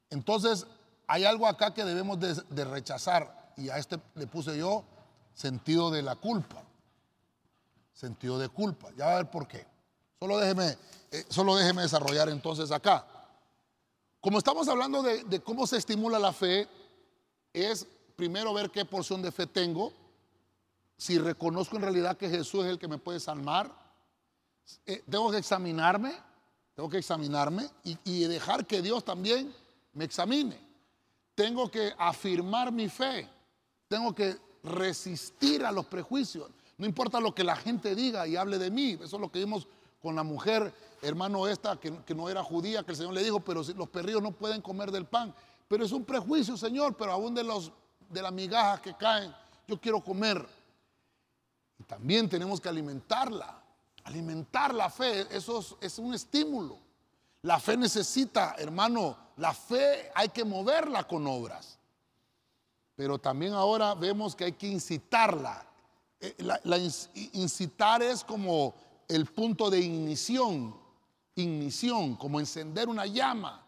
Entonces, 0.10 0.66
hay 1.08 1.24
algo 1.24 1.48
acá 1.48 1.74
que 1.74 1.86
debemos 1.86 2.20
de, 2.20 2.66
rechazar 2.66 3.54
y 3.56 3.70
a 3.70 3.78
este 3.78 4.00
le 4.16 4.28
puse 4.28 4.58
yo 4.58 4.84
sentido 5.34 5.90
de 5.90 6.02
la 6.02 6.16
culpa. 6.16 6.64
Sentido 7.98 8.38
de 8.38 8.48
culpa. 8.48 8.92
Ya 8.96 9.08
va 9.08 9.14
a 9.14 9.18
ver 9.18 9.32
por 9.32 9.48
qué. 9.48 9.66
Solo 10.20 10.38
déjeme, 10.38 10.78
eh, 11.10 11.26
solo 11.30 11.56
déjeme 11.56 11.82
desarrollar 11.82 12.30
entonces 12.30 12.70
acá. 12.72 13.08
Como 14.22 14.38
estamos 14.38 14.68
hablando 14.68 15.02
de, 15.02 15.40
cómo 15.40 15.66
se 15.66 15.78
estimula 15.78 16.20
la 16.20 16.32
fe, 16.32 16.68
es 17.52 17.88
primero 18.16 18.54
ver 18.54 18.70
qué 18.70 18.86
porción 18.86 19.24
de 19.24 19.32
fe 19.32 19.48
tengo, 19.48 19.92
si 20.96 21.18
reconozco 21.18 21.76
en 21.76 21.82
realidad 21.82 22.18
que 22.18 22.30
Jesús 22.30 22.66
es 22.66 22.72
el 22.72 22.78
que 22.78 22.88
me 22.88 23.00
puede 23.00 23.20
salvar, 23.20 23.72
eh, 24.86 25.04
tengo 25.10 25.32
que 25.32 25.38
examinarme, 25.38 26.14
tengo 26.76 26.90
que 26.90 27.00
examinarme 27.00 27.68
y, 27.84 28.26
dejar 28.26 28.68
que 28.68 28.84
Dios 28.84 29.04
también 29.04 29.52
me 29.94 30.06
examine. 30.06 30.60
Tengo 31.34 31.72
que 31.72 31.96
afirmar 31.98 32.72
mi 32.72 32.90
fe, 32.90 33.28
tengo 33.88 34.14
que 34.14 34.38
resistir 34.64 35.66
a 35.66 35.72
los 35.72 35.88
prejuicios. 35.88 36.52
No 36.78 36.86
importa 36.86 37.20
lo 37.20 37.34
que 37.34 37.44
la 37.44 37.56
gente 37.56 37.96
diga 37.96 38.28
y 38.28 38.36
hable 38.36 38.58
de 38.58 38.70
mí, 38.70 38.92
eso 39.02 39.16
es 39.16 39.22
lo 39.22 39.32
que 39.32 39.40
vimos 39.40 39.68
con 40.02 40.16
la 40.16 40.24
mujer, 40.24 40.74
hermano 41.02 41.48
esta, 41.48 41.80
que, 41.80 41.92
no 42.16 42.30
era 42.30 42.44
judía, 42.44 42.84
que 42.84 42.92
el 42.92 42.98
Señor 42.98 43.14
le 43.14 43.24
dijo, 43.24 43.40
pero 43.40 43.64
los 43.64 43.90
perrillos 43.90 44.22
no 44.22 44.32
pueden 44.32 44.62
comer 44.62 44.92
del 44.92 45.06
pan. 45.06 45.34
Pero 45.68 45.84
es 45.84 45.92
un 45.92 46.06
prejuicio, 46.06 46.56
Señor, 46.56 46.96
pero 46.96 47.12
aún 47.12 47.34
de, 47.34 47.44
de 48.10 48.22
las 48.22 48.32
migajas 48.32 48.80
que 48.82 48.96
caen, 48.96 49.34
yo 49.68 49.80
quiero 49.80 50.02
comer. 50.02 50.48
Y 51.80 51.84
también 51.84 52.30
tenemos 52.30 52.62
que 52.62 52.70
alimentarla. 52.70 53.62
Alimentar 54.06 54.74
la 54.74 54.90
fe, 54.90 55.28
eso 55.30 55.78
es, 55.82 56.00
un 56.00 56.14
estímulo. 56.14 56.80
La 57.42 57.60
fe 57.60 57.76
necesita, 57.76 58.56
hermano, 58.58 59.18
la 59.36 59.54
fe 59.54 60.12
hay 60.16 60.30
que 60.30 60.46
moverla 60.46 61.06
con 61.06 61.28
obras. 61.28 61.78
Pero 62.96 63.20
también 63.20 63.54
ahora 63.54 63.94
vemos 63.94 64.36
que 64.36 64.46
hay 64.46 64.54
que 64.54 64.68
incitarla. 64.68 65.67
Eh, 66.20 66.36
la, 66.40 66.78
incitar 67.34 68.02
es 68.02 68.24
como 68.24 68.74
el 69.08 69.26
punto 69.26 69.70
de 69.70 69.80
ignición, 69.80 70.76
ignición, 71.36 72.16
como 72.16 72.40
encender 72.40 72.90
una 72.90 73.06
llama. 73.06 73.64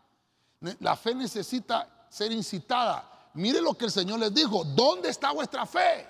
La 0.80 0.96
fe 0.96 1.16
necesita 1.16 2.08
ser 2.10 2.32
incitada. 2.32 3.30
Mire 3.36 3.62
lo 3.62 3.76
que 3.76 3.86
el 3.86 3.92
Señor 3.92 4.20
les 4.20 4.34
dijo, 4.34 4.64
¿dónde 4.64 5.10
está 5.10 5.32
vuestra 5.32 5.66
fe? 5.66 6.08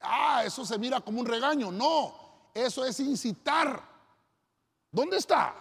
Ah, 0.00 0.42
eso 0.44 0.64
se 0.64 0.78
mira 0.78 1.00
como 1.00 1.20
un 1.20 1.26
regaño. 1.26 1.72
No, 1.72 2.14
eso 2.54 2.84
es 2.84 3.00
incitar. 3.00 3.82
¿Dónde 4.90 5.16
está? 5.16 5.54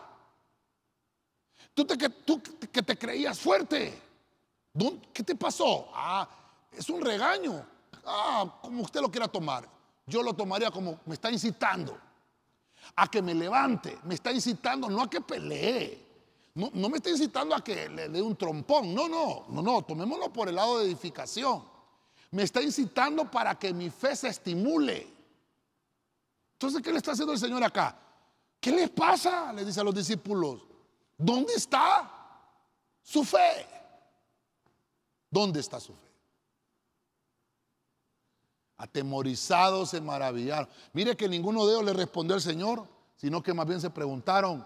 Tú, 1.73 1.85
te, 1.85 1.97
que, 1.97 2.09
tú 2.09 2.41
que 2.41 2.81
te 2.81 2.97
creías 2.97 3.39
fuerte. 3.39 4.09
¿Qué 5.13 5.23
te 5.23 5.35
pasó? 5.35 5.89
Ah, 5.93 6.27
es 6.71 6.89
un 6.89 7.01
regaño. 7.01 7.65
Ah, 8.09 8.59
como 8.61 8.81
usted 8.81 9.01
lo 9.01 9.11
quiera 9.11 9.27
tomar. 9.27 9.69
Yo 10.07 10.23
lo 10.23 10.33
tomaría 10.33 10.71
como 10.71 10.99
me 11.05 11.13
está 11.13 11.31
incitando 11.31 11.95
a 12.95 13.07
que 13.07 13.21
me 13.21 13.35
levante. 13.35 13.99
Me 14.03 14.15
está 14.15 14.31
incitando 14.31 14.89
no 14.89 15.03
a 15.03 15.09
que 15.09 15.21
pelee. 15.21 16.07
No, 16.55 16.71
no 16.73 16.89
me 16.89 16.97
está 16.97 17.11
incitando 17.11 17.55
a 17.55 17.63
que 17.63 17.87
le 17.87 18.09
dé 18.09 18.21
un 18.21 18.35
trompón. 18.35 18.93
No, 18.93 19.07
no, 19.07 19.45
no, 19.49 19.61
no. 19.61 19.81
Tomémoslo 19.83 20.33
por 20.33 20.49
el 20.49 20.55
lado 20.55 20.79
de 20.79 20.85
edificación. 20.85 21.63
Me 22.31 22.43
está 22.43 22.61
incitando 22.61 23.29
para 23.29 23.57
que 23.57 23.71
mi 23.71 23.89
fe 23.89 24.15
se 24.15 24.29
estimule. 24.29 25.07
Entonces, 26.53 26.81
¿qué 26.81 26.91
le 26.91 26.97
está 26.97 27.11
haciendo 27.11 27.33
el 27.33 27.39
Señor 27.39 27.63
acá? 27.63 27.95
¿Qué 28.59 28.71
le 28.71 28.87
pasa? 28.89 29.53
Le 29.53 29.63
dice 29.63 29.79
a 29.79 29.83
los 29.83 29.93
discípulos. 29.93 30.61
¿Dónde 31.17 31.53
está 31.53 32.11
su 33.03 33.23
fe? 33.23 33.67
¿Dónde 35.29 35.59
está 35.59 35.79
su 35.79 35.93
fe? 35.93 36.08
Atemorizados 38.79 39.89
se 39.89 39.99
maravillaron. 39.99 40.67
Mire 40.93 41.15
que 41.15 41.27
ninguno 41.27 41.67
de 41.67 41.73
ellos 41.73 41.85
le 41.85 41.93
respondió 41.93 42.35
al 42.35 42.41
Señor, 42.41 42.87
sino 43.17 43.43
que 43.43 43.53
más 43.53 43.67
bien 43.67 43.81
se 43.81 43.89
preguntaron, 43.89 44.65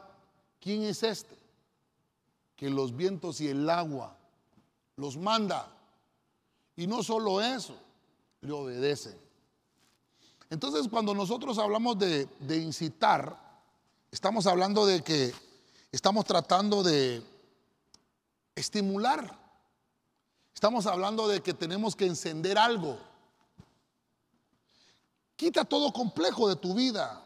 ¿quién 0.61 0.83
es 0.83 1.01
este? 1.01 1.35
Que 2.55 2.69
los 2.69 2.95
vientos 2.95 3.41
y 3.41 3.47
el 3.49 3.67
agua 3.67 4.15
los 4.97 5.17
manda. 5.17 5.67
Y 6.75 6.85
no 6.85 7.01
solo 7.01 7.41
eso, 7.41 7.75
le 8.41 8.51
obedecen. 8.51 9.17
Entonces, 10.51 10.87
cuando 10.87 11.15
nosotros 11.15 11.57
hablamos 11.57 11.97
de, 11.97 12.27
incitar, 12.55 13.35
estamos 14.11 14.45
hablando 14.45 14.85
de 14.85 15.01
que 15.01 15.33
estamos 15.91 16.25
tratando 16.25 16.83
de 16.83 17.23
estimular. 18.53 19.39
Estamos 20.53 20.85
hablando 20.85 21.27
de 21.27 21.41
que 21.41 21.55
tenemos 21.55 21.95
que 21.95 22.05
encender 22.05 22.59
algo. 22.59 22.99
Quita 25.35 25.65
todo 25.65 25.91
complejo 25.91 26.47
de 26.47 26.55
tu 26.55 26.73
vida. 26.73 27.23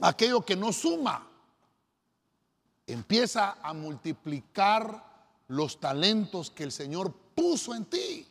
Aquello 0.00 0.44
que 0.44 0.56
no 0.56 0.72
suma. 0.72 1.26
Empieza 2.86 3.58
a 3.62 3.72
multiplicar 3.72 5.04
los 5.48 5.78
talentos 5.80 6.50
que 6.50 6.64
el 6.64 6.72
Señor 6.72 7.12
puso 7.34 7.74
en 7.74 7.84
ti. 7.84 8.26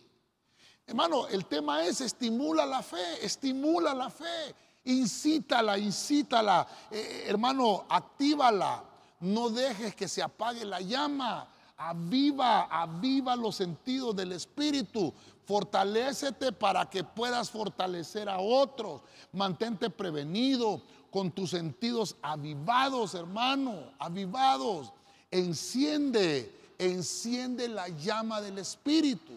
Hermano, 0.87 1.27
el 1.27 1.45
tema 1.45 1.83
es 1.85 2.01
estimula 2.01 2.65
la 2.65 2.83
fe, 2.83 3.25
estimula 3.25 3.93
la 3.93 4.09
fe, 4.09 4.55
incítala, 4.83 5.77
incítala, 5.77 6.67
eh, 6.91 6.99
eh, 6.99 7.23
hermano, 7.27 7.85
actívala. 7.89 8.83
No 9.19 9.49
dejes 9.49 9.95
que 9.95 10.07
se 10.07 10.21
apague 10.21 10.63
la 10.63 10.81
llama. 10.81 11.47
Aviva, 11.77 12.63
aviva 12.65 13.35
los 13.35 13.55
sentidos 13.55 14.15
del 14.15 14.33
Espíritu. 14.33 15.13
Fortalécete 15.45 16.51
para 16.51 16.89
que 16.89 17.03
puedas 17.03 17.49
fortalecer 17.49 18.29
a 18.29 18.39
otros. 18.39 19.01
Mantente 19.31 19.89
prevenido 19.89 20.81
con 21.11 21.31
tus 21.31 21.51
sentidos 21.51 22.15
avivados, 22.21 23.13
hermano, 23.13 23.91
avivados. 23.99 24.91
Enciende 25.31 26.55
enciende 26.77 27.67
la 27.67 27.87
llama 27.87 28.41
del 28.41 28.57
Espíritu. 28.57 29.33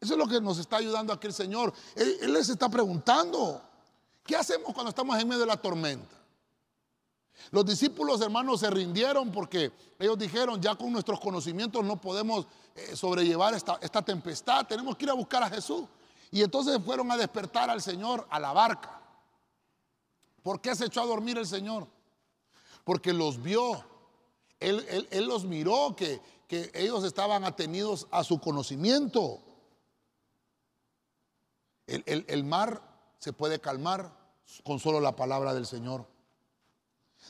Eso 0.00 0.12
es 0.12 0.18
lo 0.18 0.26
que 0.26 0.40
nos 0.40 0.58
está 0.58 0.76
ayudando 0.76 1.12
aquí 1.12 1.26
el 1.26 1.32
Señor. 1.32 1.72
Él, 1.94 2.16
él 2.20 2.32
les 2.32 2.48
está 2.48 2.68
preguntando, 2.68 3.60
¿qué 4.24 4.36
hacemos 4.36 4.72
cuando 4.74 4.90
estamos 4.90 5.18
en 5.18 5.26
medio 5.26 5.40
de 5.40 5.46
la 5.46 5.56
tormenta? 5.56 6.14
Los 7.50 7.64
discípulos 7.64 8.20
hermanos 8.20 8.60
se 8.60 8.70
rindieron 8.70 9.30
porque 9.30 9.72
ellos 9.98 10.18
dijeron, 10.18 10.60
ya 10.60 10.74
con 10.74 10.92
nuestros 10.92 11.20
conocimientos 11.20 11.84
no 11.84 12.00
podemos 12.00 12.46
eh, 12.74 12.96
sobrellevar 12.96 13.54
esta, 13.54 13.78
esta 13.80 14.02
tempestad, 14.02 14.66
tenemos 14.66 14.96
que 14.96 15.04
ir 15.04 15.10
a 15.10 15.14
buscar 15.14 15.42
a 15.42 15.50
Jesús. 15.50 15.84
Y 16.30 16.42
entonces 16.42 16.78
fueron 16.84 17.10
a 17.10 17.16
despertar 17.16 17.70
al 17.70 17.80
Señor 17.80 18.26
a 18.30 18.40
la 18.40 18.52
barca. 18.52 19.00
¿Por 20.42 20.60
qué 20.60 20.74
se 20.74 20.86
echó 20.86 21.02
a 21.02 21.06
dormir 21.06 21.38
el 21.38 21.46
Señor? 21.46 21.88
Porque 22.84 23.12
los 23.12 23.42
vio. 23.42 23.84
Él, 24.60 25.26
los 25.26 25.44
miró, 25.44 25.96
que, 25.96 26.20
ellos 26.72 27.04
estaban 27.04 27.44
atenidos 27.44 28.06
a 28.10 28.22
su 28.22 28.40
conocimiento. 28.40 29.40
El, 31.86 32.44
mar 32.44 32.80
se 33.18 33.32
puede 33.32 33.60
calmar 33.60 34.16
con 34.64 34.78
solo 34.78 35.00
la 35.00 35.16
palabra 35.16 35.52
del 35.52 35.66
Señor. 35.66 36.06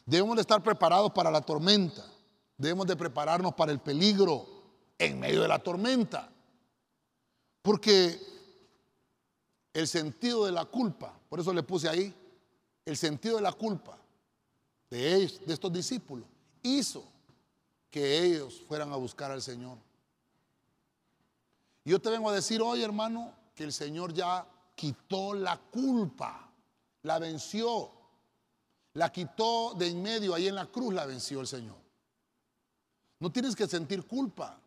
Debemos 0.05 0.36
de 0.36 0.42
estar 0.42 0.62
preparados 0.62 1.12
para 1.12 1.30
la 1.30 1.40
tormenta. 1.40 2.05
Debemos 2.57 2.86
de 2.86 2.97
prepararnos 2.97 3.55
para 3.55 3.72
el 3.72 3.80
peligro 3.80 4.47
en 4.99 5.20
medio 5.20 5.42
de 5.42 5.49
la 5.49 5.59
tormenta. 5.59 6.30
Porque 7.62 8.20
el 9.72 9.88
sentido 9.88 10.44
de 10.44 10.53
la 10.53 10.64
culpa, 10.64 11.18
por 11.28 11.40
eso 11.40 11.53
le 11.53 11.62
puse 11.62 11.88
ahí, 11.88 12.14
el 12.84 12.97
sentido 12.97 13.36
de 13.36 13.42
la 13.42 13.53
culpa 13.53 13.99
de, 14.90 15.14
ellos, 15.14 15.40
de 15.44 15.53
estos 15.53 15.72
discípulos 15.72 16.26
hizo 16.62 17.05
que 17.90 18.22
ellos 18.24 18.62
fueran 18.68 18.92
a 18.92 18.97
buscar 18.97 19.30
al 19.30 19.42
Señor. 19.42 19.78
Yo 21.84 22.01
te 22.01 22.11
vengo 22.11 22.30
a 22.30 22.34
decir 22.34 22.61
hoy, 22.61 22.82
hermano, 22.82 23.32
que 23.55 23.64
el 23.64 23.72
Señor 23.72 24.12
ya 24.12 24.47
quitó 24.74 25.34
la 25.34 25.57
culpa, 25.57 26.51
la 27.03 27.18
venció. 27.18 27.92
La 28.97 29.12
quitó 29.12 29.74
de 29.74 29.88
en 29.88 30.03
medio, 30.03 30.34
ahí 30.34 30.49
en 30.49 30.55
la 30.55 30.64
cruz 30.64 30.94
la 30.94 31.05
venció 31.05 31.42
el 31.42 31.47
Señor. 31.47 31.76
No 33.18 33.30
tienes 33.30 33.55
que 33.55 33.66
sentir 33.66 34.07
culpa. 34.07 34.59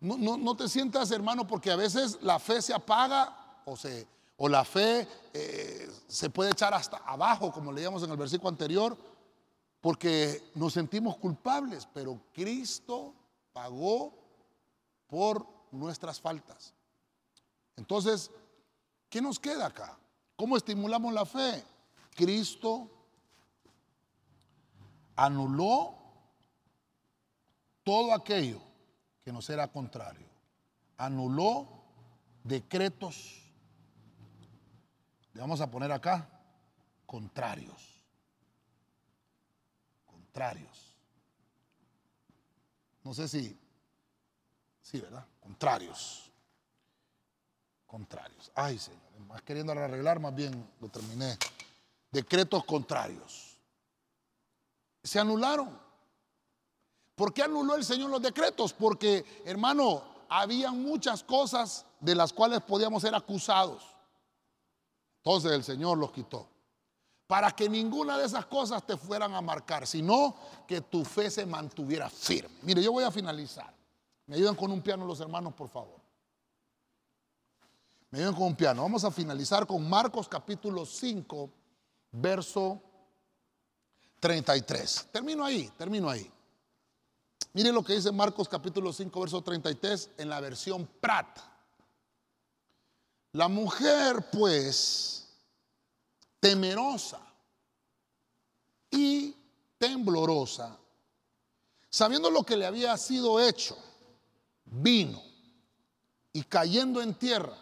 No, 0.00 0.36
no, 0.36 0.56
te 0.56 0.68
sientas, 0.68 1.10
hermano, 1.10 1.44
porque 1.44 1.72
a 1.72 1.76
veces 1.76 2.18
la 2.22 2.38
fe 2.38 2.62
se 2.62 2.72
apaga 2.72 3.62
o, 3.64 3.76
se, 3.76 4.06
o 4.36 4.48
la 4.48 4.64
fe 4.64 5.08
eh, 5.34 5.90
se 6.06 6.30
puede 6.30 6.52
echar 6.52 6.72
hasta 6.72 6.98
abajo, 6.98 7.50
como 7.50 7.72
leíamos 7.72 8.04
en 8.04 8.10
el 8.12 8.16
versículo 8.16 8.48
anterior, 8.48 8.96
porque 9.80 10.52
nos 10.54 10.72
sentimos 10.74 11.16
culpables, 11.16 11.88
pero 11.92 12.20
Cristo 12.32 13.12
pagó 13.52 14.14
por 15.08 15.44
nuestras 15.72 16.20
faltas. 16.20 16.72
Entonces, 17.74 18.30
¿qué 19.10 19.20
nos 19.20 19.40
queda 19.40 19.66
acá? 19.66 19.98
¿Cómo 20.36 20.56
estimulamos 20.56 21.12
la 21.12 21.26
fe? 21.26 21.64
Cristo 22.14 22.88
anuló 25.18 25.96
todo 27.82 28.14
aquello 28.14 28.60
que 29.24 29.32
nos 29.32 29.50
era 29.50 29.66
contrario. 29.66 30.26
Anuló 30.96 31.66
decretos, 32.44 33.42
le 35.32 35.40
vamos 35.40 35.60
a 35.60 35.68
poner 35.68 35.90
acá, 35.90 36.28
contrarios. 37.04 38.00
Contrarios. 40.06 40.94
No 43.02 43.12
sé 43.12 43.26
si, 43.26 43.58
sí, 44.82 45.00
¿verdad? 45.00 45.26
Contrarios. 45.40 46.30
Contrarios. 47.88 48.52
Ay, 48.54 48.78
Señor, 48.78 49.00
más 49.26 49.42
queriendo 49.42 49.72
arreglar, 49.72 50.20
más 50.20 50.34
bien 50.34 50.64
lo 50.80 50.88
terminé. 50.88 51.36
Decretos 52.12 52.64
contrarios 52.64 53.47
se 55.08 55.18
anularon. 55.18 55.76
¿Por 57.14 57.34
qué 57.34 57.42
anuló 57.42 57.74
el 57.74 57.84
Señor 57.84 58.10
los 58.10 58.22
decretos? 58.22 58.72
Porque, 58.72 59.24
hermano, 59.44 60.04
había 60.28 60.70
muchas 60.70 61.24
cosas 61.24 61.84
de 61.98 62.14
las 62.14 62.32
cuales 62.32 62.60
podíamos 62.60 63.02
ser 63.02 63.14
acusados. 63.14 63.82
Entonces 65.16 65.52
el 65.52 65.64
Señor 65.64 65.98
los 65.98 66.12
quitó. 66.12 66.48
Para 67.26 67.50
que 67.50 67.68
ninguna 67.68 68.16
de 68.16 68.24
esas 68.24 68.46
cosas 68.46 68.86
te 68.86 68.96
fueran 68.96 69.34
a 69.34 69.40
marcar, 69.40 69.86
sino 69.86 70.34
que 70.66 70.80
tu 70.80 71.04
fe 71.04 71.30
se 71.30 71.44
mantuviera 71.44 72.08
firme. 72.08 72.56
Mire, 72.62 72.82
yo 72.82 72.92
voy 72.92 73.04
a 73.04 73.10
finalizar. 73.10 73.74
Me 74.26 74.36
ayudan 74.36 74.54
con 74.54 74.70
un 74.70 74.80
piano 74.80 75.04
los 75.04 75.20
hermanos, 75.20 75.52
por 75.54 75.68
favor. 75.68 76.00
Me 78.10 78.20
ayudan 78.20 78.34
con 78.34 78.44
un 78.44 78.56
piano. 78.56 78.82
Vamos 78.82 79.04
a 79.04 79.10
finalizar 79.10 79.66
con 79.66 79.88
Marcos 79.88 80.28
capítulo 80.28 80.86
5, 80.86 81.50
verso 82.12 82.80
33. 84.20 85.08
Termino 85.12 85.44
ahí, 85.44 85.70
termino 85.76 86.08
ahí. 86.08 86.30
Mire 87.52 87.72
lo 87.72 87.82
que 87.82 87.94
dice 87.94 88.12
Marcos 88.12 88.48
capítulo 88.48 88.92
5, 88.92 89.20
verso 89.20 89.42
33 89.42 90.10
en 90.18 90.28
la 90.28 90.40
versión 90.40 90.88
Prat. 91.00 91.38
La 93.32 93.48
mujer, 93.48 94.28
pues, 94.30 95.28
temerosa 96.40 97.20
y 98.90 99.34
temblorosa, 99.78 100.76
sabiendo 101.88 102.30
lo 102.30 102.42
que 102.42 102.56
le 102.56 102.66
había 102.66 102.96
sido 102.96 103.40
hecho, 103.40 103.76
vino 104.64 105.22
y 106.32 106.42
cayendo 106.42 107.00
en 107.00 107.14
tierra, 107.14 107.56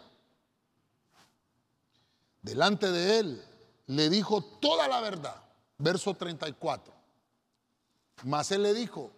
delante 2.41 2.91
de 2.91 3.19
él, 3.19 3.45
le 3.87 4.09
dijo 4.09 4.41
toda 4.41 4.87
la 4.87 5.01
verdad 5.01 5.46
verso 5.77 6.13
34. 6.13 6.93
Mas 8.23 8.51
él 8.51 8.63
le 8.63 8.73
dijo, 8.73 9.11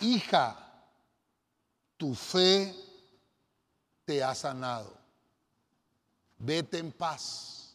hija, 0.00 0.56
tu 1.96 2.14
fe 2.14 2.74
te 4.04 4.22
ha 4.22 4.34
sanado. 4.34 4.96
Vete 6.38 6.78
en 6.78 6.92
paz 6.92 7.74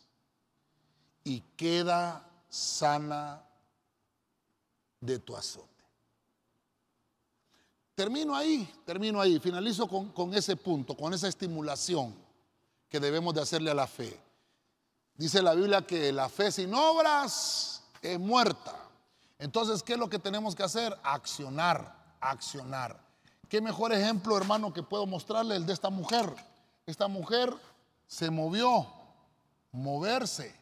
y 1.23 1.41
queda 1.57 2.25
sana 2.49 3.43
de 5.01 5.19
tu 5.19 5.35
azote. 5.35 5.67
Termino 7.95 8.35
ahí, 8.35 8.67
termino 8.85 9.19
ahí, 9.21 9.39
finalizo 9.39 9.87
con, 9.87 10.09
con 10.09 10.33
ese 10.33 10.55
punto, 10.55 10.95
con 10.95 11.13
esa 11.13 11.27
estimulación 11.27 12.15
que 12.89 12.99
debemos 12.99 13.33
de 13.33 13.41
hacerle 13.41 13.69
a 13.69 13.75
la 13.75 13.85
fe. 13.85 14.19
Dice 15.15 15.41
la 15.41 15.53
Biblia 15.53 15.85
que 15.85 16.11
la 16.11 16.29
fe 16.29 16.51
sin 16.51 16.73
obras 16.73 17.72
es 18.03 18.19
muerta. 18.19 18.75
Entonces, 19.39 19.81
¿qué 19.81 19.93
es 19.93 19.99
lo 19.99 20.09
que 20.09 20.19
tenemos 20.19 20.55
que 20.55 20.63
hacer? 20.63 20.97
Accionar, 21.03 21.95
accionar. 22.21 22.99
¿Qué 23.49 23.61
mejor 23.61 23.93
ejemplo, 23.93 24.37
hermano, 24.37 24.73
que 24.73 24.83
puedo 24.83 25.05
mostrarle 25.05 25.55
el 25.55 25.65
de 25.65 25.73
esta 25.73 25.89
mujer? 25.89 26.33
Esta 26.85 27.07
mujer 27.07 27.53
se 28.07 28.29
movió, 28.29 28.87
moverse, 29.71 30.55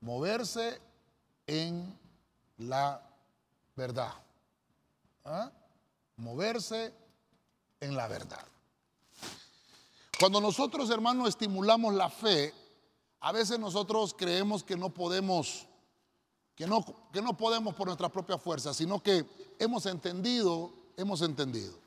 moverse 0.00 0.80
en 1.46 1.98
la 2.58 3.00
verdad. 3.76 4.12
¿Ah? 5.24 5.50
Moverse 6.16 6.92
en 7.80 7.96
la 7.96 8.06
verdad. 8.08 8.44
Cuando 10.18 10.40
nosotros, 10.40 10.90
hermanos, 10.90 11.28
estimulamos 11.28 11.94
la 11.94 12.08
fe, 12.08 12.54
a 13.22 13.32
veces 13.32 13.58
nosotros 13.58 14.14
creemos 14.16 14.62
que 14.62 14.76
no 14.76 14.92
podemos, 14.92 15.66
que 16.54 16.66
no, 16.66 16.84
que 17.12 17.22
no 17.22 17.36
podemos 17.36 17.74
por 17.74 17.86
nuestra 17.86 18.10
propia 18.10 18.36
fuerza, 18.36 18.74
sino 18.74 19.02
que 19.02 19.24
hemos 19.58 19.86
entendido, 19.86 20.72
hemos 20.96 21.22
entendido. 21.22 21.78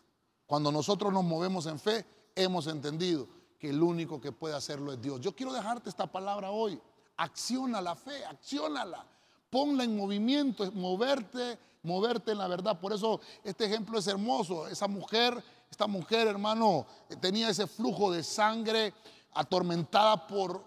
Cuando 0.48 0.72
nosotros 0.72 1.14
nos 1.14 1.24
movemos 1.24 1.66
en 1.68 1.80
fe, 1.80 2.06
hemos 2.36 2.68
entendido 2.68 3.28
que 3.60 3.70
el 3.70 3.82
único 3.82 4.20
que 4.20 4.32
puede 4.32 4.56
hacerlo 4.56 4.94
es 4.94 5.02
Dios. 5.02 5.22
Yo 5.22 5.36
quiero 5.36 5.54
dejarte 5.54 5.90
esta 5.90 6.08
palabra 6.08 6.52
hoy. 6.52 6.82
Acciona 7.18 7.82
la 7.82 7.96
fe, 7.96 8.26
acciónala. 8.26 9.06
Ponla 9.50 9.84
en 9.84 9.96
movimiento, 9.96 10.70
moverte, 10.72 11.58
moverte 11.84 12.32
en 12.32 12.40
la 12.40 12.48
verdad. 12.48 12.80
Por 12.80 12.94
eso 12.94 13.22
este 13.44 13.66
ejemplo 13.66 14.00
es 14.00 14.08
hermoso. 14.08 14.68
Esa 14.68 14.88
mujer 14.88 15.44
esta 15.76 15.88
mujer, 15.88 16.28
hermano, 16.28 16.86
tenía 17.20 17.50
ese 17.50 17.68
flujo 17.68 18.10
de 18.10 18.24
sangre 18.24 18.94
atormentada 19.34 20.26
por, 20.26 20.64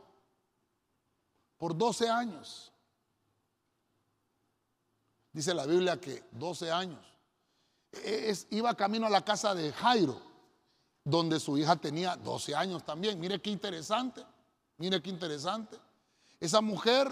por 1.59 1.77
12 1.77 2.09
años. 2.09 2.73
Dice 5.33 5.53
la 5.53 5.67
Biblia 5.67 6.01
que 6.01 6.25
12 6.33 6.71
años. 6.71 7.05
Es, 7.93 8.47
iba 8.51 8.75
camino 8.75 9.07
a 9.07 9.11
la 9.11 9.25
casa 9.25 9.55
de 9.55 9.73
Jairo, 9.73 10.21
donde 11.05 11.41
su 11.41 11.59
hija 11.59 11.77
tenía 11.77 12.17
12 12.17 12.55
años 12.55 12.85
también. 12.85 13.21
Mire 13.21 13.41
qué 13.41 13.51
interesante, 13.51 14.25
mire 14.79 15.03
qué 15.03 15.11
interesante. 15.11 15.77
Esa 16.41 16.61
mujer 16.61 17.09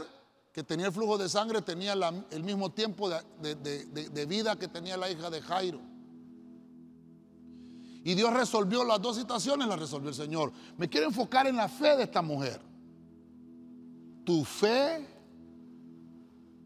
que 0.53 0.63
tenía 0.63 0.87
el 0.87 0.93
flujo 0.93 1.19
de 1.19 1.29
sangre 1.29 1.61
tenía 1.61 1.93
el 2.31 2.43
mismo 2.43 2.71
tiempo 2.73 3.11
de, 3.11 3.55
de 3.55 4.27
vida 4.27 4.57
que 4.57 4.69
tenía 4.69 4.97
la 4.97 5.11
hija 5.11 5.29
de 5.29 5.43
Jairo. 5.43 5.81
Y 8.05 8.15
Dios 8.15 8.33
resolvió 8.33 8.85
las 8.85 9.03
dos 9.03 9.17
situaciones, 9.17 9.67
las 9.67 9.81
resolvió 9.81 10.11
el 10.11 10.15
Señor. 10.15 10.53
Me 10.77 10.89
quiero 10.89 11.09
enfocar 11.09 11.49
en 11.49 11.57
la 11.57 11.69
fe 11.69 11.97
de 11.97 12.05
esta 12.05 12.23
mujer. 12.23 12.61
Tu 14.27 14.45
fe 14.45 15.07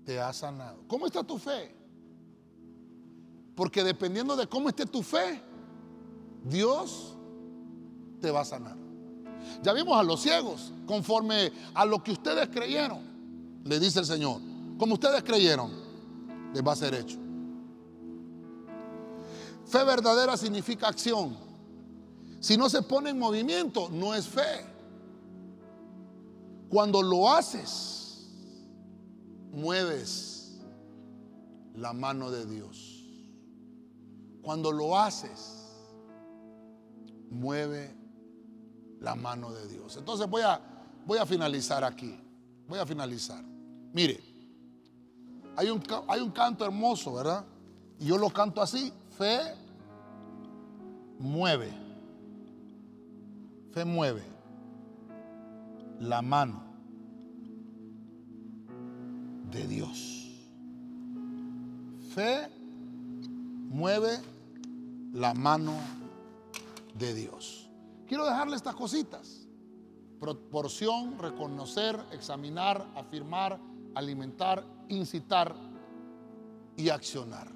te 0.05 0.19
ha 0.19 0.33
sanado. 0.33 0.83
¿Cómo 0.89 1.07
está 1.07 1.23
tu 1.23 1.39
fe? 1.39 1.77
Porque 3.55 3.85
dependiendo 3.85 4.35
de 4.35 4.47
cómo 4.47 4.71
esté 4.71 4.87
tu 4.87 5.03
fe, 5.03 5.43
Dios 6.43 7.15
te 8.19 8.31
va 8.31 8.41
a 8.41 8.45
sanar. 8.47 8.77
Ya 9.63 9.75
vimos 9.75 9.99
a 9.99 10.03
los 10.03 10.23
ciegos, 10.23 10.73
conforme 10.87 11.53
a 11.75 11.85
lo 11.85 12.03
que 12.03 12.13
ustedes 12.13 12.49
creyeron, 12.49 13.01
le 13.65 13.79
dice 13.79 14.01
el 14.01 14.07
Señor, 14.07 14.41
como 14.79 14.95
ustedes 14.95 15.23
creyeron, 15.23 15.71
les 16.55 16.67
va 16.67 16.73
a 16.73 16.77
ser 16.77 16.95
hecho. 16.95 17.19
Fe 19.67 19.85
verdadera 19.85 20.39
significa 20.39 20.89
acción. 20.89 21.37
Si 22.41 22.57
no 22.57 22.71
se 22.71 22.81
pone 22.81 23.11
en 23.11 23.19
movimiento, 23.19 23.91
no 23.91 24.15
es 24.15 24.27
fe. 24.27 24.65
Cuando 26.71 27.03
lo 27.03 27.29
haces, 27.29 28.31
mueves 29.51 30.61
la 31.75 31.93
mano 31.93 32.31
de 32.31 32.47
Dios. 32.47 33.05
Cuando 34.41 34.71
lo 34.71 34.97
haces, 34.97 35.67
mueve 37.29 37.93
la 39.01 39.17
mano 39.17 39.51
de 39.51 39.67
Dios. 39.67 39.97
Entonces 39.97 40.31
voy 40.31 40.43
a, 40.43 40.61
voy 41.05 41.19
a 41.19 41.27
finalizar 41.27 41.83
aquí. 41.83 42.17
Voy 42.69 42.79
a 42.79 42.87
finalizar. 42.87 43.43
Mire, 43.93 44.21
hay 45.57 45.71
un, 45.71 45.83
hay 46.07 46.21
un 46.21 46.31
canto 46.31 46.65
hermoso, 46.65 47.15
¿verdad? 47.15 47.45
Y 47.99 48.07
yo 48.07 48.17
lo 48.17 48.31
canto 48.31 48.63
así. 48.63 48.93
Fe 49.19 49.41
mueve. 51.19 51.73
Fe 53.73 53.85
mueve 53.85 54.40
la 56.01 56.23
mano 56.23 56.63
de 59.51 59.67
Dios. 59.67 60.29
Fe 62.15 62.49
mueve 63.69 64.19
la 65.13 65.35
mano 65.35 65.75
de 66.99 67.15
Dios. 67.15 67.71
Quiero 68.09 68.25
dejarle 68.25 68.57
estas 68.57 68.75
cositas. 68.75 69.47
Proporción, 70.19 71.19
reconocer, 71.19 71.99
examinar, 72.13 72.87
afirmar, 72.95 73.59
alimentar, 73.95 74.65
incitar 74.89 75.55
y 76.77 76.89
accionar. 76.89 77.49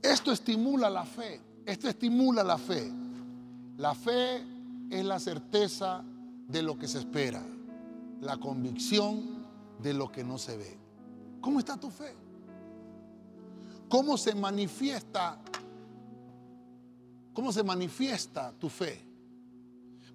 Esto 0.00 0.32
estimula 0.32 0.88
la 0.88 1.04
fe. 1.04 1.40
Esto 1.66 1.88
estimula 1.88 2.42
la 2.42 2.58
fe. 2.58 2.90
La 3.76 3.94
fe 3.94 4.42
es 4.90 5.04
la 5.04 5.18
certeza 5.18 6.04
de 6.52 6.62
lo 6.62 6.78
que 6.78 6.86
se 6.86 6.98
espera, 6.98 7.42
la 8.20 8.36
convicción 8.36 9.46
de 9.80 9.94
lo 9.94 10.12
que 10.12 10.22
no 10.22 10.38
se 10.38 10.56
ve. 10.56 10.78
¿Cómo 11.40 11.58
está 11.58 11.76
tu 11.76 11.90
fe? 11.90 12.14
¿Cómo 13.88 14.16
se 14.16 14.34
manifiesta 14.34 15.40
¿Cómo 17.32 17.52
se 17.52 17.62
manifiesta 17.62 18.52
tu 18.58 18.68
fe? 18.68 19.02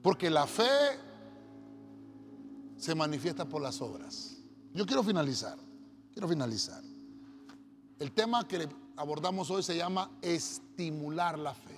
Porque 0.01 0.29
la 0.29 0.45
fe 0.45 0.69
se 2.77 2.93
manifiesta 2.93 3.45
por 3.45 3.61
las 3.61 3.81
obras. 3.81 4.37
Yo 4.73 4.85
quiero 4.85 5.03
finalizar, 5.03 5.57
quiero 6.13 6.27
finalizar. 6.27 6.83
El 7.99 8.11
tema 8.11 8.47
que 8.47 8.69
abordamos 8.95 9.49
hoy 9.49 9.63
se 9.63 9.75
llama 9.75 10.11
estimular 10.21 11.39
la 11.39 11.55
fe. 11.55 11.75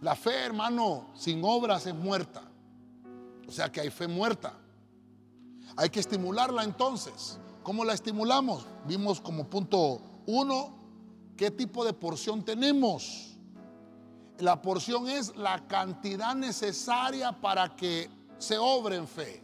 La 0.00 0.14
fe, 0.14 0.44
hermano, 0.44 1.08
sin 1.14 1.40
obras 1.42 1.86
es 1.86 1.94
muerta. 1.94 2.42
O 3.46 3.52
sea 3.52 3.70
que 3.70 3.80
hay 3.80 3.90
fe 3.90 4.08
muerta. 4.08 4.54
Hay 5.76 5.90
que 5.90 6.00
estimularla 6.00 6.64
entonces. 6.64 7.38
¿Cómo 7.62 7.84
la 7.84 7.94
estimulamos? 7.94 8.66
Vimos 8.86 9.20
como 9.20 9.48
punto 9.48 10.00
uno 10.26 10.74
qué 11.36 11.50
tipo 11.50 11.84
de 11.84 11.92
porción 11.92 12.44
tenemos. 12.44 13.36
La 14.38 14.60
porción 14.60 15.08
es 15.08 15.34
la 15.36 15.66
cantidad 15.66 16.34
necesaria 16.34 17.32
para 17.40 17.74
que 17.76 18.10
se 18.38 18.58
obre 18.58 18.96
en 18.96 19.06
fe. 19.06 19.42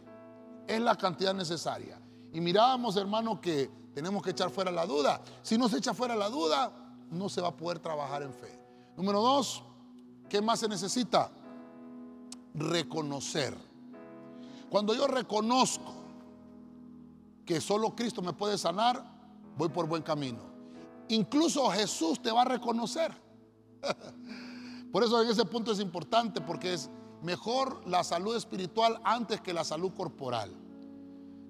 Es 0.67 0.79
la 0.81 0.95
cantidad 0.95 1.33
necesaria. 1.33 1.99
Y 2.33 2.39
mirábamos, 2.39 2.95
hermano, 2.95 3.41
que 3.41 3.69
tenemos 3.93 4.23
que 4.23 4.31
echar 4.31 4.49
fuera 4.49 4.71
la 4.71 4.85
duda. 4.85 5.21
Si 5.41 5.57
no 5.57 5.67
se 5.67 5.77
echa 5.77 5.93
fuera 5.93 6.15
la 6.15 6.29
duda, 6.29 6.71
no 7.09 7.29
se 7.29 7.41
va 7.41 7.49
a 7.49 7.55
poder 7.55 7.79
trabajar 7.79 8.23
en 8.23 8.33
fe. 8.33 8.59
Número 8.95 9.21
dos, 9.21 9.63
¿qué 10.29 10.41
más 10.41 10.59
se 10.59 10.67
necesita? 10.67 11.31
Reconocer. 12.53 13.70
Cuando 14.71 14.93
yo 14.95 15.05
reconozco 15.05 15.91
que 17.45 17.59
solo 17.59 17.93
Cristo 17.93 18.21
me 18.21 18.31
puede 18.31 18.57
sanar, 18.57 19.03
voy 19.57 19.67
por 19.67 19.85
buen 19.85 20.01
camino. 20.01 20.39
Incluso 21.09 21.69
Jesús 21.71 22.21
te 22.21 22.31
va 22.31 22.43
a 22.43 22.45
reconocer. 22.45 23.11
Por 24.93 25.03
eso 25.03 25.21
en 25.21 25.29
ese 25.29 25.43
punto 25.43 25.73
es 25.73 25.81
importante 25.81 26.39
porque 26.39 26.73
es 26.73 26.89
mejor 27.21 27.85
la 27.85 28.03
salud 28.05 28.33
espiritual 28.33 29.01
antes 29.03 29.41
que 29.41 29.53
la 29.53 29.65
salud 29.65 29.91
corporal. 29.93 30.55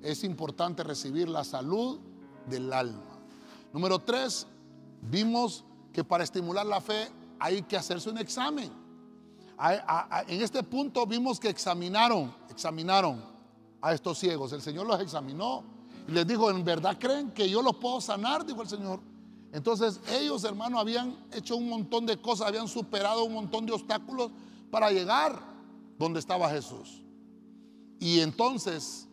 Es 0.01 0.23
importante 0.23 0.83
recibir 0.83 1.29
la 1.29 1.43
salud 1.43 1.99
del 2.47 2.73
alma. 2.73 3.19
Número 3.71 3.99
tres, 3.99 4.47
vimos 4.99 5.63
que 5.93 6.03
para 6.03 6.23
estimular 6.23 6.65
la 6.65 6.81
fe 6.81 7.11
hay 7.39 7.61
que 7.61 7.77
hacerse 7.77 8.09
un 8.09 8.17
examen. 8.17 8.80
En 10.27 10.41
este 10.41 10.63
punto 10.63 11.05
vimos 11.05 11.39
que 11.39 11.49
examinaron, 11.49 12.33
examinaron 12.49 13.23
a 13.79 13.93
estos 13.93 14.17
ciegos. 14.17 14.53
El 14.53 14.61
Señor 14.61 14.87
los 14.87 14.99
examinó 14.99 15.63
y 16.07 16.11
les 16.11 16.25
dijo, 16.25 16.49
¿en 16.49 16.63
verdad 16.65 16.97
creen 16.99 17.31
que 17.31 17.47
yo 17.47 17.61
los 17.61 17.75
puedo 17.75 18.01
sanar? 18.01 18.45
Dijo 18.45 18.61
el 18.63 18.67
Señor. 18.67 18.99
Entonces 19.53 19.99
ellos, 20.09 20.43
hermanos, 20.45 20.79
habían 20.79 21.15
hecho 21.31 21.57
un 21.57 21.69
montón 21.69 22.05
de 22.05 22.17
cosas, 22.19 22.47
habían 22.47 22.67
superado 22.67 23.23
un 23.23 23.33
montón 23.33 23.65
de 23.65 23.73
obstáculos 23.73 24.31
para 24.71 24.91
llegar 24.91 25.39
donde 25.99 26.19
estaba 26.19 26.49
Jesús. 26.49 27.03
Y 27.99 28.21
entonces 28.21 29.07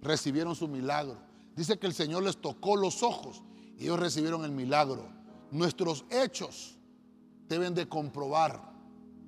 recibieron 0.00 0.54
su 0.54 0.66
milagro. 0.66 1.18
Dice 1.54 1.78
que 1.78 1.86
el 1.86 1.92
Señor 1.92 2.22
les 2.22 2.38
tocó 2.38 2.76
los 2.76 3.02
ojos 3.02 3.42
y 3.76 3.84
ellos 3.84 4.00
recibieron 4.00 4.44
el 4.44 4.52
milagro. 4.52 5.08
Nuestros 5.50 6.06
hechos 6.08 6.76
deben 7.48 7.74
de 7.74 7.86
comprobar 7.86 8.77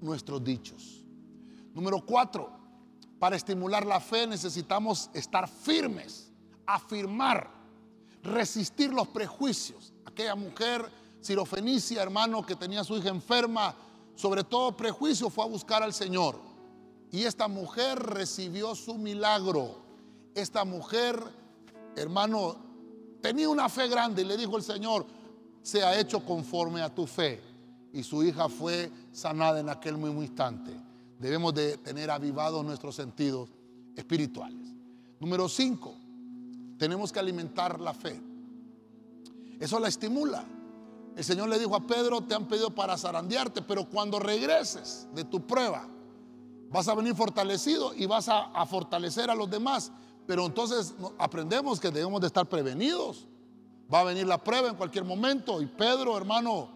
nuestros 0.00 0.42
dichos. 0.42 1.04
Número 1.74 2.04
cuatro, 2.04 2.50
para 3.18 3.36
estimular 3.36 3.86
la 3.86 4.00
fe 4.00 4.26
necesitamos 4.26 5.10
estar 5.14 5.48
firmes, 5.48 6.32
afirmar, 6.66 7.50
resistir 8.22 8.92
los 8.92 9.08
prejuicios 9.08 9.92
aquella 10.10 10.34
mujer 10.34 10.90
sirofenicia, 11.20 12.02
hermano, 12.02 12.44
que 12.44 12.56
tenía 12.56 12.80
a 12.80 12.84
su 12.84 12.96
hija 12.96 13.08
enferma, 13.08 13.74
sobre 14.14 14.44
todo 14.44 14.76
prejuicio, 14.76 15.30
fue 15.30 15.44
a 15.44 15.48
buscar 15.48 15.82
al 15.82 15.94
Señor. 15.94 16.36
Y 17.10 17.24
esta 17.24 17.48
mujer 17.48 17.98
recibió 17.98 18.74
su 18.74 18.94
milagro. 18.94 19.76
Esta 20.34 20.64
mujer, 20.64 21.22
hermano, 21.96 22.56
tenía 23.20 23.48
una 23.48 23.68
fe 23.68 23.88
grande 23.88 24.22
y 24.22 24.24
le 24.24 24.36
dijo 24.36 24.56
el 24.56 24.62
Señor, 24.62 25.06
se 25.62 25.82
ha 25.82 25.98
hecho 25.98 26.24
conforme 26.24 26.82
a 26.82 26.94
tu 26.94 27.06
fe. 27.06 27.40
Y 27.92 28.02
su 28.02 28.22
hija 28.22 28.48
fue 28.48 28.90
sanada 29.12 29.60
en 29.60 29.68
aquel 29.68 29.98
mismo 29.98 30.22
instante. 30.22 30.72
Debemos 31.18 31.52
de 31.54 31.76
tener 31.78 32.10
avivados 32.10 32.64
nuestros 32.64 32.94
sentidos 32.94 33.50
espirituales. 33.96 34.68
Número 35.18 35.48
cinco, 35.48 35.94
tenemos 36.78 37.12
que 37.12 37.18
alimentar 37.18 37.80
la 37.80 37.92
fe. 37.92 38.20
Eso 39.58 39.78
la 39.78 39.88
estimula. 39.88 40.44
El 41.14 41.24
Señor 41.24 41.48
le 41.50 41.58
dijo 41.58 41.76
a 41.76 41.86
Pedro, 41.86 42.22
te 42.22 42.34
han 42.34 42.46
pedido 42.46 42.70
para 42.70 42.96
zarandearte, 42.96 43.60
pero 43.60 43.84
cuando 43.84 44.18
regreses 44.18 45.06
de 45.14 45.24
tu 45.24 45.46
prueba, 45.46 45.86
vas 46.70 46.88
a 46.88 46.94
venir 46.94 47.14
fortalecido 47.14 47.94
y 47.94 48.06
vas 48.06 48.28
a, 48.28 48.64
fortalecer 48.64 49.28
a 49.30 49.34
los 49.34 49.50
demás. 49.50 49.92
Pero 50.26 50.46
entonces 50.46 50.94
aprendemos 51.18 51.78
que 51.80 51.90
debemos 51.90 52.20
de 52.22 52.28
estar 52.28 52.48
prevenidos. 52.48 53.26
Va 53.92 54.00
a 54.00 54.04
venir 54.04 54.26
la 54.26 54.38
prueba 54.38 54.68
en 54.68 54.76
cualquier 54.76 55.04
momento. 55.04 55.60
Y 55.60 55.66
Pedro, 55.66 56.16
hermano, 56.16 56.70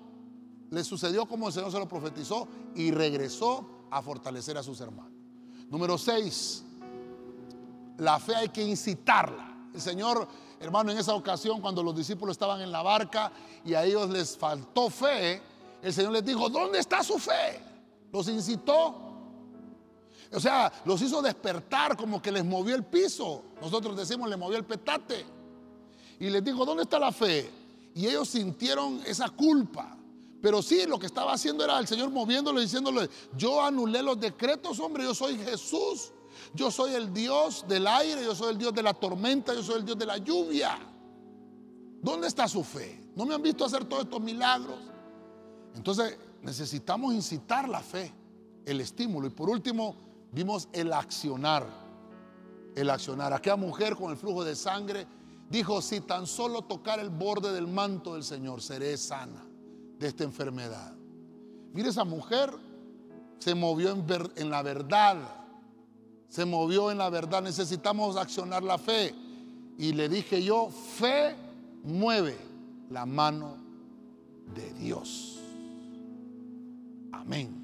le 0.70 0.84
sucedió 0.84 1.26
como 1.26 1.48
el 1.48 1.52
Señor 1.52 1.70
se 1.70 1.78
lo 1.78 1.88
profetizó 1.88 2.48
y 2.74 2.90
regresó 2.90 3.86
a 3.90 4.02
fortalecer 4.02 4.58
a 4.58 4.62
sus 4.62 4.80
hermanos. 4.80 5.12
Número 5.70 5.96
6, 5.96 6.64
la 7.98 8.18
fe 8.18 8.34
hay 8.34 8.48
que 8.48 8.62
incitarla. 8.62 9.52
El 9.72 9.80
Señor 9.80 10.28
Hermano, 10.64 10.92
en 10.92 10.98
esa 10.98 11.14
ocasión 11.14 11.60
cuando 11.60 11.82
los 11.82 11.94
discípulos 11.94 12.34
estaban 12.34 12.62
en 12.62 12.72
la 12.72 12.82
barca 12.82 13.30
y 13.66 13.74
a 13.74 13.84
ellos 13.84 14.08
les 14.08 14.34
faltó 14.34 14.88
fe, 14.88 15.42
el 15.82 15.92
Señor 15.92 16.12
les 16.12 16.24
dijo, 16.24 16.48
¿dónde 16.48 16.78
está 16.78 17.02
su 17.02 17.18
fe? 17.18 17.60
Los 18.10 18.28
incitó. 18.28 18.94
O 20.32 20.40
sea, 20.40 20.72
los 20.86 21.02
hizo 21.02 21.20
despertar 21.20 21.98
como 21.98 22.22
que 22.22 22.32
les 22.32 22.46
movió 22.46 22.74
el 22.74 22.84
piso. 22.84 23.42
Nosotros 23.60 23.94
decimos, 23.94 24.28
le 24.30 24.38
movió 24.38 24.56
el 24.56 24.64
petate. 24.64 25.26
Y 26.18 26.30
les 26.30 26.42
dijo, 26.42 26.64
¿dónde 26.64 26.84
está 26.84 26.98
la 26.98 27.12
fe? 27.12 27.50
Y 27.94 28.06
ellos 28.06 28.30
sintieron 28.30 29.02
esa 29.06 29.28
culpa. 29.28 29.94
Pero 30.44 30.60
sí, 30.60 30.84
lo 30.86 30.98
que 30.98 31.06
estaba 31.06 31.32
haciendo 31.32 31.64
era 31.64 31.78
el 31.78 31.86
Señor 31.86 32.10
moviéndolo, 32.10 32.60
diciéndole, 32.60 33.08
yo 33.34 33.62
anulé 33.62 34.02
los 34.02 34.20
decretos, 34.20 34.78
hombre, 34.78 35.02
yo 35.02 35.14
soy 35.14 35.38
Jesús. 35.38 36.12
Yo 36.52 36.70
soy 36.70 36.92
el 36.92 37.14
Dios 37.14 37.64
del 37.66 37.86
aire, 37.86 38.22
yo 38.22 38.34
soy 38.34 38.52
el 38.52 38.58
Dios 38.58 38.74
de 38.74 38.82
la 38.82 38.92
tormenta, 38.92 39.54
yo 39.54 39.62
soy 39.62 39.76
el 39.76 39.86
Dios 39.86 39.96
de 39.96 40.04
la 40.04 40.18
lluvia. 40.18 40.78
¿Dónde 42.02 42.26
está 42.26 42.46
su 42.46 42.62
fe? 42.62 43.08
¿No 43.16 43.24
me 43.24 43.34
han 43.34 43.40
visto 43.40 43.64
hacer 43.64 43.86
todos 43.86 44.04
estos 44.04 44.20
milagros? 44.20 44.76
Entonces 45.74 46.18
necesitamos 46.42 47.14
incitar 47.14 47.66
la 47.66 47.80
fe, 47.80 48.12
el 48.66 48.82
estímulo. 48.82 49.28
Y 49.28 49.30
por 49.30 49.48
último, 49.48 49.96
vimos 50.30 50.68
el 50.74 50.92
accionar. 50.92 51.66
El 52.74 52.90
accionar. 52.90 53.32
Aquella 53.32 53.56
mujer 53.56 53.96
con 53.96 54.10
el 54.10 54.18
flujo 54.18 54.44
de 54.44 54.54
sangre 54.54 55.06
dijo, 55.48 55.80
si 55.80 56.02
tan 56.02 56.26
solo 56.26 56.60
tocar 56.60 57.00
el 57.00 57.08
borde 57.08 57.50
del 57.50 57.66
manto 57.66 58.12
del 58.12 58.24
Señor, 58.24 58.60
seré 58.60 58.98
sana 58.98 59.53
de 59.98 60.08
esta 60.08 60.24
enfermedad. 60.24 60.94
Mire, 61.72 61.88
esa 61.88 62.04
mujer 62.04 62.50
se 63.38 63.54
movió 63.54 63.90
en, 63.90 64.04
en 64.36 64.50
la 64.50 64.62
verdad. 64.62 65.16
Se 66.28 66.44
movió 66.44 66.90
en 66.90 66.98
la 66.98 67.10
verdad. 67.10 67.42
Necesitamos 67.42 68.16
accionar 68.16 68.62
la 68.62 68.78
fe. 68.78 69.14
Y 69.76 69.92
le 69.92 70.08
dije 70.08 70.42
yo, 70.42 70.68
fe 70.70 71.34
mueve 71.82 72.36
la 72.90 73.06
mano 73.06 73.56
de 74.54 74.72
Dios. 74.74 75.40
Amén. 77.12 77.63